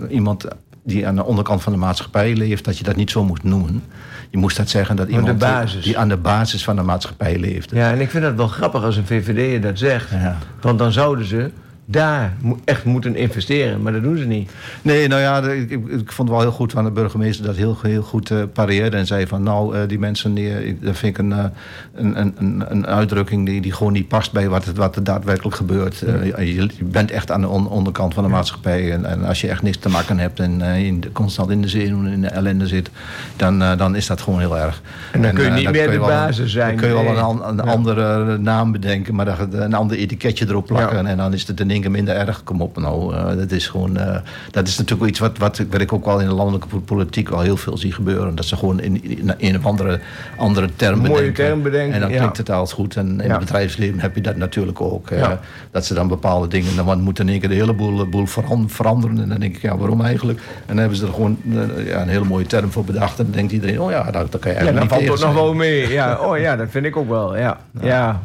iemand 0.09 0.45
die 0.83 1.07
aan 1.07 1.15
de 1.15 1.25
onderkant 1.25 1.61
van 1.61 1.73
de 1.73 1.79
maatschappij 1.79 2.35
leeft... 2.35 2.65
dat 2.65 2.77
je 2.77 2.83
dat 2.83 2.95
niet 2.95 3.11
zo 3.11 3.23
moet 3.23 3.43
noemen. 3.43 3.83
Je 4.31 4.37
moest 4.37 4.57
dat 4.57 4.69
zeggen 4.69 4.95
dat 4.95 5.07
iemand 5.07 5.25
die- 5.27 5.35
basis. 5.49 5.83
die 5.83 5.97
aan 5.97 6.09
de 6.09 6.17
basis 6.17 6.63
van 6.63 6.75
de 6.75 6.81
maatschappij 6.81 7.39
leeft. 7.39 7.71
Ja, 7.71 7.91
en 7.91 7.99
ik 8.01 8.09
vind 8.09 8.23
dat 8.23 8.35
wel 8.35 8.47
grappig 8.47 8.83
als 8.83 8.97
een 8.97 9.05
VVD 9.05 9.63
dat 9.63 9.77
zegt. 9.77 10.09
Ja. 10.09 10.37
Want 10.61 10.79
dan 10.79 10.91
zouden 10.91 11.25
ze 11.25 11.51
daar 11.91 12.33
echt 12.63 12.85
moeten 12.85 13.15
investeren. 13.15 13.81
Maar 13.81 13.91
dat 13.93 14.01
doen 14.03 14.17
ze 14.17 14.25
niet. 14.25 14.51
Nee, 14.81 15.07
nou 15.07 15.21
ja, 15.21 15.41
ik, 15.41 15.69
ik, 15.69 15.87
ik 15.87 16.11
vond 16.11 16.27
het 16.29 16.37
wel 16.37 16.39
heel 16.39 16.51
goed 16.51 16.71
van 16.71 16.83
de 16.83 16.91
burgemeester 16.91 17.45
dat 17.45 17.55
heel, 17.55 17.77
heel 17.81 18.01
goed 18.01 18.31
eh 18.31 18.37
pareerde. 18.53 18.97
En 18.97 19.05
zei 19.07 19.27
van, 19.27 19.43
nou, 19.43 19.75
eh, 19.75 19.81
die 19.87 19.99
mensen, 19.99 20.33
die, 20.33 20.53
eh, 20.53 20.75
dat 20.81 20.97
vind 20.97 21.17
ik 21.17 21.23
een, 21.25 21.31
een, 21.31 22.19
een, 22.19 22.33
een, 22.37 22.63
een 22.67 22.87
uitdrukking 22.87 23.45
die, 23.45 23.61
die 23.61 23.71
gewoon 23.73 23.93
niet 23.93 24.07
past 24.07 24.31
bij 24.31 24.49
wat, 24.49 24.65
het, 24.65 24.77
wat 24.77 24.95
er 24.95 25.03
daadwerkelijk 25.03 25.55
gebeurt. 25.55 25.97
Je, 25.97 26.55
je 26.55 26.69
bent 26.83 27.11
echt 27.11 27.31
aan 27.31 27.41
de 27.41 27.47
on- 27.47 27.67
onderkant 27.69 28.13
van 28.13 28.23
de 28.23 28.29
maatschappij. 28.29 28.91
En, 28.91 29.05
en 29.05 29.23
als 29.25 29.41
je 29.41 29.47
echt 29.47 29.61
niks 29.61 29.77
te 29.77 29.89
maken 29.89 30.19
hebt 30.19 30.39
en 30.39 30.61
in 30.61 30.99
de- 30.99 31.11
constant 31.11 31.49
in 31.49 31.61
de 31.61 31.67
zenuwen, 31.67 32.11
in 32.11 32.21
de 32.21 32.27
ellende 32.27 32.67
zit, 32.67 32.89
dan, 33.35 33.59
dan 33.77 33.95
is 33.95 34.07
dat 34.07 34.21
gewoon 34.21 34.39
heel 34.39 34.57
erg. 34.57 34.81
En 35.11 35.21
dan 35.21 35.33
kun 35.33 35.43
je 35.43 35.49
niet 35.51 35.63
dan 35.63 35.73
meer 35.73 35.87
de 35.87 35.93
een- 35.93 35.99
basis 35.99 36.51
zijn. 36.51 36.67
Dan 36.67 36.75
kun 36.77 36.87
je 36.87 36.93
wel 37.13 37.17
een, 37.29 37.47
een 37.49 37.65
Ja. 37.65 37.71
andere 37.71 38.37
naam 38.37 38.71
bedenken, 38.71 39.15
maar 39.15 39.25
dat, 39.25 39.37
een 39.51 39.73
ander 39.73 39.97
etiketje 39.97 40.45
erop 40.49 40.65
plakken. 40.65 41.03
Ja. 41.03 41.09
En 41.09 41.17
dan 41.17 41.33
is 41.33 41.47
het 41.47 41.59
in 41.59 41.71
één 41.71 41.80
minder 41.89 42.15
erg. 42.15 42.43
Kom 42.43 42.61
op, 42.61 42.77
nou, 42.77 43.15
eh, 43.15 43.25
dat 43.37 43.51
is 43.51 43.67
gewoon. 43.67 43.97
eh, 43.97 44.15
dat 44.51 44.67
is 44.67 44.77
natuurlijk 44.77 45.09
iets 45.09 45.19
wat, 45.19 45.37
wat, 45.37 45.61
wat 45.69 45.81
ik 45.81 45.93
ook 45.93 46.05
wel 46.05 46.19
in 46.19 46.27
de 46.27 46.33
landelijke 46.33 46.67
po- 46.67 46.79
politiek 46.79 47.29
al 47.29 47.39
heel 47.41 47.57
veel 47.57 47.77
zie 47.77 47.91
gebeuren. 47.93 48.35
Dat 48.35 48.45
ze 48.45 48.55
gewoon 48.55 48.79
in, 48.79 49.03
in 49.39 49.53
een 49.55 49.63
andere, 49.63 49.99
andere 50.37 50.69
term 50.75 50.97
Mooie 50.99 51.09
bedenken. 51.13 51.33
term 51.45 51.61
bedenken, 51.61 51.93
En 51.93 52.01
dan 52.01 52.09
ja. 52.09 52.17
klinkt 52.17 52.37
het 52.37 52.49
altijd 52.49 52.71
goed. 52.71 52.95
En 52.95 53.07
in 53.21 53.25
Ja. 53.27 53.29
het 53.31 53.39
bedrijfsleven 53.39 53.99
heb 53.99 54.15
je 54.15 54.21
dat 54.21 54.35
natuurlijk 54.35 54.81
ook. 54.81 55.09
eh, 55.09 55.17
Ja. 55.19 55.39
Dat 55.71 55.85
ze 55.85 55.93
dan 55.93 56.07
bepaalde 56.07 56.47
dingen. 56.47 56.75
Dan 56.75 57.01
moet 57.01 57.19
in 57.19 57.29
één 57.29 57.39
keer 57.39 57.49
de 57.49 57.55
hele 57.55 57.73
boel, 57.73 58.05
boel 58.09 58.25
veran- 58.25 58.69
veranderen. 58.69 59.19
En 59.19 59.29
dan 59.29 59.39
denk 59.39 59.55
ik, 59.55 59.61
ja, 59.61 59.77
waarom 59.77 60.01
eigenlijk? 60.01 60.39
En 60.39 60.63
dan 60.67 60.77
hebben 60.77 60.97
ze 60.97 61.05
er 61.05 61.13
gewoon 61.13 61.37
ja, 61.85 62.01
een 62.01 62.07
hele 62.09 62.25
mooie 62.25 62.45
term 62.45 62.71
voor 62.71 62.83
bedacht. 62.85 63.19
En 63.19 63.23
dan 63.25 63.33
denkt 63.33 63.51
iedereen, 63.51 63.81
oh 63.81 63.91
ja, 63.91 64.11
dat, 64.11 64.31
dat 64.31 64.41
kan 64.41 64.51
je 64.51 64.57
Ja, 64.57 64.63
eigenlijk 64.63 64.89
dan 64.89 64.97
niet 64.99 65.07
valt 65.07 65.19
het 65.19 65.27
nog 65.35 65.43
wel 65.43 65.53
mee. 65.53 65.87
Ja, 65.89 66.17
oh 66.19 66.37
ja, 66.37 66.55
dat 66.55 66.67
vind 66.69 66.85
ik 66.85 66.97
ook 66.97 67.09
wel. 67.09 67.37
Ja. 67.37 67.57
ja. 67.81 68.21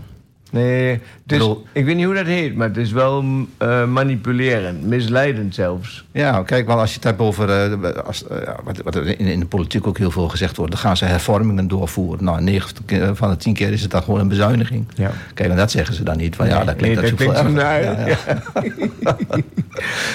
Nee, 0.57 0.90
het 0.90 1.00
bedoel- 1.24 1.64
ik 1.72 1.84
weet 1.84 1.96
niet 1.96 2.04
hoe 2.04 2.14
dat 2.14 2.26
heet, 2.26 2.54
maar 2.57 2.68
het 2.68 2.76
is 2.76 2.92
wel 2.92 3.24
eh, 3.59 3.84
manipulerend, 3.86 4.82
misleidend 4.84 5.54
zelfs. 5.54 6.04
Ja, 6.12 6.42
kijk, 6.42 6.66
wel 6.66 6.78
als 6.80 6.88
je 6.90 6.94
het 6.96 7.04
hebt 7.04 7.20
over. 7.20 7.50
eh, 7.50 8.04
als, 8.07 8.26
eh, 8.26 8.36
wat, 8.64 8.76
wat 8.84 8.94
er 8.94 9.07
in, 9.07 9.26
in 9.26 9.40
de 9.40 9.46
politiek 9.46 9.86
ook 9.86 9.98
heel 9.98 10.11
veel 10.11 10.28
gezegd 10.28 10.57
wordt. 10.57 10.72
dan 10.72 10.80
gaan 10.80 10.96
ze 10.96 11.04
hervormingen 11.04 11.68
doorvoeren. 11.68 12.24
Nou, 12.24 12.42
9 12.42 12.74
keer- 12.86 13.14
van 13.14 13.30
de 13.30 13.36
10 13.36 13.54
keer 13.54 13.72
is 13.72 13.82
het 13.82 13.90
dan 13.90 14.02
gewoon 14.02 14.20
een 14.20 14.28
bezuiniging. 14.28 14.86
Ja. 14.94 15.11
Kijk, 15.34 15.50
en 15.50 15.57
dat 15.57 15.70
zeggen 15.70 15.94
ze 15.94 16.02
dan 16.02 16.16
niet. 16.16 16.36
Van, 16.36 16.46
ja, 16.46 16.64
dat 16.64 16.76
klinkt 16.76 17.00
nee, 17.00 17.11
dat 17.11 17.18
klinkt 17.18 17.52
naar- 17.52 17.82
Ja, 17.82 18.07
ja. 18.07 18.16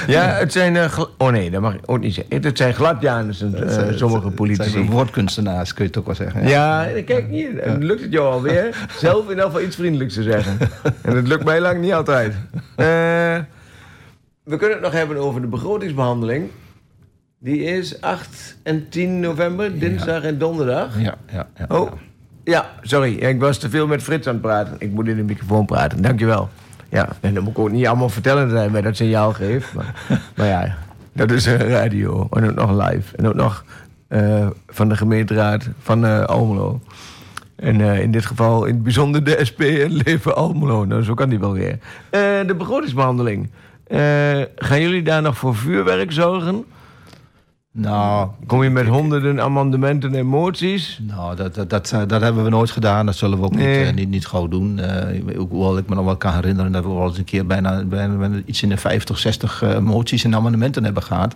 Ja, 0.08 0.26
het 0.26 0.52
zijn. 0.52 0.78
oh 1.18 1.30
nee, 1.32 1.52
dat 1.52 1.62
mag 1.62 1.74
ik 1.74 1.80
ook 1.86 2.00
niet 2.00 2.14
zeggen. 2.14 2.42
Het 2.44 2.58
zijn 2.58 2.74
gladjaners, 2.74 3.40
Het 3.40 3.98
sommige 3.98 4.26
het 4.26 4.36
politici. 4.36 4.70
zijn 4.70 4.90
woordkunstenaars, 4.90 5.74
kun 5.74 5.84
je 5.84 5.90
het 5.90 6.00
ook 6.00 6.06
wel 6.06 6.16
zeggen. 6.16 6.48
Ja, 6.48 6.88
kijk 7.06 7.26
hier, 7.30 7.50
het 7.64 7.84
lukt 7.84 8.02
het 8.02 8.12
jou 8.12 8.32
alweer 8.34 8.86
zelf 9.00 9.30
in 9.30 9.38
elk 9.40 9.46
geval 9.52 9.62
iets 9.66 9.76
vriendelijks 9.76 10.14
te 10.14 10.24
zeggen. 10.32 10.58
En 11.02 11.16
het 11.16 11.28
lukt 11.28 11.44
mij 11.44 11.62
lang 11.62 11.82
niet 11.82 11.94
altijd. 11.94 12.34
Eh, 12.76 12.86
we 14.44 14.58
kunnen 14.58 14.72
het 14.72 14.82
nog 14.82 14.92
hebben 14.92 15.18
over 15.18 15.42
de 15.42 15.48
begrotingsbehandeling. 15.48 16.50
Die 17.40 17.64
is 17.64 18.02
8 18.02 18.58
en 18.64 18.90
10 18.90 19.20
november, 19.20 19.80
dinsdag 19.80 20.24
en 20.24 20.38
donderdag. 20.38 21.00
Ja, 21.00 21.16
ja, 21.32 21.48
ja. 21.58 21.66
Oh, 21.76 21.92
ja, 22.44 22.70
sorry. 22.82 23.14
Ik 23.14 23.40
was 23.40 23.58
te 23.58 23.70
veel 23.70 23.88
met 23.88 24.04
Frits 24.04 24.28
aan 24.28 24.34
het 24.34 24.42
praten. 24.42 24.76
Ik 24.80 24.92
moet 24.92 25.08
in 25.08 25.16
de 25.16 25.24
microfoon 25.24 25.66
praten, 25.66 26.02
dankjewel. 26.02 26.50
Ja, 26.90 27.10
en 27.20 27.34
dat 27.34 27.44
moet 27.44 27.52
ik 27.52 27.60
ook 27.60 27.72
niet 27.72 27.88
allemaal 27.88 28.10
vertellen 28.10 28.50
dat 28.50 28.58
hij 28.58 28.70
mij 28.70 28.82
dat 28.82 28.96
signaal 28.96 29.34
geeft. 29.34 29.74
Maar, 29.74 30.04
maar 30.36 30.48
ja, 30.48 30.78
dat 31.14 31.32
is 31.32 31.46
een 31.46 31.58
radio. 31.58 32.28
En 32.32 32.50
ook 32.50 32.56
nog 32.56 32.90
live. 32.90 33.18
En 33.18 33.28
ook 33.28 33.36
nog 33.36 33.66
eh, 34.08 34.48
van 34.68 34.90
de 34.90 34.96
gemeenteraad 34.96 35.70
van 35.80 36.06
eh, 36.06 36.24
Almelo. 36.24 36.82
En 37.62 37.82
eh, 37.82 38.02
in 38.02 38.12
dit 38.12 38.26
geval 38.26 38.66
in 38.66 38.74
het 38.74 38.84
bijzonder 38.84 39.24
de 39.24 39.40
SP 39.50 39.62
en 39.62 39.92
Leven 40.04 40.36
Almelo. 40.36 40.86
Nou, 40.86 41.04
zo 41.04 41.14
kan 41.14 41.30
die 41.30 41.40
wel 41.40 41.54
weer. 41.54 41.78
Eh, 42.10 42.22
de 42.48 42.56
begrotingsbehandeling. 42.58 43.50
Eh, 43.88 44.00
gaan 44.56 44.82
jullie 44.82 45.02
daar 45.02 45.22
nog 45.22 45.38
voor 45.38 45.56
vuurwerk 45.56 46.12
zorgen? 46.12 46.66
Nou, 47.74 48.28
Kom 48.48 48.64
je 48.64 48.70
met 48.70 48.88
honderden 48.88 49.42
amendementen 49.42 50.16
en 50.16 50.26
moties? 50.26 51.00
Nou, 51.08 51.36
dat, 51.36 51.56
dat, 51.56 51.70
dat, 51.70 51.92
eh, 51.92 52.02
dat 52.08 52.22
hebben 52.22 52.44
we 52.44 52.50
nooit 52.50 52.72
gedaan. 52.72 53.06
Dat 53.06 53.16
zullen 53.16 53.38
we 53.40 53.44
ook 53.46 53.56
Nee. 53.56 53.78
niet, 53.80 53.88
eh, 53.88 53.94
niet, 53.94 54.10
niet 54.10 54.26
gauw 54.28 54.48
doen. 54.48 54.80
Eh, 54.80 55.36
hoewel 55.50 55.78
ik 55.78 55.90
me 55.90 55.96
nog 55.96 56.06
wel 56.06 56.16
kan 56.18 56.34
herinneren 56.34 56.72
dat 56.72 56.84
we 56.84 56.90
wel 56.90 57.08
eens 57.08 57.18
een 57.18 57.24
keer 57.24 57.46
bijna, 57.46 57.84
bijna, 57.84 58.16
bijna 58.16 58.42
iets 58.46 58.64
in 58.64 58.70
de 58.70 58.78
50, 58.78 59.18
60 59.18 59.62
eh, 59.62 59.78
moties 59.80 60.24
en 60.24 60.36
amendementen 60.36 60.84
hebben 60.84 61.04
gehad. 61.04 61.36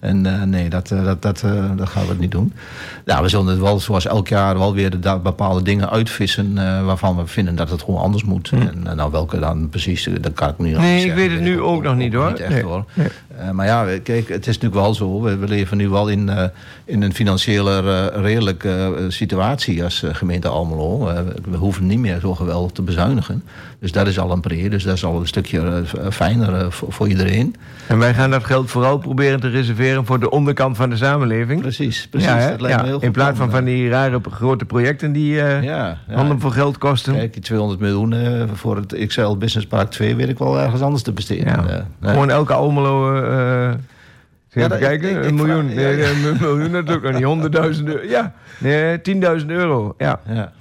En 0.00 0.50
nee, 0.50 0.68
dat, 0.68 0.88
dat, 0.88 1.22
dat, 1.22 1.44
dat 1.76 1.88
gaan 1.88 2.06
we 2.06 2.14
niet 2.18 2.30
doen. 2.30 2.52
Nou, 3.04 3.22
we 3.22 3.28
zullen 3.28 3.46
het 3.46 3.58
wel 3.58 3.80
zoals 3.80 4.06
elk 4.06 4.28
jaar 4.28 4.58
wel 4.58 4.74
weer 4.74 5.00
de, 5.00 5.18
bepaalde 5.22 5.62
dingen 5.62 5.90
uitvissen 5.90 6.54
waarvan 6.84 7.16
we 7.16 7.26
vinden 7.26 7.56
dat 7.56 7.70
het 7.70 7.82
gewoon 7.82 8.00
anders 8.00 8.24
moet. 8.24 8.50
En 8.52 8.86
eh, 8.86 8.94
nou, 8.94 9.10
welke 9.10 9.38
dan 9.38 9.68
precies, 9.68 10.08
dat 10.20 10.32
kan 10.32 10.48
ik 10.48 10.58
nu 10.58 10.70
nog 10.70 10.76
Hm. 10.80 10.82
Nee, 10.82 10.94
niet 10.94 11.04
ik 11.04 11.10
zeggen. 11.10 11.28
weet 11.28 11.38
het 11.38 11.48
nu 11.48 11.60
ook 11.60 11.82
nog 11.82 11.96
niet, 11.96 12.12
hoor. 12.14 12.28
Niet 12.28 12.38
echt 12.40 12.50
Nee. 12.50 12.62
hoor. 12.62 12.84
Maar 13.52 13.66
ja, 13.66 13.84
kijk, 14.02 14.28
het 14.28 14.46
is 14.46 14.54
natuurlijk 14.58 14.82
wel 14.82 14.94
zo. 14.94 15.20
We, 15.20 15.36
we 15.36 15.48
leven 15.48 15.69
nu 15.76 15.88
wel 15.88 16.08
in, 16.08 16.28
eh, 16.28 16.44
in 16.84 17.02
een 17.02 17.14
financiële 17.14 17.82
eh, 17.82 18.22
redelijke 18.22 18.68
eh, 18.68 19.04
situatie 19.08 19.84
als 19.84 20.04
gemeente 20.12 20.48
Almelo. 20.48 21.12
We 21.50 21.56
hoeven 21.56 21.86
niet 21.86 21.98
meer 21.98 22.20
zo 22.20 22.34
geweldig 22.34 22.72
te 22.72 22.82
bezuinigen. 22.82 23.42
Dus 23.78 23.92
dat 23.92 24.06
is 24.06 24.18
al 24.18 24.30
een 24.30 24.40
pre. 24.40 24.68
Dus 24.68 24.84
dat 24.84 24.94
is 24.94 25.04
al 25.04 25.20
een 25.20 25.26
stukje 25.26 25.82
fijner 26.10 26.72
voor, 26.72 27.08
iedereen. 27.08 27.56
En 27.86 27.98
wij 27.98 28.14
gaan 28.14 28.30
dat 28.30 28.44
geld 28.44 28.70
vooral 28.70 28.98
proberen 28.98 29.40
te 29.40 29.48
reserveren 29.48 30.06
voor 30.06 30.20
de 30.20 30.30
onderkant 30.30 30.76
van 30.76 30.90
de 30.90 30.96
samenleving. 30.96 31.60
Precies, 31.60 32.08
precies. 32.08 32.28
Ja, 32.28 32.50
dat 32.50 32.60
lijkt 32.60 32.76
Ja, 32.76 32.82
me 32.82 32.88
heel 32.88 33.00
in 33.00 33.12
plaats 33.12 33.38
van 33.38 33.50
van 33.50 33.64
die 33.64 33.88
rare 33.88 34.20
grote 34.30 34.64
projecten 34.64 35.12
die. 35.12 35.32
Ja, 35.34 35.98
handen 36.08 36.40
voor 36.40 36.52
geld 36.52 36.78
kosten. 36.78 37.14
Kijk, 37.14 37.32
die 37.32 37.42
200 37.42 37.80
miljoen 37.80 38.14
voor 38.54 38.76
het 38.76 39.06
XL 39.06 39.36
Business 39.36 39.66
Park 39.66 39.90
2 39.90 40.16
weet 40.16 40.28
ik 40.28 40.38
wel 40.38 40.60
ergens 40.60 40.82
anders 40.82 41.02
te 41.02 41.12
besteden. 41.12 41.86
nee. 42.00 42.12
Gewoon 42.12 42.30
elke 42.30 42.52
Almelo... 42.52 43.78
Ja, 44.52 44.64
even 44.64 44.78
kijken, 44.78 45.10
ik- 45.10 45.16
ik- 45.16 45.24
een 45.24 45.34
miljoen. 45.34 45.70
vraag- 45.70 45.82
ja, 45.82 45.88
nee, 45.88 45.96
ja. 45.96 46.08
een 46.10 46.36
miljoen 46.40 46.70
natuurlijk 46.70 47.02
nog 47.04 47.12
niet. 47.12 47.22
Honderdduizenden 47.22 47.94
euro. 47.94 48.08
Ja, 48.08 48.32
nee, 48.58 49.00
10.000 49.00 49.50
euro. 49.50 49.94
Ja. 49.98 50.20
Ja, 50.28 50.52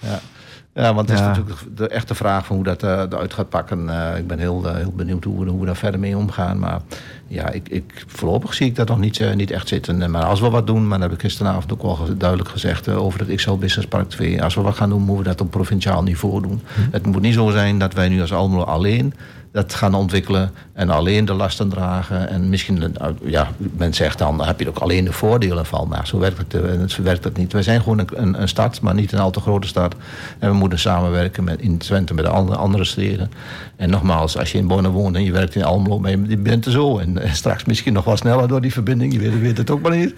ja. 0.74 0.94
want 0.94 1.10
het 1.10 1.20
is 1.20 1.26
natuurlijk 1.26 1.58
de 1.76 1.88
echte 1.88 2.16
vraag 2.16 2.46
van 2.46 2.56
hoe 2.56 2.66
dat 2.66 2.84
eh, 2.84 2.90
eruit 2.92 3.34
gaat 3.34 3.50
pakken. 3.50 3.90
Eh, 3.90 4.18
ik 4.18 4.28
ben 4.28 4.40
heel, 4.40 4.68
eh, 4.68 4.76
heel 4.76 4.94
benieuwd 4.96 5.24
hoe, 5.24 5.44
we- 5.46 5.50
hoe 5.52 5.60
we 5.60 5.66
daar 5.66 5.76
verder 5.76 6.00
mee 6.00 6.18
omgaan. 6.18 6.60
Maar 6.60 6.80
ja, 7.28 7.50
ik, 7.50 7.70
ik, 7.70 8.04
voorlopig 8.08 8.54
zie 8.54 8.68
ik 8.68 8.76
dat 8.76 8.88
nog 8.88 9.00
niet, 9.00 9.36
niet 9.36 9.52
echt 9.52 9.68
zitten. 9.68 10.02
En, 10.02 10.12
maar 10.12 10.24
als 10.26 10.40
we 10.40 10.50
wat 10.50 10.68
doen, 10.68 10.88
maar 10.88 11.00
dat 11.00 11.10
heb 11.10 11.18
ik 11.18 11.24
gisteravond 11.24 11.74
ook 11.84 11.98
ge- 11.98 12.18
duidelijk 12.18 12.50
gezegd 12.50 12.88
over 12.90 13.20
het 13.20 13.36
XL 13.36 13.54
Business 13.56 13.88
Park 13.88 14.10
2. 14.10 14.44
Als 14.44 14.56
we 14.56 14.62
wat 14.62 14.76
gaan 14.76 14.90
doen, 14.90 15.02
moeten 15.02 15.24
we 15.24 15.30
dat 15.30 15.42
op 15.42 15.52
provinciaal 15.52 16.04
niveau 16.04 16.42
doen. 16.42 16.62
Het 16.92 17.06
moet 17.06 17.22
niet 17.22 17.34
zo 17.34 17.50
zijn 17.50 17.80
dat 17.80 17.94
wij 17.94 18.10
nu 18.10 18.22
als 18.22 18.34
Almelo 18.34 18.64
alleen 18.64 19.14
dat 19.52 19.74
gaan 19.74 19.94
ontwikkelen 19.94 20.52
en 20.74 20.90
alleen 20.90 21.26
de 21.26 21.34
lasten 21.34 21.70
dragen. 21.70 22.30
En 22.30 22.50
misschien, 22.50 22.98
eh, 22.98 23.08
ja, 23.24 23.48
men 23.58 23.94
zegt 23.94 24.18
dan, 24.18 24.46
heb 24.46 24.60
je 24.60 24.66
er 24.66 24.72
ook 24.72 24.80
alleen 24.80 25.06
de 25.06 25.14
voordelen 25.14 25.66
van. 25.66 25.88
Maar 25.88 26.08
zo 26.08 26.20
werkt 26.20 26.38
het, 26.38 26.54
eh, 26.54 26.88
zo 26.88 27.04
werkt 27.04 27.24
het 27.24 27.38
niet. 27.38 27.54
Wij 27.54 27.64
zijn 27.64 27.82
gewoon 27.82 28.00
een, 28.00 28.42
een, 28.42 28.48
stad, 28.48 28.82
maar 28.82 28.94
niet 28.94 29.12
een 29.12 29.20
al 29.20 29.32
te 29.32 29.40
grote 29.40 29.68
stad. 29.68 29.96
En 30.40 30.50
we 30.50 30.56
moeten 30.56 30.80
samenwerken 30.80 31.44
met, 31.44 31.62
in 31.62 31.78
Twente 31.78 32.14
met 32.14 32.26
de 32.26 32.32
andere, 32.32 32.58
andere 32.58 32.86
steden. 32.86 33.32
En 33.76 33.90
nogmaals, 33.90 34.38
als 34.38 34.52
je 34.52 34.58
in 34.58 34.68
Bonn 34.68 34.88
woont 34.88 35.16
en 35.16 35.24
je 35.24 35.32
werkt 35.32 35.56
in 35.56 35.64
Almelo, 35.64 36.00
maar 36.00 36.12
je, 36.12 36.38
bent 36.38 36.66
er 36.66 36.72
zo. 36.72 36.98
En 36.98 37.18
eh, 37.18 37.34
straks 37.34 37.66
misschien 37.66 37.94
nog 37.94 38.06
wel 38.06 38.18
sneller 38.18 38.48
door 38.48 38.62
die 38.62 38.74
verbinding. 38.74 39.14
Je 39.14 39.20
weet, 39.20 39.40
weet 39.40 39.58
het 39.58 39.70
ook 39.70 39.82
maar 39.82 39.98
niet. 39.98 40.14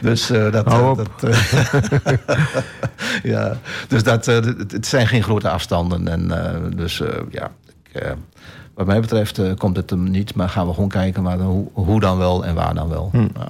Dus 0.00 0.30
eh, 0.30 0.52
dat... 0.52 0.66
Eh, 0.66 0.96
dat 0.96 1.24
eh, 1.24 2.14
ja, 3.32 3.58
dus 3.88 4.02
dat, 4.02 4.28
eh, 4.28 4.34
het, 4.34 4.72
het 4.72 4.86
zijn 4.86 5.06
geen 5.06 5.22
grote 5.22 5.48
afstanden. 5.48 6.08
En, 6.08 6.44
eh, 6.44 6.60
dus 6.76 7.00
eh, 7.00 7.08
ja, 7.30 7.50
ik, 7.68 8.02
eh, 8.02 8.10
wat 8.76 8.86
mij 8.86 9.00
betreft 9.00 9.38
eh, 9.38 9.54
komt 9.54 9.76
het 9.76 9.90
hem 9.90 10.10
niet. 10.10 10.34
Maar 10.34 10.48
gaan 10.48 10.66
we 10.66 10.72
gewoon 10.72 10.88
kijken 10.88 11.22
waar, 11.22 11.38
hoe, 11.38 11.66
hoe 11.72 12.00
dan 12.00 12.18
wel 12.18 12.44
en 12.44 12.54
waar 12.54 12.74
dan 12.74 12.88
wel. 12.88 13.10
Ja. 13.12 13.48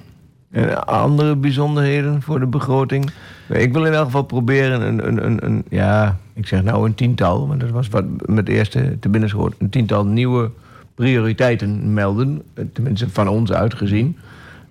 En 0.51 0.87
andere 0.87 1.37
bijzonderheden 1.37 2.23
voor 2.23 2.41
de 2.41 2.47
begroting? 2.47 3.11
Ik 3.49 3.73
wil 3.73 3.85
in 3.85 3.93
elk 3.93 4.05
geval 4.05 4.23
proberen 4.23 4.81
een, 4.81 5.07
een, 5.07 5.27
een, 5.27 5.45
een 5.45 5.65
ja, 5.69 6.17
ik 6.33 6.47
zeg 6.47 6.63
nou 6.63 6.87
een 6.87 6.95
tiental, 6.95 7.49
want 7.49 7.61
dat 7.61 7.71
was 7.71 7.89
wat 7.89 8.05
met 8.27 8.49
eerste 8.49 8.97
te 9.01 9.09
binnen 9.09 9.29
schoot. 9.29 9.55
Een 9.59 9.71
tiental 9.71 10.07
nieuwe 10.07 10.51
prioriteiten 10.95 11.93
melden, 11.93 12.43
eh, 12.55 12.65
tenminste 12.73 13.11
van 13.11 13.29
ons 13.29 13.53
uitgezien. 13.53 14.17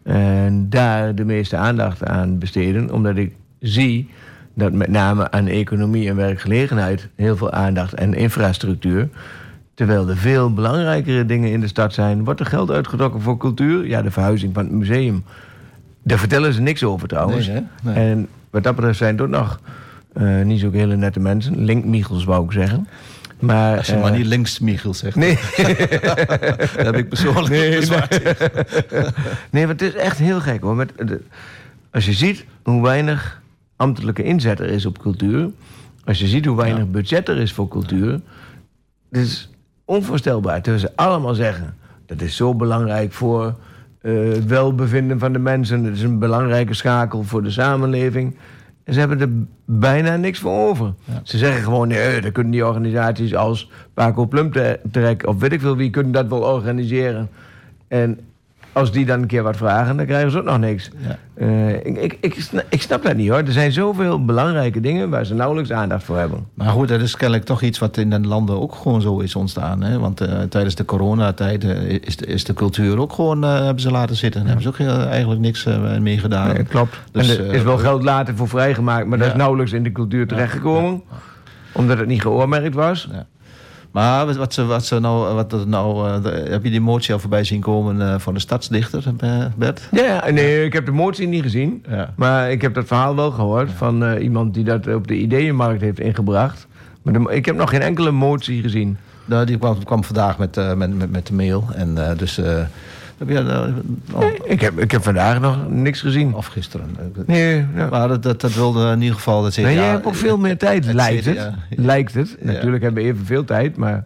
En 0.03 0.69
daar 0.69 1.15
de 1.15 1.25
meeste 1.25 1.57
aandacht 1.57 2.05
aan 2.05 2.37
besteden, 2.37 2.91
omdat 2.91 3.17
ik 3.17 3.35
zie 3.59 4.09
dat 4.53 4.73
met 4.73 4.89
name 4.89 5.31
aan 5.31 5.47
economie 5.47 6.09
en 6.09 6.15
werkgelegenheid 6.15 7.09
heel 7.15 7.37
veel 7.37 7.51
aandacht 7.51 7.93
en 7.93 8.13
infrastructuur. 8.13 9.09
Terwijl 9.75 10.09
er 10.09 10.17
veel 10.17 10.53
belangrijkere 10.53 11.25
dingen 11.25 11.51
in 11.51 11.59
de 11.59 11.67
stad 11.67 11.93
zijn. 11.93 12.23
Wordt 12.23 12.39
er 12.39 12.45
geld 12.45 12.71
uitgetrokken 12.71 13.21
voor 13.21 13.37
cultuur? 13.37 13.87
Ja, 13.87 14.01
de 14.01 14.11
verhuizing 14.11 14.53
van 14.53 14.63
het 14.63 14.73
museum. 14.73 15.23
Daar 16.03 16.17
vertellen 16.19 16.53
ze 16.53 16.61
niks 16.61 16.83
over 16.83 17.07
trouwens. 17.07 17.47
Nee, 17.47 17.55
hè? 17.55 17.61
Nee. 17.81 17.95
En 18.11 18.27
wat 18.49 18.63
dat 18.63 18.75
betreft 18.75 18.97
zijn 18.97 19.11
het 19.13 19.21
ook 19.21 19.29
nog 19.29 19.59
eh, 20.13 20.41
niet 20.41 20.59
zo 20.59 20.71
hele 20.71 20.95
nette 20.95 21.19
mensen. 21.19 21.65
Linkmichels 21.65 22.23
wou 22.23 22.45
ik 22.45 22.51
zeggen. 22.51 22.87
Maar, 23.39 23.77
Als 23.77 23.87
je 23.87 23.93
eh, 23.93 24.01
maar 24.01 24.11
niet 24.11 24.25
links 24.25 24.59
Michiel 24.59 24.93
zegt. 24.93 25.15
Nee. 25.15 25.39
Daar 26.75 26.85
heb 26.85 26.95
ik 26.95 27.09
persoonlijk 27.09 27.49
Nee, 27.49 27.79
bezwaar 27.79 28.07
tegen. 28.07 29.13
Nee, 29.49 29.65
maar 29.65 29.73
het 29.73 29.81
is 29.81 29.93
echt 29.93 30.17
heel 30.17 30.39
gek 30.39 30.61
hoor. 30.61 30.75
Met 30.75 30.91
de, 30.97 31.21
als 31.91 32.05
je 32.05 32.13
ziet 32.13 32.45
hoe 32.63 32.81
weinig 32.83 33.41
ambtelijke 33.75 34.23
inzet 34.23 34.59
er 34.59 34.69
is 34.69 34.85
op 34.85 34.99
cultuur. 34.99 35.49
Als 36.03 36.19
je 36.19 36.27
ziet 36.27 36.45
hoe 36.45 36.57
weinig 36.57 36.91
budget 36.91 37.29
er 37.29 37.37
is 37.37 37.53
voor 37.53 37.67
cultuur. 37.67 38.19
Is 39.11 39.49
onvoorstelbaar. 39.85 40.61
Terwijl 40.61 40.85
ze 40.85 40.91
allemaal 40.95 41.33
zeggen. 41.33 41.75
Dat 42.05 42.21
is 42.21 42.35
zo 42.35 42.55
belangrijk 42.55 43.11
voor 43.11 43.55
eh, 44.01 44.13
het 44.13 44.45
welbevinden 44.45 45.19
van 45.19 45.33
de 45.33 45.39
mensen. 45.39 45.83
Het 45.83 45.95
is 45.95 46.01
een 46.01 46.19
belangrijke 46.19 46.73
schakel 46.73 47.23
voor 47.23 47.43
de 47.43 47.51
samenleving. 47.51 48.37
En 48.83 48.93
ze 48.93 48.99
hebben 48.99 49.21
er 49.21 49.29
bijna 49.65 50.15
niks 50.15 50.39
voor 50.39 50.67
over. 50.69 50.93
Ze 51.23 51.37
zeggen 51.37 51.63
gewoon, 51.63 51.87
nee, 51.87 52.21
dan 52.21 52.31
kunnen 52.31 52.51
die 52.51 52.65
organisaties 52.65 53.35
als 53.35 53.69
Paco 53.93 54.25
Plumtrek... 54.25 55.27
of 55.27 55.39
weet 55.39 55.51
ik 55.51 55.61
veel 55.61 55.75
wie, 55.75 55.89
kunnen 55.89 56.11
dat 56.11 56.27
wel 56.27 56.41
organiseren. 56.41 57.29
En 57.87 58.19
als 58.75 58.91
die 58.91 59.05
dan 59.05 59.21
een 59.21 59.27
keer 59.27 59.43
wat 59.43 59.57
vragen, 59.57 59.97
dan 59.97 60.05
krijgen 60.05 60.31
ze 60.31 60.37
ook 60.37 60.43
nog 60.43 60.59
niks. 60.59 60.89
Ja. 61.07 61.17
Eh, 61.33 61.73
ik, 61.73 61.97
ik, 61.97 62.17
ik, 62.21 62.41
sna- 62.41 62.63
ik 62.69 62.81
snap 62.81 63.03
dat 63.03 63.15
niet 63.15 63.29
hoor. 63.29 63.37
Er 63.37 63.51
zijn 63.51 63.71
zoveel 63.71 64.25
belangrijke 64.25 64.79
dingen 64.79 65.09
waar 65.09 65.25
ze 65.25 65.33
nauwelijks 65.33 65.71
aandacht 65.71 66.03
voor 66.03 66.17
hebben. 66.17 66.45
Maar 66.53 66.67
goed, 66.67 66.87
dat 66.87 67.01
is 67.01 67.15
kennelijk 67.15 67.45
toch 67.45 67.61
iets 67.61 67.79
wat 67.79 67.97
in 67.97 68.09
de 68.09 68.19
landen 68.19 68.61
ook 68.61 68.75
gewoon 68.75 69.01
zo 69.01 69.19
is 69.19 69.35
ontstaan. 69.35 69.83
Hè? 69.83 69.99
Want 69.99 70.21
eh, 70.21 70.41
tijdens 70.41 70.75
de 70.75 70.85
coronatijd 70.85 71.63
eh, 71.63 71.99
is, 72.01 72.17
de, 72.17 72.25
is 72.25 72.43
de 72.43 72.53
cultuur 72.53 72.99
ook 72.99 73.13
gewoon, 73.13 73.43
eh, 73.43 73.53
hebben 73.63 73.81
ze 73.81 73.91
laten 73.91 74.15
zitten. 74.15 74.41
En 74.41 74.47
hebben 74.47 74.63
ze 74.63 74.69
ook 74.69 75.07
eigenlijk 75.09 75.41
niks 75.41 75.67
mee 75.99 76.17
gedaan. 76.17 76.53
Nee, 76.53 76.63
klopt. 76.63 76.95
Dus, 77.11 77.37
en 77.37 77.47
er 77.47 77.53
is 77.53 77.63
wel 77.63 77.77
geld 77.77 78.03
later 78.03 78.35
voor 78.35 78.47
vrijgemaakt, 78.47 79.07
maar 79.07 79.17
dat 79.17 79.27
is 79.27 79.33
nauwelijks 79.33 79.71
in 79.71 79.83
de 79.83 79.91
cultuur 79.91 80.27
terechtgekomen. 80.27 81.01
Omdat 81.71 81.97
het 81.97 82.07
niet 82.07 82.21
geoormerkt 82.21 82.75
was. 82.75 83.07
Ja. 83.11 83.25
Maar 83.95 84.33
wat, 84.33 84.53
ze, 84.53 84.65
wat 84.65 84.85
ze 84.85 84.99
nou, 84.99 85.33
wat 85.33 85.53
er 85.53 85.67
nou 85.67 86.09
eh, 86.09 86.49
heb 86.51 86.63
je 86.63 86.69
die 86.69 86.81
motie 86.81 87.13
al 87.13 87.19
voorbij 87.19 87.43
zien 87.43 87.61
komen 87.61 88.01
eh, 88.01 88.19
van 88.19 88.33
de 88.33 88.39
stadsdichter, 88.39 89.03
eh, 89.19 89.45
Bert? 89.57 89.87
Ja, 89.91 90.29
nee, 90.29 90.65
ik 90.65 90.73
heb 90.73 90.85
de 90.85 90.91
motie 90.91 91.27
niet 91.27 91.41
gezien. 91.41 91.83
Ja. 91.89 92.13
Maar 92.15 92.51
ik 92.51 92.61
heb 92.61 92.73
dat 92.73 92.85
verhaal 92.87 93.15
wel 93.15 93.31
gehoord 93.31 93.71
van 93.71 94.13
iemand 94.17 94.53
die 94.53 94.63
dat 94.63 94.87
op 94.87 95.07
de 95.07 95.15
ideeënmarkt 95.17 95.81
heeft 95.81 95.99
ingebracht. 95.99 96.67
Maar 97.01 97.13
de- 97.13 97.31
ik 97.31 97.45
heb 97.45 97.55
nog 97.55 97.69
geen 97.69 97.81
enkele 97.81 98.11
motie 98.11 98.61
gezien. 98.61 98.97
Nou, 99.25 99.45
die 99.45 99.57
kwam, 99.57 99.83
kwam 99.83 100.03
vandaag 100.03 100.37
met, 100.37 100.55
met, 100.75 100.97
met, 100.97 101.11
met 101.11 101.27
de 101.27 101.33
mail. 101.33 101.63
En 101.75 101.97
dus 102.17 102.39
heb 103.17 103.29
oh, 104.13 104.23
Ik 104.43 104.61
heb, 104.61 104.79
ik 104.79 104.91
heb 104.91 105.03
vandaag 105.03 105.39
nog 105.39 105.57
niks 105.69 106.01
gezien. 106.01 106.33
of 106.33 106.45
gisteren. 106.45 106.95
Nee, 107.25 107.65
ja. 107.75 107.87
Maar 107.89 108.07
dat, 108.07 108.23
dat, 108.23 108.41
dat 108.41 108.53
wilde 108.53 108.91
in 108.91 109.01
ieder 109.01 109.15
geval. 109.15 109.41
Dat 109.43 109.53
ze, 109.53 109.61
Nee, 109.61 109.75
jij 109.75 109.85
hebt 109.89 110.05
ook 110.05 110.15
veel 110.15 110.37
meer 110.37 110.57
tijd, 110.57 110.85
het 110.85 110.93
lijkt 110.95 111.25
het. 111.25 111.35
CDA. 111.35 111.55
Lijkt 111.69 112.13
het. 112.13 112.37
Natuurlijk 112.41 112.83
hebben 112.83 113.03
we 113.03 113.09
evenveel 113.09 113.43
tijd, 113.43 113.77
maar... 113.77 114.03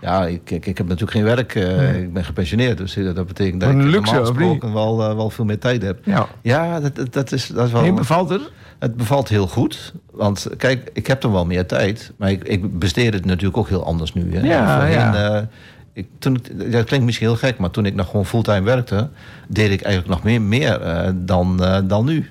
Ja, 0.00 0.26
ik, 0.26 0.50
ik, 0.50 0.66
ik 0.66 0.78
heb 0.78 0.86
natuurlijk 0.86 1.12
geen 1.16 1.24
werk. 1.36 1.54
eh, 1.54 2.02
Ik 2.02 2.12
ben 2.12 2.24
gepensioneerd. 2.24 2.78
Dus 2.78 2.94
dat 3.14 3.26
betekent 3.26 3.60
dat 3.60 3.70
ik 3.70 3.76
een 3.76 3.86
luxe, 3.88 4.12
normaal 4.14 4.32
gesproken 4.34 4.72
wel, 4.72 5.02
eh, 5.08 5.14
wel 5.14 5.30
veel 5.30 5.44
meer 5.44 5.58
tijd 5.58 5.82
heb. 5.82 5.98
Ja. 6.04 6.26
Ja, 6.42 6.80
dat, 6.80 6.96
dat, 6.96 7.12
dat 7.12 7.32
is, 7.32 7.46
dat 7.46 7.66
is 7.66 7.72
wel... 7.72 7.82
Nee, 7.82 7.92
bevalt 7.92 8.28
het? 8.28 8.50
Het 8.78 8.96
bevalt 8.96 9.28
heel 9.28 9.46
goed. 9.46 9.92
Want 10.12 10.46
kijk, 10.56 10.90
ik 10.92 11.06
heb 11.06 11.20
dan 11.20 11.32
wel 11.32 11.46
meer 11.46 11.66
tijd. 11.66 12.12
Maar 12.16 12.30
ik, 12.30 12.44
ik 12.44 12.78
besteed 12.78 13.12
het 13.14 13.24
natuurlijk 13.24 13.56
ook 13.56 13.68
heel 13.68 13.84
anders 13.84 14.12
nu. 14.12 14.34
Hè. 14.36 14.40
Ja, 14.46 14.74
Voorheen, 14.78 14.92
ja. 14.98 15.36
eh, 15.36 15.42
ik, 15.96 16.06
toen 16.18 16.38
dat 16.54 16.84
klinkt 16.84 17.06
misschien 17.06 17.26
heel 17.26 17.36
gek, 17.36 17.58
maar 17.58 17.70
toen 17.70 17.86
ik 17.86 17.94
nog 17.94 18.10
gewoon 18.10 18.26
fulltime 18.26 18.62
werkte, 18.62 19.08
deed 19.48 19.70
ik 19.70 19.82
eigenlijk 19.82 20.14
nog 20.14 20.22
meer, 20.22 20.42
meer 20.42 20.80
eh, 20.80 21.10
dan, 21.14 21.64
eh, 21.64 21.80
dan 21.84 22.04
nu. 22.04 22.30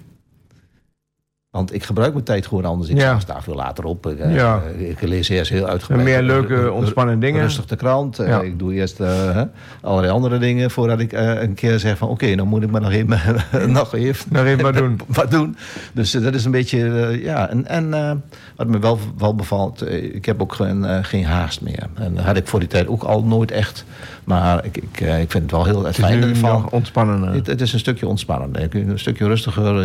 Want 1.55 1.73
ik 1.73 1.83
gebruik 1.83 2.13
mijn 2.13 2.25
tijd 2.25 2.47
gewoon 2.47 2.65
anders. 2.65 2.89
Ik 2.89 2.97
Ja. 2.97 3.19
sta 3.19 3.41
veel 3.41 3.55
later 3.55 3.83
op. 3.83 4.07
Ik, 4.07 4.19
eh, 4.19 4.55
ik 4.89 5.01
lees 5.01 5.29
eerst 5.29 5.51
heel 5.51 5.67
uitgebreid. 5.67 6.01
En 6.07 6.13
meer 6.13 6.21
leuke, 6.21 6.71
ontspannen 6.71 7.19
dingen. 7.19 7.41
Rustig 7.41 7.65
de 7.65 7.75
krant. 7.75 8.19
Eh. 8.19 8.41
Ik 8.43 8.59
doe 8.59 8.73
eerst 8.73 8.99
eh, 8.99 9.41
allerlei 9.81 10.13
andere 10.13 10.37
dingen 10.37 10.71
voordat 10.71 10.99
ik 10.99 11.11
een 11.13 11.53
keer 11.53 11.79
zeg 11.79 11.97
van... 11.97 12.09
oké, 12.09 12.35
dan 12.35 12.47
moet 12.47 12.63
ik 12.63 12.71
maar 12.71 12.81
nog 12.81 12.91
even, 12.91 13.19
nog 13.71 13.93
even 13.93 14.25
Nog 14.33 14.45
even 14.45 14.63
wat 14.63 14.73
doen. 14.73 14.99
wat 15.19 15.31
doen. 15.31 15.57
Dus 15.93 16.11
dat 16.11 16.33
is 16.33 16.45
een 16.45 16.51
beetje, 16.51 16.79
ja. 17.23 17.49
En, 17.49 17.67
en 17.67 17.89
wat 18.55 18.67
me 18.67 18.79
wel, 18.79 18.99
wel 19.17 19.35
bevalt, 19.35 19.91
ik 19.91 20.25
heb 20.25 20.41
ook 20.41 20.53
geen, 20.53 21.03
geen 21.05 21.25
haast 21.25 21.61
meer. 21.61 21.87
En 21.93 22.15
dat 22.15 22.23
had 22.25 22.37
ik 22.37 22.47
voor 22.47 22.59
die 22.59 22.69
tijd 22.69 22.87
ook 22.87 23.03
al 23.03 23.23
nooit 23.23 23.51
echt. 23.51 23.85
Maar 24.23 24.65
ik, 24.65 24.77
ik, 24.77 24.99
ik 24.99 25.31
vind 25.31 25.43
het 25.43 25.51
wel 25.51 25.65
heel 25.65 25.83
Het 25.85 25.97
is 25.97 26.03
fijn 26.03 26.23
ervan. 26.23 26.51
nog 26.51 26.71
ontspannender. 26.71 27.33
Het, 27.33 27.47
het 27.47 27.61
is 27.61 27.73
een 27.73 27.79
stukje 27.79 28.07
ontspannender. 28.07 28.67
Een 28.75 28.99
stukje 28.99 29.27
rustiger. 29.27 29.83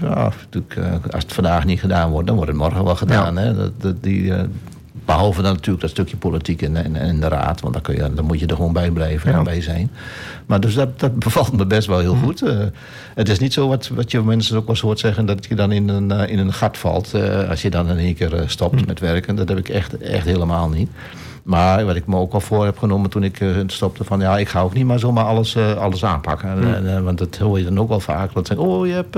Ja, 0.00 0.32
natuurlijk, 0.50 0.76
als 1.10 1.22
het 1.22 1.32
vandaag 1.32 1.64
niet 1.64 1.80
gedaan 1.80 2.10
wordt, 2.10 2.26
dan 2.26 2.36
wordt 2.36 2.50
het 2.50 2.60
morgen 2.60 2.84
wel 2.84 2.96
gedaan. 2.96 3.36
Hè? 3.36 3.54
Dat, 3.54 3.72
dat, 3.80 4.02
die, 4.02 4.34
eh, 4.34 4.42
behalve 5.04 5.42
dan 5.42 5.52
natuurlijk 5.52 5.80
dat 5.80 5.90
stukje 5.90 6.16
politiek 6.16 6.62
en, 6.62 6.76
en, 6.76 6.96
en 6.96 7.20
de 7.20 7.28
raad. 7.28 7.60
Want 7.60 7.74
dan, 7.74 7.82
kun 7.82 7.94
je, 7.94 8.14
dan 8.14 8.24
moet 8.24 8.40
je 8.40 8.46
er 8.46 8.56
gewoon 8.56 8.72
bij 8.72 8.90
blijven 8.90 9.30
Ja. 9.30 9.38
en 9.38 9.44
bij 9.44 9.60
zijn. 9.60 9.90
Maar 10.46 10.60
dus 10.60 10.74
dat, 10.74 11.00
dat 11.00 11.18
bevalt 11.24 11.56
me 11.56 11.66
best 11.66 11.86
wel 11.86 11.98
heel 11.98 12.14
goed. 12.14 12.42
Eh, 12.42 12.58
het 13.14 13.28
is 13.28 13.38
niet 13.38 13.52
zo 13.52 13.68
wat, 13.68 13.88
wat 13.88 14.10
je 14.10 14.22
mensen 14.22 14.56
ook 14.56 14.62
wel 14.66 14.70
eens 14.70 14.80
hoort 14.84 14.98
zeggen... 14.98 15.26
dat 15.26 15.46
je 15.46 15.54
dan 15.54 15.72
in 15.72 15.88
een, 15.88 16.10
eh, 16.10 16.32
in 16.32 16.38
een 16.38 16.52
gat 16.52 16.78
valt 16.78 17.14
eh, 17.14 17.48
als 17.48 17.62
je 17.62 17.70
dan 17.70 17.88
in 17.88 17.98
één 17.98 18.14
keer 18.14 18.34
eh, 18.34 18.42
stopt 18.48 18.86
met 18.86 19.00
werken. 19.00 19.36
Dat 19.36 19.48
heb 19.48 19.58
ik 19.58 19.68
echt, 19.68 19.98
echt 19.98 20.24
helemaal 20.24 20.68
niet. 20.68 20.90
Maar 21.42 21.84
wat 21.84 21.96
ik 21.96 22.06
me 22.06 22.16
ook 22.16 22.32
al 22.32 22.40
voor 22.40 22.64
heb 22.64 22.78
genomen 22.78 23.10
toen 23.10 23.22
ik 23.22 23.40
eh, 23.40 23.48
stopte... 23.66 24.04
van 24.04 24.20
ja, 24.20 24.38
ik 24.38 24.48
ga 24.48 24.60
ook 24.60 24.74
niet 24.74 24.84
maar 24.84 24.98
zomaar 24.98 25.24
alles, 25.24 25.54
eh, 25.54 25.76
alles 25.76 26.04
aanpakken. 26.04 26.74
En, 26.74 26.96
eh, 26.96 27.02
want 27.02 27.18
dat 27.18 27.36
hoor 27.36 27.58
je 27.58 27.64
dan 27.64 27.80
ook 27.80 27.88
wel 27.88 28.00
vaak. 28.00 28.34
Dat 28.34 28.46
ze 28.46 28.54
zeggen, 28.54 28.74
oh, 28.74 28.86
je 28.86 28.92
hebt... 28.92 29.16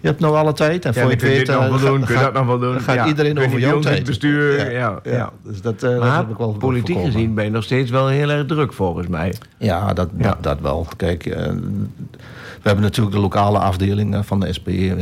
je 0.00 0.08
hebt 0.08 0.20
nou 0.20 0.36
alle 0.36 0.52
tijd. 0.52 0.84
En 0.84 0.92
Ja, 0.94 1.00
voor 1.00 1.10
je 1.10 1.16
dan 1.16 1.28
weet... 1.28 1.46
dit 1.46 1.56
nog 1.70 1.80
doen, 1.80 2.04
kun 2.04 2.14
je 2.14 2.20
dat 2.20 2.32
nog 2.32 2.46
wel 2.46 2.58
doen. 2.58 2.72
dan 2.72 2.80
gaat 2.80 2.94
Ja, 2.94 3.06
iedereen 3.06 3.38
over 3.38 3.58
jouw 3.58 3.80
tijd. 3.80 4.04
besturen, 4.04 4.72
ja, 4.72 5.00
ja. 5.04 5.30
Dus 5.42 5.60
dat, 5.60 5.80
dat 5.80 5.98
Maar 6.00 6.16
heb 6.16 6.30
ik 6.30 6.36
wel 6.36 6.52
politiek 6.52 6.86
voorkomen. 6.86 7.12
gezien 7.12 7.34
ben 7.34 7.44
je 7.44 7.50
nog 7.50 7.64
steeds 7.64 7.90
wel 7.90 8.08
heel 8.08 8.30
erg 8.30 8.46
druk 8.46 8.72
volgens 8.72 9.06
mij. 9.06 9.34
Ja, 9.58 9.92
dat, 9.92 10.08
Ja. 10.18 10.22
Dat, 10.28 10.42
dat 10.42 10.58
wel. 10.60 10.86
Kijk, 10.96 11.26
eh, 11.26 11.46
we 12.62 12.64
hebben 12.74 12.84
natuurlijk 12.84 13.16
de 13.16 13.22
lokale 13.22 13.58
afdeling 13.58 14.14
eh, 14.14 14.20
van 14.22 14.40
de 14.40 14.52
SP, 14.56 14.68
eh, 14.68 14.92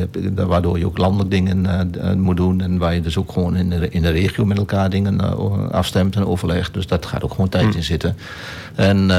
waardoor 0.47 0.79
je 0.79 0.87
ook 0.87 0.99
landelijk 0.99 1.31
dingen 1.31 1.91
moet 2.17 2.37
doen. 2.37 2.61
En 2.61 2.79
waar 2.79 2.95
je 2.95 3.01
dus 3.01 3.19
ook 3.19 3.33
gewoon 3.33 3.57
in 3.57 3.71
de, 3.71 3.89
in 3.89 4.03
de 4.03 4.11
regio 4.11 4.45
met 4.45 4.59
elkaar 4.59 4.91
dingen 4.91 5.21
afstemt 5.73 6.17
en 6.17 6.27
overlegt. 6.27 6.75
Dus 6.75 6.87
dat 6.87 7.07
gaat 7.07 7.23
ook 7.25 7.31
gewoon 7.31 7.49
tijd 7.49 7.65
Hm. 7.71 7.77
in 7.77 7.83
zitten. 7.85 8.17
En 8.75 9.11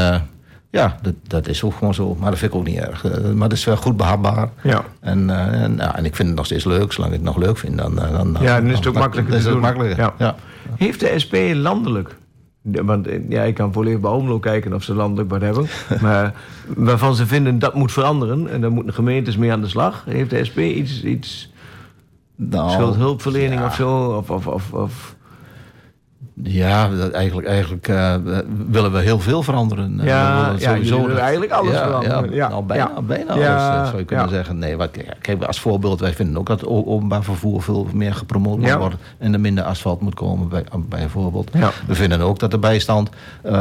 ja, 0.70 0.98
dat, 1.02 1.14
dat 1.28 1.48
is 1.48 1.64
ook 1.64 1.74
gewoon 1.74 1.94
zo. 1.94 2.16
Maar 2.20 2.30
dat 2.30 2.40
vind 2.40 2.52
ik 2.54 2.58
ook 2.58 2.66
niet 2.66 2.78
erg. 2.78 3.06
Eh, 3.06 3.32
maar 3.32 3.48
het 3.50 3.58
is 3.58 3.66
wel 3.66 3.78
goed 3.78 3.98
behapbaar. 3.98 4.50
Ja. 4.64 4.84
En, 5.00 5.30
eh, 5.30 5.64
en, 5.64 5.76
ja, 5.78 5.96
en 5.96 6.06
ik 6.06 6.16
vind 6.16 6.28
het 6.28 6.38
nog 6.38 6.46
steeds 6.46 6.66
leuk. 6.66 6.92
Zolang 6.92 7.14
ik 7.14 7.20
het 7.20 7.28
nog 7.28 7.38
leuk 7.38 7.58
vind, 7.58 7.78
dan, 7.78 8.00
eh, 8.02 8.12
dan, 8.12 8.38
Ja, 8.42 8.60
dan 8.62 8.70
is 8.70 8.78
het 8.78 8.88
ook 8.88 8.94
makkelijker 8.94 9.32
dan 9.34 9.42
is 9.42 9.48
het 9.48 9.60
makkelijker. 9.60 9.98
Ja. 10.04 10.14
Ja. 10.18 10.36
Heeft 10.76 11.00
de 11.00 11.14
SP 11.24 11.36
landelijk... 11.54 12.16
de- 12.62 12.84
Want 12.84 13.08
ja, 13.30 13.44
ik 13.44 13.54
kan 13.56 13.74
volledig 13.74 14.00
bij 14.00 14.12
Omlo 14.12 14.40
kijken 14.40 14.74
of 14.74 14.84
ze 14.84 14.94
landelijk 14.94 15.30
wat 15.30 15.42
hebben. 15.42 15.68
maar 16.02 16.34
waarvan 16.76 17.16
ze 17.16 17.26
vinden 17.28 17.60
dat 17.60 17.74
moet 17.74 17.92
veranderen... 17.92 18.50
en 18.50 18.62
daar 18.62 18.72
moeten 18.72 18.94
gemeentes 18.94 19.38
mee 19.38 19.52
aan 19.52 19.62
de 19.62 19.68
slag. 19.68 20.04
Heeft 20.06 20.30
de 20.30 20.44
SP 20.50 20.58
iets... 20.60 21.04
iets 21.04 21.52
Nou, 22.36 22.72
schuldhulpverlening 22.72 23.60
ja. 23.60 23.66
of 23.66 23.76
zo? 23.76 24.00
Of, 24.00 24.30
of, 24.30 24.48
of, 24.48 24.74
of 24.74 25.16
Ja, 26.44 26.90
dat 26.90 27.12
eigenlijk, 27.12 27.48
eigenlijk 27.48 27.88
eh, 27.88 28.16
willen 28.68 28.92
we 28.92 29.00
heel 29.00 29.20
veel 29.20 29.44
veranderen. 29.44 30.00
Eh, 30.00 30.06
Ja, 30.06 30.52
we 30.54 30.60
willen 30.60 30.84
ja, 30.86 30.96
willen 30.98 31.20
eigenlijk 31.20 31.52
alles 31.52 31.74
ja, 31.74 31.84
veranderen. 31.84 32.34
Ja, 32.34 32.50
nou, 32.50 32.64
bijna, 32.64 33.02
bijna 33.02 33.32
alles, 33.32 33.44
eh, 33.46 33.86
zou 33.86 33.98
je 33.98 34.04
kunnen 34.06 34.30
zeggen. 34.30 34.58
Nee, 34.58 34.78
wat, 34.78 34.90
kijk, 35.22 35.44
als 35.44 35.60
voorbeeld, 35.60 36.00
wij 36.00 36.14
vinden 36.14 36.38
ook 36.38 36.48
dat 36.48 36.66
openbaar 36.66 37.24
vervoer 37.24 37.62
veel 37.62 37.88
meer 37.94 38.14
gepromoot 38.14 38.60
moet 38.60 38.74
worden. 38.74 39.00
En 39.18 39.34
er 39.34 39.40
minder 39.40 39.64
asfalt 39.64 40.02
moet 40.02 40.14
komen, 40.14 40.50
bij, 40.50 40.64
bijvoorbeeld. 40.90 41.50
Ja. 41.54 41.72
We 41.88 41.96
vinden 41.96 42.20
ook 42.22 42.40
dat 42.40 42.52
de 42.52 42.60
bijstand 42.60 43.10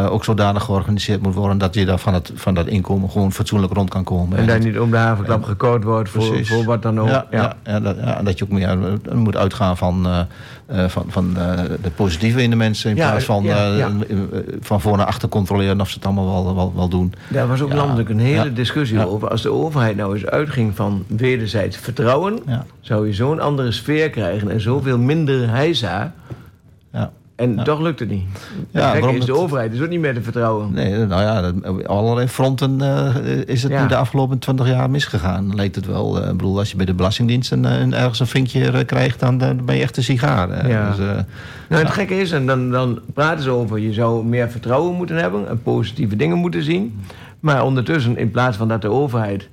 ook 0.08 0.24
zodanig 0.24 0.62
georganiseerd 0.62 1.22
moet 1.22 1.34
worden... 1.34 1.58
dat 1.58 1.74
je 1.74 1.84
daar 1.84 1.98
van, 1.98 2.14
het, 2.14 2.32
van 2.34 2.54
dat 2.54 2.66
inkomen 2.66 3.10
gewoon 3.10 3.32
fatsoenlijk 3.32 3.72
rond 3.72 3.90
kan 3.90 4.04
komen. 4.04 4.38
en 4.38 4.46
dat- 4.46 4.56
daar 4.56 4.66
niet 4.66 4.78
om 4.78 4.90
de 4.90 4.96
havenklap 4.96 5.42
gekookt 5.44 5.84
wordt 5.84 6.10
voor, 6.10 6.26
Precies. 6.28 6.48
voor 6.48 6.64
wat 6.64 6.82
dan 6.82 7.00
ook. 7.00 7.08
Ja, 7.08 7.26
ja. 7.30 7.56
Ja, 7.64 7.80
dat, 7.80 7.96
dat 8.24 8.38
je 8.38 8.44
ook 8.44 8.50
meer 8.50 8.78
moet 9.14 9.36
uitgaan 9.36 9.76
van, 9.76 10.06
van, 10.86 11.04
van 11.08 11.34
de 11.82 11.90
positieve 11.96 12.42
in 12.42 12.50
de 12.50 12.56
mensen... 12.56 12.64
in 12.66 12.96
Ja, 12.96 13.10
plaats 13.10 13.24
van 13.24 13.42
ja, 13.42 13.72
eh, 13.72 13.78
ja. 13.78 13.90
van 14.60 14.80
voor 14.80 14.96
naar 14.96 15.06
achter 15.06 15.28
controleren 15.28 15.80
of 15.80 15.88
ze 15.88 15.94
het 15.94 16.04
allemaal 16.04 16.44
wel, 16.44 16.54
wel, 16.54 16.72
wel 16.76 16.88
doen. 16.88 17.12
Daar 17.28 17.46
was 17.46 17.60
ook 17.60 17.72
landelijk 17.72 18.08
een 18.08 18.18
hele 18.18 18.52
discussie 18.52 19.06
over. 19.06 19.28
Als 19.28 19.42
de 19.42 19.52
overheid 19.52 19.96
nou 19.96 20.14
eens 20.14 20.26
uitging 20.26 20.76
van 20.76 21.04
wederzijds 21.06 21.76
vertrouwen... 21.76 22.42
Zou 22.80 23.06
je 23.06 23.12
zo'n 23.12 23.40
andere 23.40 23.72
sfeer 23.72 24.10
krijgen 24.10 24.50
en 24.50 24.60
zoveel 24.60 24.98
minder 24.98 25.50
heisa... 25.50 26.12
Ja. 27.36 27.44
En 27.44 27.64
toch 27.64 27.80
lukt 27.80 28.00
het 28.00 28.08
niet. 28.10 28.24
Ja, 28.70 28.94
is 28.94 29.00
de 29.00 29.06
het- 29.18 29.30
overheid 29.30 29.72
is 29.72 29.80
ook 29.80 29.88
niet 29.88 30.00
meer 30.00 30.14
te 30.14 30.22
vertrouwen. 30.22 30.72
Nee, 30.72 31.06
nou 31.06 31.22
ja, 31.22 31.52
op 31.70 31.80
allerlei 31.82 32.28
fronten 32.28 32.80
eh, 32.80 33.14
is 33.46 33.62
het 33.62 33.72
Ja. 33.72 33.82
nu 33.82 33.88
de 33.88 33.96
afgelopen 33.96 34.38
twintig 34.38 34.66
jaar 34.68 34.90
misgegaan. 34.90 35.54
Lijkt 35.54 35.74
het 35.76 35.86
wel. 35.86 36.20
Eh, 36.22 36.30
ik 36.30 36.36
bedoel, 36.36 36.58
als 36.58 36.70
je 36.70 36.76
bij 36.76 36.86
de 36.86 36.94
Belastingdienst 36.94 37.52
een, 37.52 37.64
eh, 37.64 37.80
een- 37.80 37.94
ergens 37.94 38.20
een 38.20 38.26
vinkje 38.26 38.84
krijgt, 38.84 39.20
dan, 39.20 39.38
dan 39.38 39.64
ben 39.64 39.76
je 39.76 39.82
echt 39.82 39.96
een 39.96 40.02
sigaar. 40.02 40.68
Ja. 40.68 40.88
Dus, 40.88 40.98
Nou, 41.68 41.82
het 41.82 41.90
gekke 41.92 42.20
is, 42.20 42.30
en 42.32 42.46
dan, 42.46 42.70
dan 42.70 42.98
praten 43.14 43.42
ze 43.42 43.50
over... 43.50 43.78
je 43.78 43.92
zou 43.92 44.24
meer 44.24 44.50
vertrouwen 44.50 44.94
moeten 44.94 45.16
hebben... 45.16 45.48
en 45.48 45.62
positieve 45.62 46.16
dingen 46.16 46.36
moeten 46.38 46.62
zien. 46.62 47.00
Maar 47.40 47.64
ondertussen, 47.64 48.16
in 48.18 48.30
plaats 48.30 48.56
van 48.56 48.68
dat 48.68 48.82
de 48.82 48.90
overheid... 48.90 49.48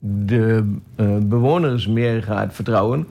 de 0.00 0.74
bewoners 1.22 1.86
meer 1.86 2.22
gaat 2.22 2.54
vertrouwen... 2.54 3.06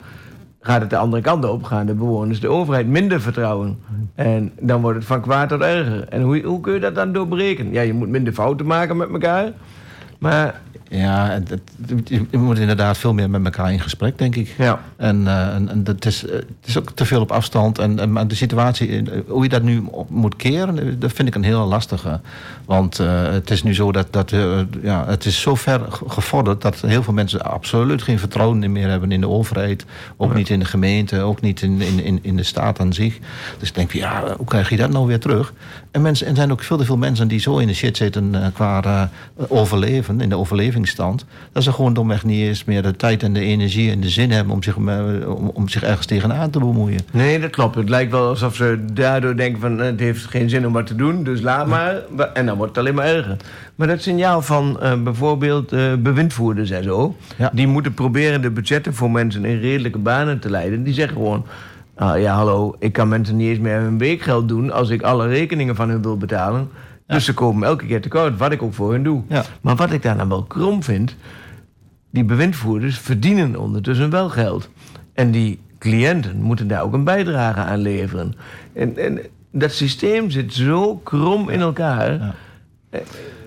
gaat 0.68 0.80
het 0.80 0.90
de 0.90 0.96
andere 0.96 1.22
kant 1.22 1.44
op. 1.44 1.64
Gaan 1.64 1.86
de 1.86 1.94
bewoners 1.94 2.40
de 2.40 2.48
overheid 2.48 2.86
minder 2.86 3.20
vertrouwen. 3.20 3.78
En 4.14 4.52
dan 4.60 4.80
wordt 4.80 4.98
het 4.98 5.06
van 5.06 5.20
kwaad 5.20 5.48
tot 5.48 5.60
erger. 5.60 6.08
En 6.08 6.22
hoe, 6.22 6.42
hoe 6.42 6.60
kun 6.60 6.72
je 6.72 6.80
dat 6.80 6.94
dan 6.94 7.12
doorbreken? 7.12 7.72
Ja, 7.72 7.80
je 7.80 7.92
moet 7.92 8.08
minder 8.08 8.32
fouten 8.32 8.66
maken 8.66 8.96
met 8.96 9.10
elkaar. 9.10 9.52
Maar 10.18 10.60
ja, 10.88 11.28
het, 11.28 11.48
het- 11.50 12.08
je 12.30 12.38
moet 12.38 12.58
inderdaad 12.58 12.98
veel 12.98 13.14
meer 13.14 13.30
met 13.30 13.44
elkaar 13.44 13.72
in 13.72 13.80
gesprek, 13.80 14.18
denk 14.18 14.36
ik. 14.36 14.54
ja, 14.58 14.80
En, 14.96 15.26
eh, 15.26 15.54
en, 15.54 15.68
en 15.68 15.84
dat 15.84 16.04
is, 16.04 16.24
eh, 16.26 16.32
het 16.34 16.44
is 16.64 16.78
ook 16.78 16.90
te 16.90 17.04
veel 17.04 17.20
op 17.20 17.32
afstand. 17.32 17.78
En, 17.78 17.98
en, 17.98 18.12
maar 18.12 18.28
de 18.28 18.34
situatie, 18.34 19.10
eh, 19.10 19.20
hoe 19.28 19.42
je 19.42 19.48
dat 19.48 19.62
nu 19.62 19.82
op 19.90 20.10
moet 20.10 20.36
keren, 20.36 20.98
dat 21.00 21.12
vind 21.12 21.28
ik 21.28 21.34
een 21.34 21.44
hele 21.44 21.58
lastige. 21.64 22.20
Want 22.64 22.96
het 23.32 23.50
is 23.50 23.62
nu 23.62 23.74
zo 23.74 23.92
dat, 23.92 24.06
dat 24.12 24.32
ja, 24.82 25.04
het 25.06 25.24
is 25.24 25.40
zo 25.40 25.54
ver 25.54 25.80
ge- 25.88 26.08
gevorderd 26.08 26.60
dat 26.62 26.80
heel 26.80 27.02
veel 27.02 27.12
mensen 27.12 27.42
absoluut 27.44 28.02
geen 28.02 28.18
vertrouwen 28.18 28.72
meer 28.72 28.88
hebben 28.88 29.12
in 29.12 29.20
de 29.20 29.28
overheid. 29.28 29.84
Ook 30.16 30.34
niet 30.34 30.48
in 30.48 30.58
de 30.58 30.64
gemeente, 30.64 31.20
ook 31.20 31.40
niet 31.40 31.62
in, 31.62 31.80
in, 31.80 32.04
in, 32.04 32.18
in 32.22 32.36
de 32.36 32.42
staat 32.42 32.80
aan 32.80 32.92
zich. 32.92 33.18
Dus 33.58 33.68
ik 33.68 33.74
denk, 33.74 33.92
ja, 33.92 34.34
hoe 34.36 34.46
krijg 34.46 34.68
je 34.68 34.76
dat 34.76 34.90
nou 34.90 35.06
weer 35.06 35.20
terug? 35.20 35.52
En 35.90 36.02
mensen, 36.02 36.26
er 36.26 36.36
zijn 36.36 36.52
ook 36.52 36.62
veel 36.62 36.76
te 36.76 36.84
veel 36.84 36.96
mensen 36.96 37.28
die 37.28 37.40
zo 37.40 37.58
in 37.58 37.66
de 37.66 37.74
shit 37.74 37.96
zitten 37.96 38.34
eh, 38.34 38.46
qua 38.52 38.82
eh, 38.82 39.02
overleven, 39.48 40.20
in 40.20 40.28
de 40.28 40.36
overlevingsstand. 40.36 41.24
Dat 41.52 41.62
ze 41.62 41.72
gewoon 41.72 41.94
domweg 41.94 42.24
niet 42.24 42.46
eens 42.46 42.64
meer 42.64 42.82
de 42.82 42.96
tijd 42.96 43.22
en 43.22 43.32
de 43.32 43.40
energie 43.40 43.90
en 43.90 44.00
de 44.00 44.08
zin 44.08 44.30
hebben 44.30 44.52
om 44.52 44.62
zich, 44.62 44.76
eh, 44.76 45.36
om, 45.36 45.50
om 45.54 45.68
zich 45.68 45.82
ergens 45.82 46.06
tegenaan 46.06 46.50
te 46.50 46.58
bemoeien. 46.58 47.00
Nee, 47.10 47.40
dat 47.40 47.50
klopt. 47.50 47.74
Het 47.74 47.88
lijkt 47.88 48.10
wel 48.10 48.28
alsof 48.28 48.54
ze 48.54 48.84
daardoor 48.92 49.36
denken 49.36 49.60
van... 49.60 49.78
het 49.78 50.00
heeft 50.00 50.24
geen 50.24 50.50
zin 50.50 50.66
om 50.66 50.72
wat 50.72 50.86
te 50.86 50.94
doen, 50.94 51.24
dus 51.24 51.40
laat 51.40 51.66
maar. 51.66 51.96
En 52.34 52.46
dan 52.46 52.56
wordt 52.56 52.76
het 52.76 52.84
alleen 52.84 52.94
maar 52.94 53.06
erger. 53.06 53.36
Maar 53.74 53.86
dat 53.86 54.02
signaal 54.02 54.42
van 54.42 54.78
bijvoorbeeld 55.04 55.70
bewindvoerders 56.02 56.70
en 56.70 56.82
zo... 56.82 57.16
Ja. 57.36 57.50
die 57.52 57.66
moeten 57.66 57.94
proberen 57.94 58.42
de 58.42 58.50
budgetten 58.50 58.94
voor 58.94 59.10
mensen 59.10 59.44
in 59.44 59.60
redelijke 59.60 59.98
banen 59.98 60.38
te 60.38 60.50
leiden. 60.50 60.82
Die 60.82 60.94
zeggen 60.94 61.16
gewoon... 61.16 61.44
ah, 61.98 62.20
ja, 62.20 62.34
hallo, 62.34 62.76
ik 62.78 62.92
kan 62.92 63.08
mensen 63.08 63.36
niet 63.36 63.48
eens 63.48 63.58
meer 63.58 63.80
hun 63.80 63.98
weekgeld 63.98 64.48
doen... 64.48 64.70
als 64.70 64.90
ik 64.90 65.02
alle 65.02 65.26
rekeningen 65.26 65.76
van 65.76 65.88
hun 65.88 66.02
wil 66.02 66.16
betalen. 66.16 66.68
Dus 67.06 67.24
ze 67.24 67.34
komen 67.34 67.68
elke 67.68 67.86
keer 67.86 68.00
tekort, 68.00 68.38
wat 68.38 68.52
ik 68.52 68.62
ook 68.62 68.74
voor 68.74 68.92
hun 68.92 69.02
doe. 69.02 69.22
Ja. 69.28 69.44
Maar 69.60 69.76
wat 69.76 69.92
ik 69.92 70.02
daar 70.02 70.16
dan 70.16 70.28
wel 70.28 70.42
krom 70.42 70.82
vind... 70.82 71.16
die 72.10 72.24
bewindvoerders 72.24 72.98
verdienen 72.98 73.56
ondertussen 73.56 74.10
wel 74.10 74.28
geld. 74.28 74.68
En 75.12 75.30
die 75.30 75.60
cliënten 75.78 76.40
moeten 76.40 76.68
daar 76.68 76.82
ook 76.82 76.92
een 76.92 77.04
bijdrage 77.04 77.60
aan 77.60 77.78
leveren. 77.78 78.34
En, 78.72 78.96
en 78.96 79.20
dat 79.52 79.72
systeem 79.72 80.30
zit 80.30 80.52
zo 80.52 80.96
krom 80.96 81.48
in 81.48 81.60
elkaar. 81.60 82.12
Ja. 82.90 82.98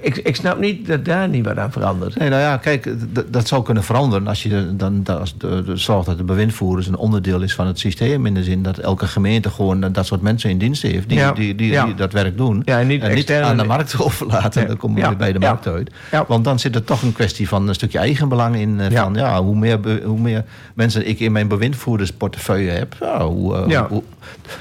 Ik, 0.01 0.17
ik 0.17 0.35
snap 0.35 0.59
niet 0.59 0.87
dat 0.87 1.05
daar 1.05 1.27
niet 1.29 1.45
wat 1.45 1.57
aan 1.57 1.71
verandert. 1.71 2.17
Nee, 2.17 2.29
nou 2.29 2.41
ja, 2.41 2.57
kijk, 2.57 2.89
dat 3.31 3.47
zou 3.47 3.63
kunnen 3.63 3.83
veranderen 3.83 4.27
als 4.27 4.43
je 4.43 4.75
dan 4.75 5.03
dat 5.03 5.19
als 5.19 5.37
de, 5.37 5.63
de, 5.65 5.77
zorgt 5.77 6.05
dat 6.05 6.17
de 6.17 6.23
bewindvoerders 6.23 6.87
een 6.87 6.95
onderdeel 6.97 7.41
is 7.41 7.53
van 7.55 7.67
het 7.67 7.79
systeem. 7.79 8.25
In 8.25 8.33
de 8.33 8.43
zin 8.43 8.63
dat 8.63 8.77
elke 8.77 9.07
gemeente 9.07 9.49
gewoon 9.49 9.91
dat 9.91 10.05
soort 10.05 10.21
mensen 10.21 10.49
in 10.49 10.57
dienst 10.57 10.81
heeft 10.81 11.09
die, 11.09 11.17
Ja, 11.17 11.31
die, 11.31 11.55
die, 11.55 11.71
ja. 11.71 11.85
die 11.85 11.95
dat 11.95 12.13
werk 12.13 12.37
doen. 12.37 12.61
Ja, 12.65 12.79
en 12.79 12.87
niet 12.87 13.31
aan 13.31 13.57
de 13.57 13.63
markt 13.63 13.99
overlaten. 14.01 14.61
Ja, 14.61 14.67
Dan 14.67 14.77
komen 14.77 14.95
we 14.95 15.01
ja, 15.01 15.07
weer 15.09 15.17
bij 15.17 15.33
de 15.33 15.39
ja. 15.39 15.47
markt 15.47 15.67
uit. 15.67 15.91
Ja. 16.11 16.25
Want 16.27 16.43
dan 16.43 16.59
zit 16.59 16.75
er 16.75 16.83
toch 16.83 17.01
een 17.01 17.13
kwestie 17.13 17.47
van 17.47 17.67
een 17.67 17.73
stukje 17.75 17.97
eigenbelang 17.99 18.55
in. 18.55 18.79
eh, 18.79 18.89
Ja. 18.89 19.03
Van, 19.03 19.13
ja, 19.13 19.41
hoe, 19.43 19.55
meer, 19.55 19.79
hoe 20.03 20.19
meer 20.19 20.43
mensen 20.73 21.07
ik 21.07 21.19
in 21.19 21.31
mijn 21.31 21.47
bewindvoerdersportefeuille 21.47 22.71
heb, 22.71 22.95
ja, 22.99 23.25
hoe, 23.25 23.63
Ja. 23.67 23.87
hoe, 23.87 24.03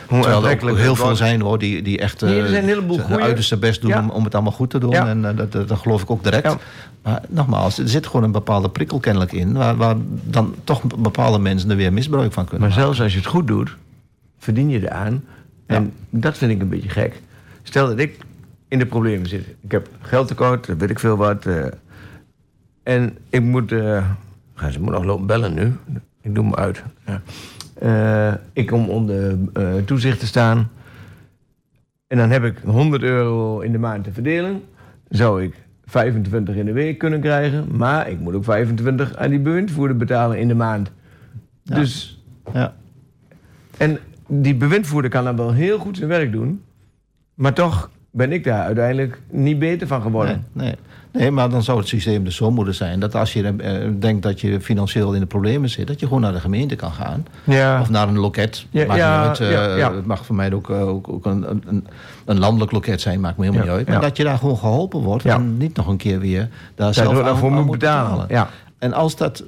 Hoe 0.09 0.20
terwijl 0.20 0.47
er 0.49 0.70
ook 0.70 0.78
heel 0.78 0.97
veel 0.97 1.16
zijn 1.16 1.41
hoor, 1.41 1.59
die, 1.59 1.82
die 1.82 1.99
echt 1.99 2.20
Nee, 2.20 2.36
er 2.38 2.45
eh, 2.45 2.51
zijn 2.51 2.62
een 2.62 2.68
heleboel 2.68 2.97
hun 2.97 3.07
goeie. 3.07 3.22
uiterste 3.22 3.57
best 3.57 3.80
doen 3.80 3.91
Ja. 3.91 3.99
om, 4.01 4.11
om 4.11 4.24
het 4.24 4.34
allemaal 4.34 4.53
goed 4.53 4.70
te 4.70 4.78
doen. 4.78 4.91
Ja. 4.91 5.09
En 5.09 5.30
dat, 5.35 5.53
dat, 5.53 5.68
dat 5.68 5.78
geloof 5.78 6.03
ik 6.03 6.11
ook 6.11 6.22
direct. 6.24 6.45
Ja. 6.45 6.59
Maar 7.03 7.22
nogmaals, 7.28 7.78
er 7.78 7.89
zit 7.89 8.07
gewoon 8.07 8.22
een 8.22 8.33
bepaalde 8.33 8.68
prikkel 8.70 8.99
kennelijk 9.01 9.33
in... 9.33 9.53
waar, 9.53 9.76
waar 9.76 9.97
dan 10.24 10.55
toch 10.64 10.83
bepaalde 10.99 11.39
mensen 11.39 11.70
er 11.70 11.76
weer 11.76 11.93
misbruik 11.93 12.33
van 12.33 12.45
kunnen 12.45 12.61
Maar 12.61 12.68
maken. 12.76 12.85
zelfs 12.85 13.01
als 13.01 13.12
je 13.12 13.18
het 13.18 13.28
goed 13.28 13.47
doet, 13.47 13.76
verdien 14.39 14.68
je 14.68 14.81
eraan. 14.81 15.24
En 15.66 15.93
dat 16.11 16.39
vind 16.39 16.53
ik 16.53 16.61
een 16.61 16.68
beetje 16.68 16.89
gek. 16.89 17.20
Stel 17.62 17.87
dat 17.87 17.99
ik 17.99 18.18
in 18.68 18.78
de 18.78 18.87
problemen 18.87 19.28
zit. 19.28 19.47
Ik 19.61 19.70
heb 19.72 19.89
geldtekort, 20.01 20.66
weet 20.66 20.91
ik 20.91 20.99
veel 20.99 21.16
wat. 21.16 21.47
eh, 21.47 21.64
en 22.83 23.16
ik 23.28 23.43
moet... 23.43 23.72
eh 23.72 24.05
ze 24.70 24.81
moet 24.81 24.93
nog 24.93 25.05
lopen 25.05 25.26
bellen 25.26 25.55
nu. 25.55 25.76
Ik 26.22 26.35
doe 26.35 26.45
me 26.45 26.57
uit. 26.57 26.83
Ja. 27.07 27.22
Eh, 27.78 28.35
ik 28.53 28.66
kom 28.66 28.89
onder 28.89 29.39
eh, 29.53 29.74
toezicht 29.85 30.18
te 30.20 30.26
staan. 30.26 30.70
En 32.07 32.18
dan 32.18 32.31
heb 32.31 32.45
ik 32.45 32.59
100 32.64 33.03
euro 33.03 33.61
in 33.61 33.72
de 33.72 33.78
maand 33.78 34.05
te 34.05 34.12
verdelen. 34.12 34.62
Zou 35.11 35.42
ik 35.42 35.54
25 35.84 36.54
in 36.54 36.64
de 36.66 36.72
week 36.72 36.98
kunnen 36.98 37.20
krijgen. 37.20 37.76
Maar 37.76 38.08
ik 38.11 38.20
moet 38.20 38.34
ook 38.34 38.44
25 38.44 39.16
aan 39.16 39.30
die 39.30 39.38
bewindvoerder 39.40 39.96
betalen 39.96 40.38
in 40.38 40.48
de 40.48 40.54
maand. 40.54 40.90
Ja. 41.62 41.74
Dus 41.74 42.22
Ja. 42.52 42.74
en 43.76 43.98
die 44.26 44.54
bewindvoerder 44.54 45.11
kan 45.11 45.24
dan 45.24 45.36
wel 45.36 45.52
heel 45.52 45.78
goed 45.78 45.96
zijn 45.96 46.08
werk 46.08 46.32
doen. 46.32 46.62
Maar 47.34 47.52
toch 47.52 47.90
ben 48.11 48.32
ik 48.32 48.44
daar 48.44 48.64
uiteindelijk 48.64 49.20
niet 49.30 49.58
beter 49.58 49.86
van 49.86 50.02
geworden. 50.02 50.44
Nee, 50.52 50.66
nee. 50.66 50.76
Nee, 51.12 51.30
maar 51.30 51.50
dan 51.50 51.62
zou 51.62 51.78
het 51.78 51.88
systeem 51.88 52.24
dus 52.24 52.36
zo 52.36 52.50
moeten 52.50 52.74
zijn... 52.74 53.00
dat 53.00 53.14
als 53.14 53.32
je 53.32 53.42
eh, 53.56 53.88
denkt 53.98 54.22
dat 54.22 54.40
je 54.40 54.61
financieel 54.61 55.14
in 55.14 55.20
de 55.20 55.26
problemen 55.26 55.68
zit... 55.68 55.86
dat 55.86 56.00
je 56.00 56.06
gewoon 56.06 56.20
naar 56.20 56.32
de 56.32 56.40
gemeente 56.40 56.76
kan 56.76 56.92
gaan. 56.92 57.26
Ja. 57.44 57.80
Of 57.80 57.90
naar 57.90 58.08
een 58.08 58.18
loket. 58.18 58.66
Ja, 58.70 58.86
maakt 58.86 58.98
ja, 58.98 59.18
niet 59.18 59.28
uit. 59.28 59.40
eh, 59.40 59.78
ja. 59.78 59.94
Het 59.94 60.06
mag 60.06 60.26
voor 60.26 60.34
mij 60.34 60.52
ook, 60.52 60.70
eh, 60.70 60.88
ook, 60.88 61.08
ook 61.08 61.26
een, 61.26 61.46
een, 61.66 61.86
een 62.24 62.38
landelijk 62.38 62.72
loket 62.72 63.00
zijn. 63.00 63.20
Maakt 63.20 63.36
me 63.36 63.44
helemaal 63.44 63.66
niet 63.66 63.74
uit. 63.74 63.88
Maar 63.88 64.00
dat 64.00 64.16
je 64.16 64.24
daar 64.24 64.38
gewoon 64.38 64.58
geholpen 64.58 65.00
wordt. 65.00 65.24
En 65.24 65.56
niet 65.56 65.76
nog 65.76 65.86
een 65.86 65.96
keer 65.96 66.20
weer 66.20 66.48
daar 66.74 66.94
zelf 66.94 67.18
aan, 67.18 67.24
nog 67.24 67.38
voor 67.38 67.50
aan 67.50 67.64
moet 67.64 67.78
betalen. 67.78 68.26
Ja. 68.28 68.48
En 68.78 68.92
als 68.92 69.16
dat, 69.16 69.44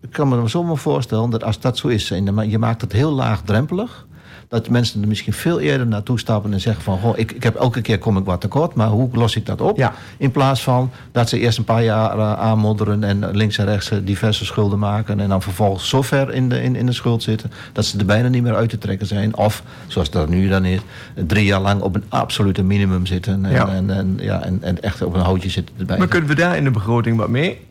ik 0.00 0.10
kan 0.10 0.28
me 0.28 0.50
zo 0.50 0.62
maar 0.62 0.76
voorstellen 0.76 1.30
dat 1.30 1.44
als 1.44 1.60
dat 1.60 1.78
zo 1.78 1.88
is, 1.88 2.10
en 2.10 2.50
je 2.50 2.58
maakt 2.58 2.80
het 2.80 2.92
heel 2.92 3.12
laagdrempelig, 3.12 4.06
dat 4.48 4.68
mensen 4.68 5.02
er 5.02 5.08
misschien 5.08 5.32
veel 5.32 5.60
eerder 5.60 5.86
naartoe 5.86 6.18
stappen 6.18 6.52
en 6.52 6.60
zeggen 6.60 6.82
van, 6.84 6.98
goh, 6.98 7.18
ik, 7.18 7.32
ik 7.32 7.42
heb 7.42 7.54
elke 7.54 7.80
keer 7.80 7.98
kom 7.98 8.16
ik 8.16 8.24
wat 8.24 8.40
tekort, 8.40 8.74
maar 8.74 8.88
hoe 8.88 9.08
los 9.12 9.36
ik 9.36 9.46
dat 9.46 9.60
op? 9.60 9.76
Ja. 9.76 9.92
In 10.18 10.30
plaats 10.30 10.62
van 10.62 10.90
dat 11.12 11.28
ze 11.28 11.38
eerst 11.38 11.58
een 11.58 11.64
paar 11.64 11.84
jaar 11.84 12.18
eh, 12.18 12.32
aanmodderen 12.32 13.04
en 13.04 13.30
links 13.36 13.58
en 13.58 13.64
rechts 13.64 13.90
eh, 13.90 13.98
diverse 14.04 14.44
schulden 14.44 14.78
maken 14.78 15.20
en 15.20 15.28
dan 15.28 15.42
vervolgens 15.42 15.88
zo 15.88 16.02
ver 16.02 16.32
in 16.34 16.48
de, 16.48 16.62
in, 16.62 16.76
in 16.76 16.86
de 16.86 16.92
schuld 16.92 17.22
zitten 17.22 17.50
dat 17.72 17.84
ze 17.84 17.98
er 17.98 18.04
bijna 18.04 18.28
niet 18.28 18.42
meer 18.42 18.54
uit 18.54 18.68
te 18.68 18.78
trekken 18.78 19.06
zijn. 19.06 19.36
Of, 19.36 19.62
zoals 19.86 20.10
dat 20.10 20.28
nu 20.28 20.48
dan 20.48 20.64
is, 20.64 20.80
drie 21.26 21.44
jaar 21.44 21.60
lang 21.60 21.80
op 21.82 21.94
een 21.94 22.04
absolute 22.08 22.62
minimum 22.62 23.06
zitten 23.06 23.44
en, 23.44 23.50
Ja. 23.52 23.68
en, 23.68 23.90
en, 23.90 24.16
ja, 24.20 24.42
en, 24.42 24.58
en 24.62 24.82
echt 24.82 25.02
op 25.02 25.14
een 25.14 25.20
houtje 25.20 25.50
zitten 25.50 25.74
erbij. 25.78 25.98
Maar 25.98 26.08
kunnen 26.08 26.28
we 26.28 26.34
daar 26.34 26.56
in 26.56 26.64
de 26.64 26.70
begroting 26.70 27.16
wat 27.16 27.28
mee? 27.28 27.65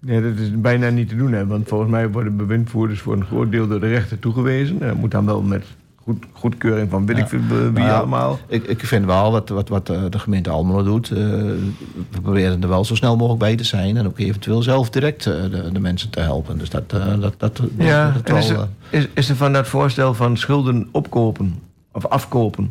Ja, 0.00 0.20
dat 0.20 0.36
is 0.38 0.60
bijna 0.60 0.88
niet 0.88 1.08
te 1.08 1.16
doen, 1.16 1.32
hè, 1.32 1.46
want 1.46 1.68
volgens 1.68 1.90
mij 1.90 2.10
worden 2.10 2.36
bewindvoerders 2.36 3.00
voor 3.00 3.12
een 3.14 3.24
groot 3.24 3.50
deel 3.52 3.66
door 3.68 3.80
de 3.80 3.88
rechter 3.88 4.18
toegewezen. 4.18 4.80
En 4.80 4.86
dat 4.88 4.96
moet 4.96 5.10
dan 5.10 5.26
wel 5.26 5.42
met 5.42 5.64
goed, 5.96 6.24
goedkeuring 6.32 6.90
van 6.90 7.06
weet 7.06 7.16
Ja. 7.16 7.22
ik 7.22 7.28
wie 7.30 7.70
Nou, 7.72 7.90
allemaal. 7.98 8.38
Ik, 8.48 8.64
ik 8.64 8.84
vind 8.86 9.04
wel 9.04 9.30
wat, 9.32 9.48
wat, 9.48 9.68
wat 9.68 9.88
eh, 9.90 10.02
de 10.10 10.18
gemeente 10.18 10.50
Almelo 10.50 10.82
doet. 10.82 11.10
eh, 11.10 11.16
we 11.18 12.20
proberen 12.22 12.62
er 12.62 12.68
wel 12.68 12.84
zo 12.84 12.94
snel 12.94 13.16
mogelijk 13.16 13.40
bij 13.40 13.56
te 13.56 13.64
zijn. 13.64 13.96
En 13.96 14.06
ook 14.06 14.18
eventueel 14.18 14.62
zelf 14.62 14.90
direct 14.90 15.26
eh, 15.26 15.34
de, 15.50 15.68
de 15.72 15.80
mensen 15.80 16.10
te 16.10 16.20
helpen. 16.20 16.58
Dus 16.58 16.70
dat, 16.70 16.92
eh, 16.92 17.20
dat, 17.20 17.34
dat, 17.36 17.62
Ja, 17.78 18.10
dat 18.10 18.22
en 18.28 18.36
is 18.36 18.48
er, 18.48 18.56
eh, 18.90 18.98
is, 19.00 19.08
is 19.14 19.28
er 19.28 19.36
van 19.36 19.52
dat 19.52 19.68
voorstel 19.68 20.14
van 20.14 20.36
schulden 20.36 20.88
opkopen 20.92 21.54
of 21.92 22.06
afkopen, 22.06 22.70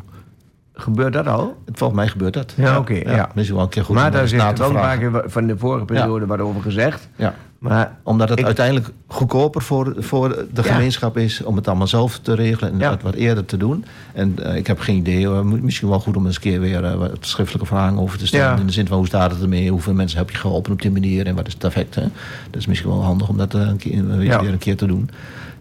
gebeurt 0.80 1.12
dat 1.12 1.26
al? 1.26 1.56
volgens 1.72 1.98
mij 1.98 2.08
gebeurt 2.08 2.34
dat. 2.34 2.52
Ja, 2.56 2.78
oké, 2.78 2.94
ja. 2.94 3.28
Misschien 3.34 3.56
wel 3.56 3.64
een 3.64 3.70
keer 3.70 3.84
goed 3.84 3.94
maar 3.94 4.10
daar 4.10 4.22
is 4.24 4.32
wel 4.32 4.46
een 4.48 4.54
paar 4.54 4.68
vragen. 4.70 4.98
keer 4.98 5.10
wa- 5.10 5.22
van 5.26 5.46
de 5.46 5.58
vorige 5.58 5.84
periode 5.84 6.26
wat 6.26 6.40
over 6.40 6.62
gezegd. 6.62 7.08
Ja. 7.16 7.34
Maar 7.58 7.96
Omdat 8.02 8.28
het 8.28 8.38
Ik- 8.38 8.44
uiteindelijk 8.44 8.90
goedkoper 9.06 9.62
voor, 9.62 9.94
voor 9.98 10.44
de 10.52 10.62
gemeenschap 10.62 11.16
is 11.16 11.42
om 11.42 11.56
het 11.56 11.68
allemaal 11.68 11.86
zelf 11.86 12.18
te 12.18 12.34
regelen 12.34 12.72
en 12.80 12.90
het 12.90 13.02
wat 13.02 13.14
eerder 13.14 13.44
te 13.44 13.56
doen. 13.56 13.84
En 14.12 14.34
eh, 14.44 14.56
ik 14.56 14.66
heb 14.66 14.80
geen 14.80 14.96
idee, 14.96 15.28
mo- 15.28 15.42
misschien 15.62 15.88
wel 15.88 16.00
goed 16.00 16.16
om 16.16 16.26
eens 16.26 16.34
een 16.34 16.40
keer 16.40 16.60
weer 16.60 16.84
eh, 16.84 16.94
wat 16.94 17.10
schriftelijke 17.20 17.66
vragen 17.68 17.98
over 17.98 18.18
te 18.18 18.26
stellen. 18.26 18.60
In 18.60 18.66
de 18.66 18.72
zin 18.72 18.86
van 18.86 18.96
hoe 18.96 19.06
staat 19.06 19.30
het 19.30 19.42
ermee, 19.42 19.70
hoeveel 19.70 19.94
mensen 19.94 20.18
heb 20.18 20.30
je 20.30 20.36
geholpen 20.36 20.72
op 20.72 20.82
die 20.82 20.90
manier 20.90 21.26
en 21.26 21.34
wat 21.34 21.46
is 21.46 21.52
het 21.52 21.64
effect. 21.64 21.94
Hè? 21.94 22.02
Dat 22.50 22.60
is 22.60 22.66
misschien 22.66 22.90
wel 22.90 23.02
handig 23.02 23.28
om 23.28 23.36
dat 23.36 23.54
eh, 23.54 23.60
een 23.60 23.76
keer, 23.76 24.16
weer 24.16 24.34
een 24.52 24.58
keer 24.58 24.76
te 24.76 24.86
doen. 24.86 25.10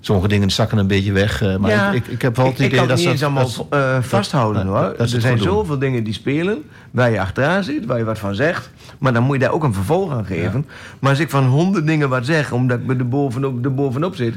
Sommige 0.08 0.28
dingen 0.28 0.52
zakken 0.52 0.78
een 0.78 0.88
beetje 0.88 1.12
weg, 1.12 1.42
eh, 1.42 1.56
maar 1.58 1.70
Ja, 1.72 1.92
ik, 1.92 1.96
ik, 2.06 2.08
ik 2.14 2.22
heb 2.22 2.36
wel 2.36 2.46
het 2.46 2.60
idee 2.60 2.88
dat 2.88 2.98
niet 2.98 3.06
eens 3.08 3.20
ze- 3.20 3.26
allemaal 3.26 3.44
dat 3.44 3.66
eh, 3.70 3.98
vasthouden 4.02 4.66
dat- 4.66 4.76
hoor. 4.76 4.96
er 4.98 5.08
zijn 5.08 5.36
doen. 5.38 5.46
zoveel 5.46 5.80
dingen 5.80 6.04
die 6.04 6.14
spelen 6.14 6.64
waar 6.92 7.12
je 7.12 7.20
achteraan 7.20 7.64
zit, 7.64 7.86
waar 7.86 7.98
je 7.98 8.04
wat 8.04 8.20
van 8.20 8.36
zegt. 8.36 8.70
Maar 8.98 9.14
dan 9.14 9.24
moet 9.24 9.36
je 9.36 9.42
daar 9.42 9.52
ook 9.52 9.64
een 9.64 9.74
vervolg 9.74 10.12
aan 10.12 10.26
geven. 10.26 10.66
Maar 11.00 11.10
als 11.10 11.20
ik 11.20 11.30
van 11.30 11.46
honderd 11.46 11.88
dingen 11.88 12.10
wat 12.10 12.26
zeg, 12.26 12.52
omdat 12.52 12.80
ik 12.88 13.00
er 13.00 13.08
bovenop, 13.08 13.66
er 13.66 13.74
bovenop 13.74 14.16
zit, 14.16 14.36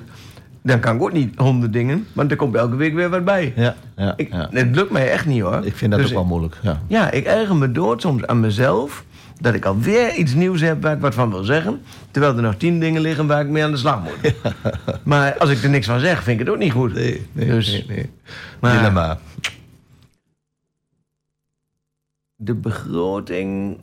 dan 0.63 0.81
kan 0.81 0.97
ik 0.97 1.03
ook 1.03 1.13
niet 1.13 1.35
honderd 1.39 1.73
dingen, 1.73 2.07
want 2.13 2.31
er 2.31 2.37
komt 2.37 2.55
elke 2.55 2.77
week 2.77 2.95
weer 2.95 3.11
wat 3.11 3.25
bij. 3.25 3.53
Ja, 3.57 3.75
ja, 3.97 4.13
Ik. 4.17 4.29
Het 4.51 4.75
lukt 4.77 4.91
mij 4.91 5.11
echt 5.11 5.27
niet 5.27 5.43
hoor. 5.43 5.61
Ik 5.65 5.77
vind 5.77 5.91
dat 5.91 6.01
Dus 6.01 6.09
ook 6.11 6.15
wel 6.17 6.25
moeilijk. 6.25 6.57
Ja. 6.63 6.81
Ja, 6.87 7.11
ik 7.11 7.25
erger 7.25 7.57
me 7.57 7.73
dood 7.73 8.01
soms 8.01 8.27
aan 8.27 8.41
mezelf 8.41 9.05
dat 9.41 9.55
ik 9.55 9.65
alweer 9.65 10.15
iets 10.15 10.35
nieuws 10.35 10.61
heb 10.61 10.83
waar 10.83 10.95
ik 10.95 11.01
wat 11.01 11.15
van 11.15 11.31
wil 11.31 11.45
zeggen. 11.45 11.81
Terwijl 12.11 12.37
er 12.37 12.43
nog 12.43 12.55
tien 12.57 12.81
dingen 12.81 13.01
liggen 13.01 13.27
waar 13.27 13.41
ik 13.41 13.49
mee 13.49 13.65
aan 13.65 13.71
de 13.71 13.77
slag 13.77 14.03
moet. 14.03 14.35
Maar 15.05 15.39
als 15.39 15.51
ik 15.51 15.63
er 15.63 15.71
niks 15.71 15.87
van 15.87 16.01
zeg, 16.01 16.23
vind 16.23 16.41
ik 16.41 16.47
het 16.47 16.55
ook 16.55 16.61
niet 16.61 16.73
goed. 16.73 16.93
Nee, 16.95 17.27
nee, 17.33 17.47
Dus- 17.47 17.71
nee, 17.73 17.85
nee. 17.89 18.11
Maar- 18.61 18.77
Dilemma. 18.77 19.19
De 22.37 22.55
begroting. 22.55 23.79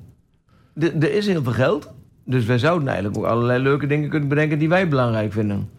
Er 0.80 1.14
is 1.14 1.28
heel 1.28 1.44
veel 1.44 1.52
geld. 1.52 1.90
Dus 2.26 2.46
wij 2.46 2.58
zouden 2.58 2.88
eigenlijk 2.88 3.18
ook 3.18 3.26
allerlei 3.26 3.64
leuke 3.64 3.88
dingen 3.88 4.10
kunnen 4.10 4.30
bedenken 4.30 4.60
die 4.60 4.70
wij 4.70 4.88
belangrijk 4.88 5.34
vinden. 5.34 5.70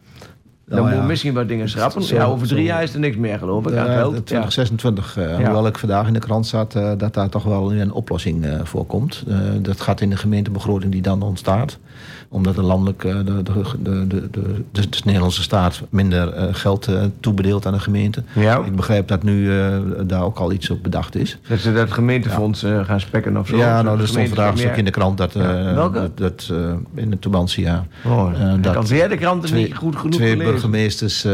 Dan 0.69 0.77
Nou 0.79 0.81
moeten 0.81 0.97
we 0.99 1.05
ja. 1.07 1.11
misschien 1.12 1.35
wat 1.35 1.49
dingen 1.49 1.69
schrappen. 1.69 2.03
Zo- 2.03 2.14
ja, 2.14 2.25
over 2.25 2.47
drie 2.47 2.61
zo- 2.61 2.66
jaar 2.66 2.83
is 2.83 2.93
er 2.95 3.01
niks 3.01 3.16
meer, 3.16 3.39
geloof 3.39 3.66
ik. 3.66 3.77
aan 3.77 3.87
Ja, 3.87 3.93
geld. 3.93 4.11
de 4.11 4.16
Ja. 4.16 4.23
2026, 4.25 5.16
eh, 5.16 5.35
hoewel 5.37 5.66
ik 5.66 5.79
vandaag 5.79 6.07
in 6.07 6.12
de 6.12 6.19
krant 6.19 6.47
zat, 6.47 6.75
eh, 6.75 6.93
dat 6.99 7.14
daar 7.14 7.29
toch 7.29 7.43
wel 7.43 7.73
een 7.73 7.93
oplossing 7.93 8.45
eh, 8.45 8.61
voor 8.62 8.85
komt. 8.87 9.25
Dat 9.62 9.81
gaat 9.81 10.01
in 10.01 10.11
de 10.11 10.16
gemeentebegroting 10.16 10.93
die 10.93 11.03
dan 11.03 11.23
ontstaat. 11.23 11.79
Omdat 12.31 12.55
de 12.55 12.62
landelijk, 12.62 13.05
eh, 13.05 13.16
de, 13.16 13.43
de, 13.43 13.43
de, 13.43 14.07
de, 14.07 14.31
de, 14.31 14.31
de, 14.72 14.89
de 14.89 14.99
Nederlandse 15.05 15.43
staat 15.43 15.83
minder 15.89 16.33
eh, 16.33 16.49
geld 16.51 16.87
eh, 16.87 17.03
toebedeelt 17.20 17.66
aan 17.66 17.72
de 17.72 17.81
gemeente. 17.81 18.22
Ja. 18.35 18.59
Ik 18.64 18.76
begrijp 18.76 19.09
dat 19.09 19.22
nu 19.22 19.51
daar 20.07 20.22
ook 20.22 20.39
al 20.39 20.53
iets 20.53 20.70
op 20.70 20.83
bedacht 20.83 21.16
is. 21.16 21.39
Dat 21.49 21.59
ze 21.59 21.72
dat 21.72 21.93
gemeentefonds 21.93 22.64
gaan 22.83 23.01
spekken 23.01 23.37
of 23.37 23.49
zo. 23.49 23.57
ja, 23.57 23.83
nou, 23.83 24.01
er 24.01 24.09
stond 24.09 24.29
vandaag 24.29 24.53
een 24.53 24.59
stuk 24.59 24.76
in 24.76 24.85
de 24.85 24.91
krant 24.91 25.18
dat. 25.18 25.33
Welke? 25.33 26.11
dat, 26.14 26.53
in 26.95 27.11
de 27.11 27.18
Tubantia. 27.18 27.87
Oh, 28.05 28.33
dat 28.61 28.89
weer 28.89 29.09
de 29.09 29.16
kranten 29.16 29.49
twee, 29.49 29.64
niet 29.64 29.76
goed 29.76 29.97
genoeg 29.97 30.14
twee 30.14 30.37
burgemeesters 30.37 31.26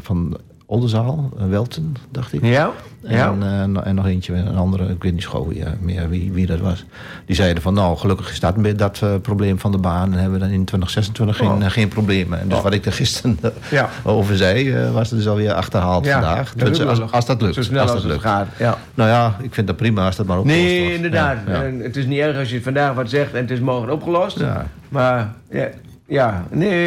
van 0.00 0.36
Oldenzaal, 0.70 1.30
eh, 1.38 1.44
Welten, 1.48 1.94
dacht 2.10 2.32
ik. 2.32 2.44
Ja? 2.44 2.70
Ja? 3.02 3.26
En, 3.26 3.42
eh, 3.42 3.64
no- 3.64 3.80
en 3.80 3.94
nog 3.94 4.06
eentje, 4.06 4.34
een 4.34 4.56
andere, 4.56 4.88
ik 4.88 5.02
weet 5.02 5.12
niet 5.12 5.28
ja, 5.52 5.74
meer 5.80 6.08
wie, 6.08 6.32
wie 6.32 6.46
dat 6.46 6.58
was. 6.58 6.84
Die 7.26 7.36
zeiden 7.36 7.62
van, 7.62 7.74
nou, 7.74 7.96
gelukkig 7.96 8.30
is 8.30 8.40
dat, 8.40 8.56
met 8.56 8.78
dat 8.78 9.00
eh, 9.02 9.14
probleem 9.22 9.58
van 9.58 9.72
de 9.72 9.78
baan. 9.78 10.12
En 10.12 10.18
hebben 10.18 10.32
we 10.32 10.38
dan 10.38 10.48
in 10.54 10.64
2026 10.64 11.36
geen, 11.36 11.48
Oh. 11.64 11.70
geen 11.70 11.88
problemen. 11.88 12.40
En 12.40 12.48
dus 12.48 12.56
Oh. 12.58 12.62
wat 12.64 12.72
ik 12.72 12.86
er 12.86 12.92
gisteren 12.92 13.38
Ja. 13.70 13.88
over 14.02 14.36
zei, 14.36 14.74
was 14.92 15.10
er 15.10 15.16
dus 15.16 15.28
alweer 15.28 15.52
achterhaald 15.52 16.04
Ja, 16.04 16.12
vandaag. 16.12 16.54
dat 16.54 16.74
Dus 16.76 17.00
als, 17.12 17.26
dat 17.26 17.42
lukt. 17.42 17.54
Zo 17.54 17.62
snel 17.62 17.80
als 17.82 17.90
als, 17.90 18.02
dat 18.02 18.10
het 18.12 18.22
lukt. 18.22 18.34
gaat. 18.34 18.46
Ja. 18.58 18.78
Nou 18.94 19.08
ja, 19.10 19.36
ik 19.42 19.54
vind 19.54 19.66
dat 19.66 19.76
prima 19.76 20.06
als 20.06 20.16
dat 20.16 20.26
maar 20.26 20.38
opgelost 20.38 20.62
Nee, 20.64 20.80
wordt. 20.80 20.94
inderdaad. 20.94 21.36
En 21.46 21.80
Het 21.80 21.96
is 21.96 22.06
niet 22.06 22.18
erg 22.18 22.38
als 22.38 22.50
je 22.50 22.62
vandaag 22.62 22.94
wat 22.94 23.10
zegt 23.10 23.32
en 23.34 23.40
het 23.40 23.50
is 23.50 23.60
morgen 23.60 23.92
opgelost. 23.92 24.44
Maar 24.88 25.32
ja, 25.50 25.68
ja, 26.08 26.44
nee, 26.50 26.86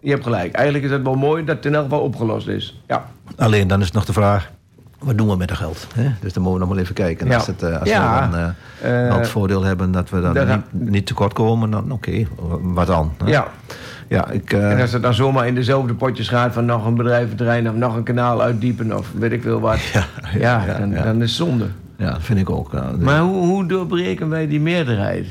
je 0.00 0.10
hebt 0.10 0.22
gelijk. 0.22 0.54
Eigenlijk 0.54 0.84
is 0.84 0.90
het 0.90 1.02
wel 1.02 1.14
mooi 1.14 1.44
dat 1.44 1.56
het 1.56 1.64
in 1.66 1.74
elk 1.74 1.82
geval 1.84 2.00
opgelost 2.00 2.48
is. 2.48 2.80
Ja. 2.86 3.04
Alleen 3.36 3.68
dan 3.68 3.80
is 3.80 3.90
nog 3.90 4.04
de 4.04 4.12
vraag, 4.12 4.50
wat 4.98 5.18
doen 5.18 5.28
we 5.28 5.36
met 5.36 5.48
dat 5.48 5.56
geld? 5.56 5.86
Hè? 5.94 6.10
Dus 6.20 6.32
dan 6.32 6.42
moeten 6.42 6.52
we 6.60 6.66
nog 6.66 6.68
maar 6.74 6.82
even 6.82 6.94
kijken. 6.94 7.26
En. 7.28 7.34
Als, 7.34 7.46
het, 7.46 7.62
eh, 7.62 7.80
als 7.80 7.88
Ja. 7.88 8.14
we 8.14 8.30
dan 8.30 8.38
eh, 8.40 8.48
Eh, 9.02 9.08
wel 9.08 9.18
het 9.18 9.28
voordeel 9.28 9.62
hebben 9.64 9.92
dat 9.92 10.10
we 10.10 10.20
dan 10.20 10.34
dat- 10.34 10.46
niet, 10.48 10.90
niet 10.90 11.06
tekort 11.06 11.32
komen, 11.32 11.70
dan 11.70 11.90
oké, 11.92 12.26
wat 12.62 12.86
dan? 12.86 13.12
hè? 13.24 13.30
ja. 13.30 13.46
Ja, 14.08 14.30
ik, 14.30 14.52
eh, 14.52 14.70
En 14.72 14.80
als 14.80 14.92
het 14.92 15.02
dan 15.02 15.14
zomaar 15.14 15.46
in 15.46 15.54
dezelfde 15.54 15.94
potjes 15.94 16.28
gaat 16.28 16.52
van 16.52 16.64
nog 16.64 16.86
een 16.86 16.94
bedrijventerrein 16.94 17.68
of 17.68 17.74
nog 17.74 17.96
een 17.96 18.02
kanaal 18.02 18.42
uitdiepen 18.42 18.96
of 18.98 19.10
weet 19.18 19.32
ik 19.32 19.42
veel 19.42 19.60
wat. 19.60 19.80
Ja, 19.92 20.04
ja, 20.38 20.64
ja, 20.66 20.78
dan, 20.78 20.90
ja. 20.90 21.02
dan 21.02 21.14
is 21.14 21.20
het 21.20 21.30
zonde. 21.48 21.66
ja, 21.96 22.10
dat 22.10 22.22
vind 22.22 22.38
ik 22.38 22.50
ook. 22.50 22.72
Maar 23.00 23.20
hoe, 23.20 23.46
hoe 23.46 23.66
doorbreken 23.66 24.28
wij 24.28 24.46
die 24.48 24.60
meerderheid? 24.60 25.26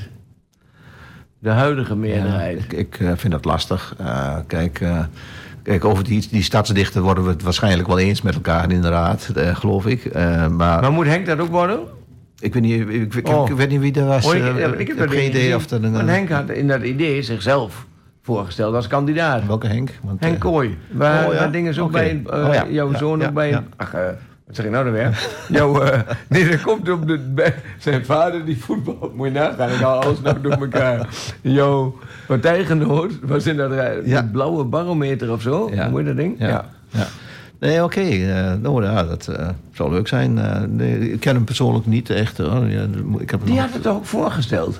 De 1.41 1.49
huidige 1.49 1.89
Ja, 1.93 1.95
meerderheid. 1.99 2.63
ik 2.63 2.73
ik 2.73 2.99
eh, 2.99 3.11
vind 3.15 3.33
dat 3.33 3.45
lastig. 3.45 3.95
Eh, 3.97 4.35
kijk, 4.47 4.79
eh, 4.81 4.99
kijk, 5.63 5.85
over 5.85 6.03
die, 6.03 6.27
die 6.31 6.43
stadsdichten 6.43 7.01
worden 7.01 7.23
we 7.23 7.29
het 7.29 7.41
waarschijnlijk 7.43 7.87
wel 7.87 7.99
eens 7.99 8.21
met 8.21 8.33
elkaar 8.35 8.71
in 8.71 8.81
de 8.81 8.89
raad, 8.89 9.31
eh, 9.35 9.55
geloof 9.55 9.85
ik. 9.87 10.05
Eh, 10.05 10.23
maar 10.47 10.81
Maar 10.81 10.91
moet 10.91 11.05
Henk 11.05 11.25
dat 11.25 11.39
ook 11.39 11.49
worden? 11.49 11.79
ik, 12.39 12.53
weet 12.53 12.63
niet, 12.63 12.89
ik, 12.89 13.13
ik, 13.13 13.27
Oh. 13.27 13.49
ik 13.49 13.55
weet 13.55 13.69
niet 13.69 13.79
wie 13.79 13.93
er 13.93 14.05
was. 14.05 14.25
Oh, 14.25 14.35
ik, 14.35 14.43
ja, 14.57 14.67
ik 14.73 14.87
heb 14.87 14.97
dat 14.97 15.09
geen 15.11 15.27
idee 15.29 15.55
of 15.55 15.69
er 15.69 15.83
een... 15.83 15.91
Want 15.91 16.09
Henk 16.09 16.29
had 16.29 16.49
in 16.49 16.67
dat 16.67 16.81
idee 16.83 17.21
zichzelf 17.21 17.85
voorgesteld 18.21 18.75
als 18.75 18.87
kandidaat. 18.87 19.45
Welke 19.45 19.67
Henk? 19.67 19.89
Want, 20.03 20.19
Henk 20.19 20.39
Kooi. 20.39 20.77
Waar, 20.91 21.25
Oh, 21.27 21.33
ja? 21.33 21.39
waar 21.39 21.51
dingen 21.51 21.73
zo 21.73 21.87
bij, 21.87 22.21
Oh, 22.25 22.53
ja. 22.53 22.65
jouw 22.69 22.91
Ja, 22.91 22.97
zoon 22.97 23.19
ja, 23.19 23.27
ook 23.27 23.33
bij... 23.33 23.49
ja. 23.49 23.63
Ach, 23.75 23.93
wat 24.51 24.55
zeg 24.55 24.65
ik 24.65 24.71
nou 24.71 24.83
dan 24.83 24.93
weer? 24.93 25.29
eh, 25.83 25.99
nee, 26.27 26.49
dat 26.49 26.61
komt 26.61 26.89
op 26.89 27.07
de... 27.07 27.17
bij- 27.17 27.55
zijn 27.79 28.05
vader 28.05 28.45
die 28.45 28.57
voetbal... 28.63 29.11
Moet 29.15 29.27
je 29.27 29.33
nagaan, 29.33 29.69
ik 29.69 29.75
haal 29.79 30.01
alles 30.01 30.21
nou 30.21 30.41
door 30.41 30.51
elkaar. 30.51 31.07
Jouw 31.41 31.99
partijgenoot 32.27 33.11
was 33.21 33.45
in 33.47 33.57
dat 33.57 33.71
rij- 33.71 34.01
Ja. 34.05 34.29
blauwe 34.31 34.63
barometer 34.63 35.31
of 35.31 35.41
zo. 35.41 35.69
Ja. 35.73 35.89
Hoe 35.89 35.97
heet 35.97 36.07
dat 36.07 36.15
ding? 36.17 36.35
Ja. 36.39 36.65
ja. 36.89 37.07
Nee, 37.59 37.83
oké. 37.83 37.99
eh, 38.01 38.53
nou 38.61 38.83
ja, 38.83 39.03
dat 39.03 39.27
eh, 39.27 39.49
zou 39.73 39.91
leuk 39.91 40.07
zijn. 40.07 40.33
Nee, 40.75 41.11
ik 41.11 41.19
ken 41.19 41.35
hem 41.35 41.43
persoonlijk 41.43 41.85
niet 41.85 42.09
echt. 42.09 42.37
hoor. 42.37 42.65
Ja, 42.67 42.85
ik 43.19 43.29
heb 43.31 43.39
Die 43.45 43.53
nog- 43.55 43.63
had 43.63 43.73
het 43.73 43.87
ook 43.87 44.05
voorgesteld. 44.05 44.79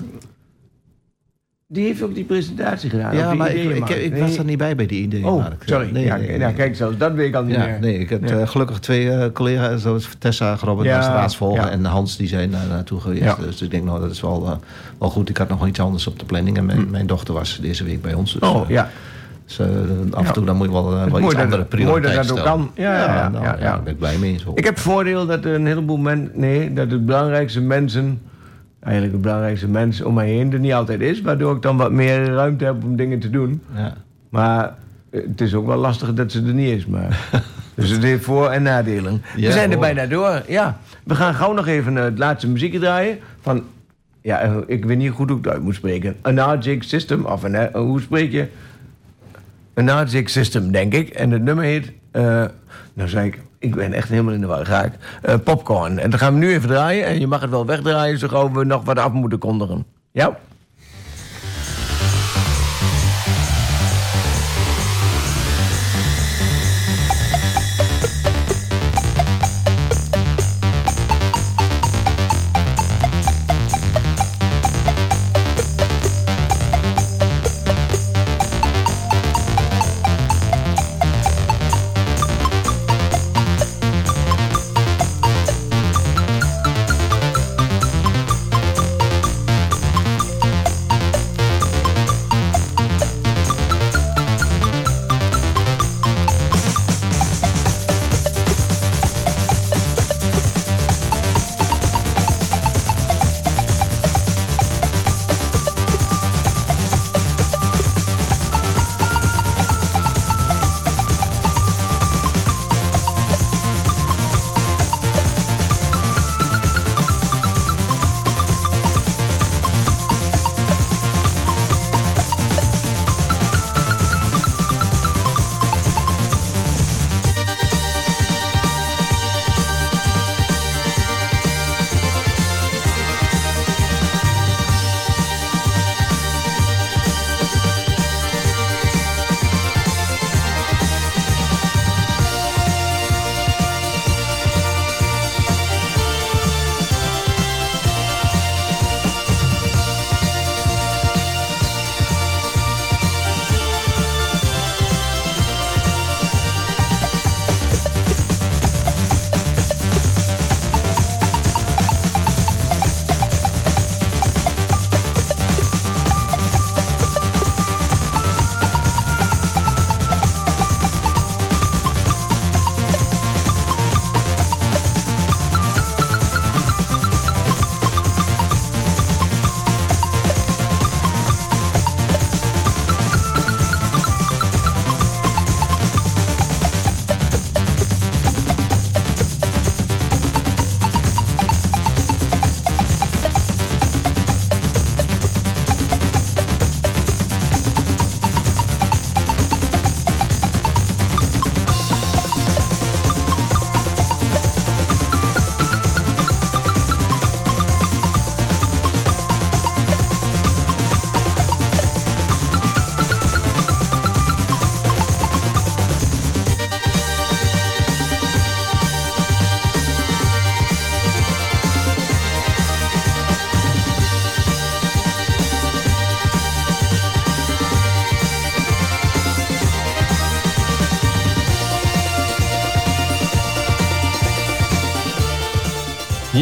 Die 1.72 1.84
heeft 1.86 2.02
ook 2.02 2.14
die 2.14 2.24
presentatie 2.24 2.90
gedaan. 2.90 3.16
Ja, 3.16 3.34
maar 3.34 3.54
ik, 3.54 3.76
ik, 3.76 3.88
ik 3.88 4.16
was 4.16 4.36
er 4.36 4.44
niet 4.44 4.58
bij 4.58 4.74
bij 4.76 4.86
die 4.86 5.02
ideeën. 5.02 5.24
Oh, 5.24 5.44
sorry. 5.64 5.88
Nee, 5.92 6.04
ja, 6.04 6.16
nee, 6.16 6.38
ja, 6.38 6.46
nee. 6.46 6.54
kijk, 6.54 6.76
zelfs 6.76 6.96
dat 6.96 7.12
weet 7.12 7.28
ik 7.28 7.34
al 7.34 7.42
niet 7.42 7.54
Ja, 7.54 7.64
meer. 7.66 7.76
nee, 7.80 7.98
ik 7.98 8.10
heb 8.10 8.30
eh, 8.30 8.48
gelukkig 8.48 8.78
twee 8.78 9.10
eh, 9.10 9.32
collega's, 9.32 9.82
zoals 9.82 10.08
Tessa, 10.18 10.56
Robert 10.60 10.88
Ja, 10.88 10.96
en 10.96 11.02
straatsvolger 11.02 11.62
ja. 11.62 11.70
en 11.70 11.84
Hans, 11.84 12.16
die 12.16 12.28
zijn 12.28 12.50
daar 12.50 12.66
naartoe 12.68 13.00
geweest. 13.00 13.22
Ja. 13.22 13.34
Dus 13.40 13.62
ik 13.62 13.70
denk, 13.70 13.84
nou, 13.84 14.00
dat 14.00 14.10
is 14.10 14.20
wel, 14.20 14.46
eh, 14.46 14.52
wel 14.98 15.10
goed. 15.10 15.28
Ik 15.28 15.36
had 15.36 15.48
nog 15.48 15.58
wel 15.58 15.68
iets 15.68 15.80
anders 15.80 16.06
op 16.06 16.18
de 16.18 16.24
planning 16.24 16.56
en 16.56 16.64
mijn, 16.66 16.90
mijn 16.90 17.06
dochter 17.06 17.34
was 17.34 17.58
deze 17.62 17.84
week 17.84 18.02
bij 18.02 18.14
ons. 18.14 18.32
Dus, 18.32 18.48
Hm. 18.50 18.56
Oh, 18.56 18.68
ja. 18.68 18.90
dus, 19.46 19.60
af 20.10 20.26
en 20.26 20.32
toe 20.32 20.44
dan 20.44 20.56
moet 20.56 20.66
je 20.66 20.72
wel, 20.72 20.90
wel 20.90 21.04
iets 21.06 21.12
andere 21.14 21.34
mooi 21.46 21.48
dat 21.48 21.68
prioriteiten 21.68 22.26
dat 22.26 22.38
ook 22.38 22.44
kan. 22.44 22.70
Ja, 22.74 22.94
ja, 22.96 23.14
ja, 23.14 23.28
nou, 23.28 23.44
ja, 23.44 23.52
ja. 23.58 23.60
daar 23.60 23.82
ben 23.82 23.92
ik 23.92 23.98
blij 23.98 24.18
mee. 24.18 24.38
Zo. 24.38 24.52
Ik 24.54 24.64
heb 24.64 24.74
het 24.74 24.82
voordeel 24.82 25.26
dat 25.26 25.44
er 25.44 25.54
een 25.54 25.66
heleboel 25.66 25.96
mensen... 25.96 26.30
Nee, 26.34 26.72
dat 26.72 26.90
het 26.90 27.06
belangrijkste 27.06 27.60
mensen... 27.60 28.20
Eigenlijk 28.82 29.12
het 29.12 29.22
belangrijkste 29.22 29.68
mensen 29.68 30.06
om 30.06 30.14
mij 30.14 30.28
heen 30.28 30.52
er 30.52 30.58
niet 30.58 30.72
altijd 30.72 31.00
is. 31.00 31.20
Waardoor 31.20 31.56
ik 31.56 31.62
dan 31.62 31.76
wat 31.76 31.92
meer 31.92 32.24
ruimte 32.24 32.64
heb 32.64 32.84
om 32.84 32.96
dingen 32.96 33.18
te 33.18 33.30
doen. 33.30 33.62
ja. 33.74 33.94
Maar 34.28 34.74
eh, 35.10 35.20
het 35.28 35.40
is 35.40 35.54
ook 35.54 35.66
wel 35.66 35.76
lastig 35.76 36.14
dat 36.14 36.32
ze 36.32 36.42
er 36.46 36.54
niet 36.54 36.76
is. 36.76 36.86
Maar... 36.86 37.28
dus 37.74 37.90
het 37.90 38.02
heeft 38.02 38.24
voor- 38.24 38.48
en 38.50 38.62
nadelen. 38.62 39.22
Ja, 39.36 39.46
we 39.46 39.52
zijn 39.52 39.68
er 39.70 39.76
hoor. 39.76 39.84
bijna 39.84 40.06
door. 40.06 40.42
Ja, 40.48 40.78
we 41.04 41.14
gaan 41.14 41.34
gauw 41.34 41.52
nog 41.52 41.66
even 41.66 41.94
het 41.94 42.18
laatste 42.18 42.48
muziekje 42.48 42.78
draaien. 42.78 43.18
Van, 43.40 43.64
ja, 44.20 44.40
eh, 44.40 44.56
ik 44.66 44.84
weet 44.84 44.98
niet 44.98 45.10
goed 45.10 45.28
hoe 45.28 45.38
ik 45.38 45.44
het 45.44 45.52
uit 45.52 45.62
moet 45.62 45.74
spreken. 45.74 46.16
Anarchic 46.22 46.82
System. 46.82 47.24
Of 47.24 47.42
een, 47.42 47.54
eh, 47.54 47.74
hoe 47.80 48.00
spreek 48.00 48.32
je? 48.32 48.46
Anarchic 49.74 50.28
System, 50.28 50.72
denk 50.72 50.94
ik. 50.94 51.08
En 51.08 51.30
het 51.30 51.42
nummer 51.42 51.64
heet... 51.64 51.92
nou 52.12 53.08
zei 53.08 53.26
ik... 53.26 53.38
Ik 53.62 53.74
ben 53.74 53.92
echt 53.92 54.08
helemaal 54.08 54.32
in 54.32 54.40
de 54.40 54.46
war, 54.46 54.84
ik. 54.84 54.92
Eh, 55.22 55.34
popcorn. 55.44 55.98
En 55.98 56.10
dan 56.10 56.18
gaan 56.18 56.32
we 56.32 56.38
nu 56.38 56.52
even 56.52 56.68
draaien. 56.68 57.06
En 57.06 57.20
je 57.20 57.26
mag 57.26 57.40
het 57.40 57.50
wel 57.50 57.66
wegdraaien, 57.66 58.18
zo 58.18 58.28
we 58.52 58.64
nog 58.64 58.84
wat 58.84 58.98
af 58.98 59.12
moeten 59.12 59.38
kondigen. 59.38 59.86
Ja? 60.12 60.38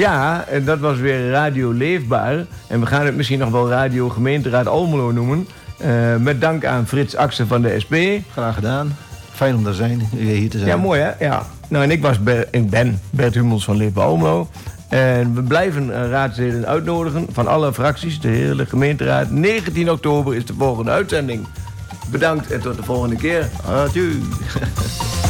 Ja, 0.00 0.44
en 0.48 0.64
dat 0.64 0.78
was 0.78 0.98
weer 0.98 1.30
Radio 1.30 1.70
Leefbaar. 1.72 2.44
En 2.66 2.80
we 2.80 2.86
gaan 2.86 3.06
het 3.06 3.16
misschien 3.16 3.38
nog 3.38 3.50
wel 3.50 3.68
Radio 3.70 4.08
Gemeenteraad 4.08 4.66
Almelo 4.66 5.10
noemen. 5.10 5.48
Eh, 5.78 6.16
met 6.16 6.40
dank 6.40 6.64
aan 6.64 6.86
Frits 6.86 7.16
Axen 7.16 7.46
van 7.46 7.62
de 7.62 7.80
SP. 7.84 7.94
Graag 8.32 8.54
gedaan. 8.54 8.96
Fijn 9.32 9.54
om 9.56 9.66
er 9.66 9.74
zijn, 9.74 10.08
weer 10.12 10.36
hier 10.36 10.50
te 10.50 10.58
zijn. 10.58 10.70
Ja, 10.70 10.76
mooi 10.76 11.00
hè? 11.00 11.24
Ja. 11.24 11.42
Nou, 11.68 11.84
en 11.84 11.90
ik, 11.90 12.02
was 12.02 12.22
Ber- 12.22 12.48
ik 12.50 12.70
ben 12.70 13.00
Bert 13.10 13.34
Hummels 13.34 13.64
van 13.64 13.76
Leefbaar 13.76 14.04
Almelo. 14.04 14.48
En 14.88 15.34
we 15.34 15.42
blijven 15.42 15.94
eh, 16.02 16.10
raadsleden 16.10 16.66
uitnodigen 16.66 17.26
van 17.32 17.46
alle 17.46 17.72
fracties, 17.72 18.20
de 18.20 18.28
hele 18.28 18.66
gemeenteraad. 18.66 19.30
19 19.30 19.90
oktober 19.90 20.34
is 20.34 20.46
de 20.46 20.54
volgende 20.58 20.90
uitzending. 20.90 21.46
Bedankt 22.10 22.50
en 22.50 22.60
tot 22.60 22.76
de 22.76 22.82
volgende 22.82 23.16
keer. 23.16 23.48
Adieu. 23.66 24.20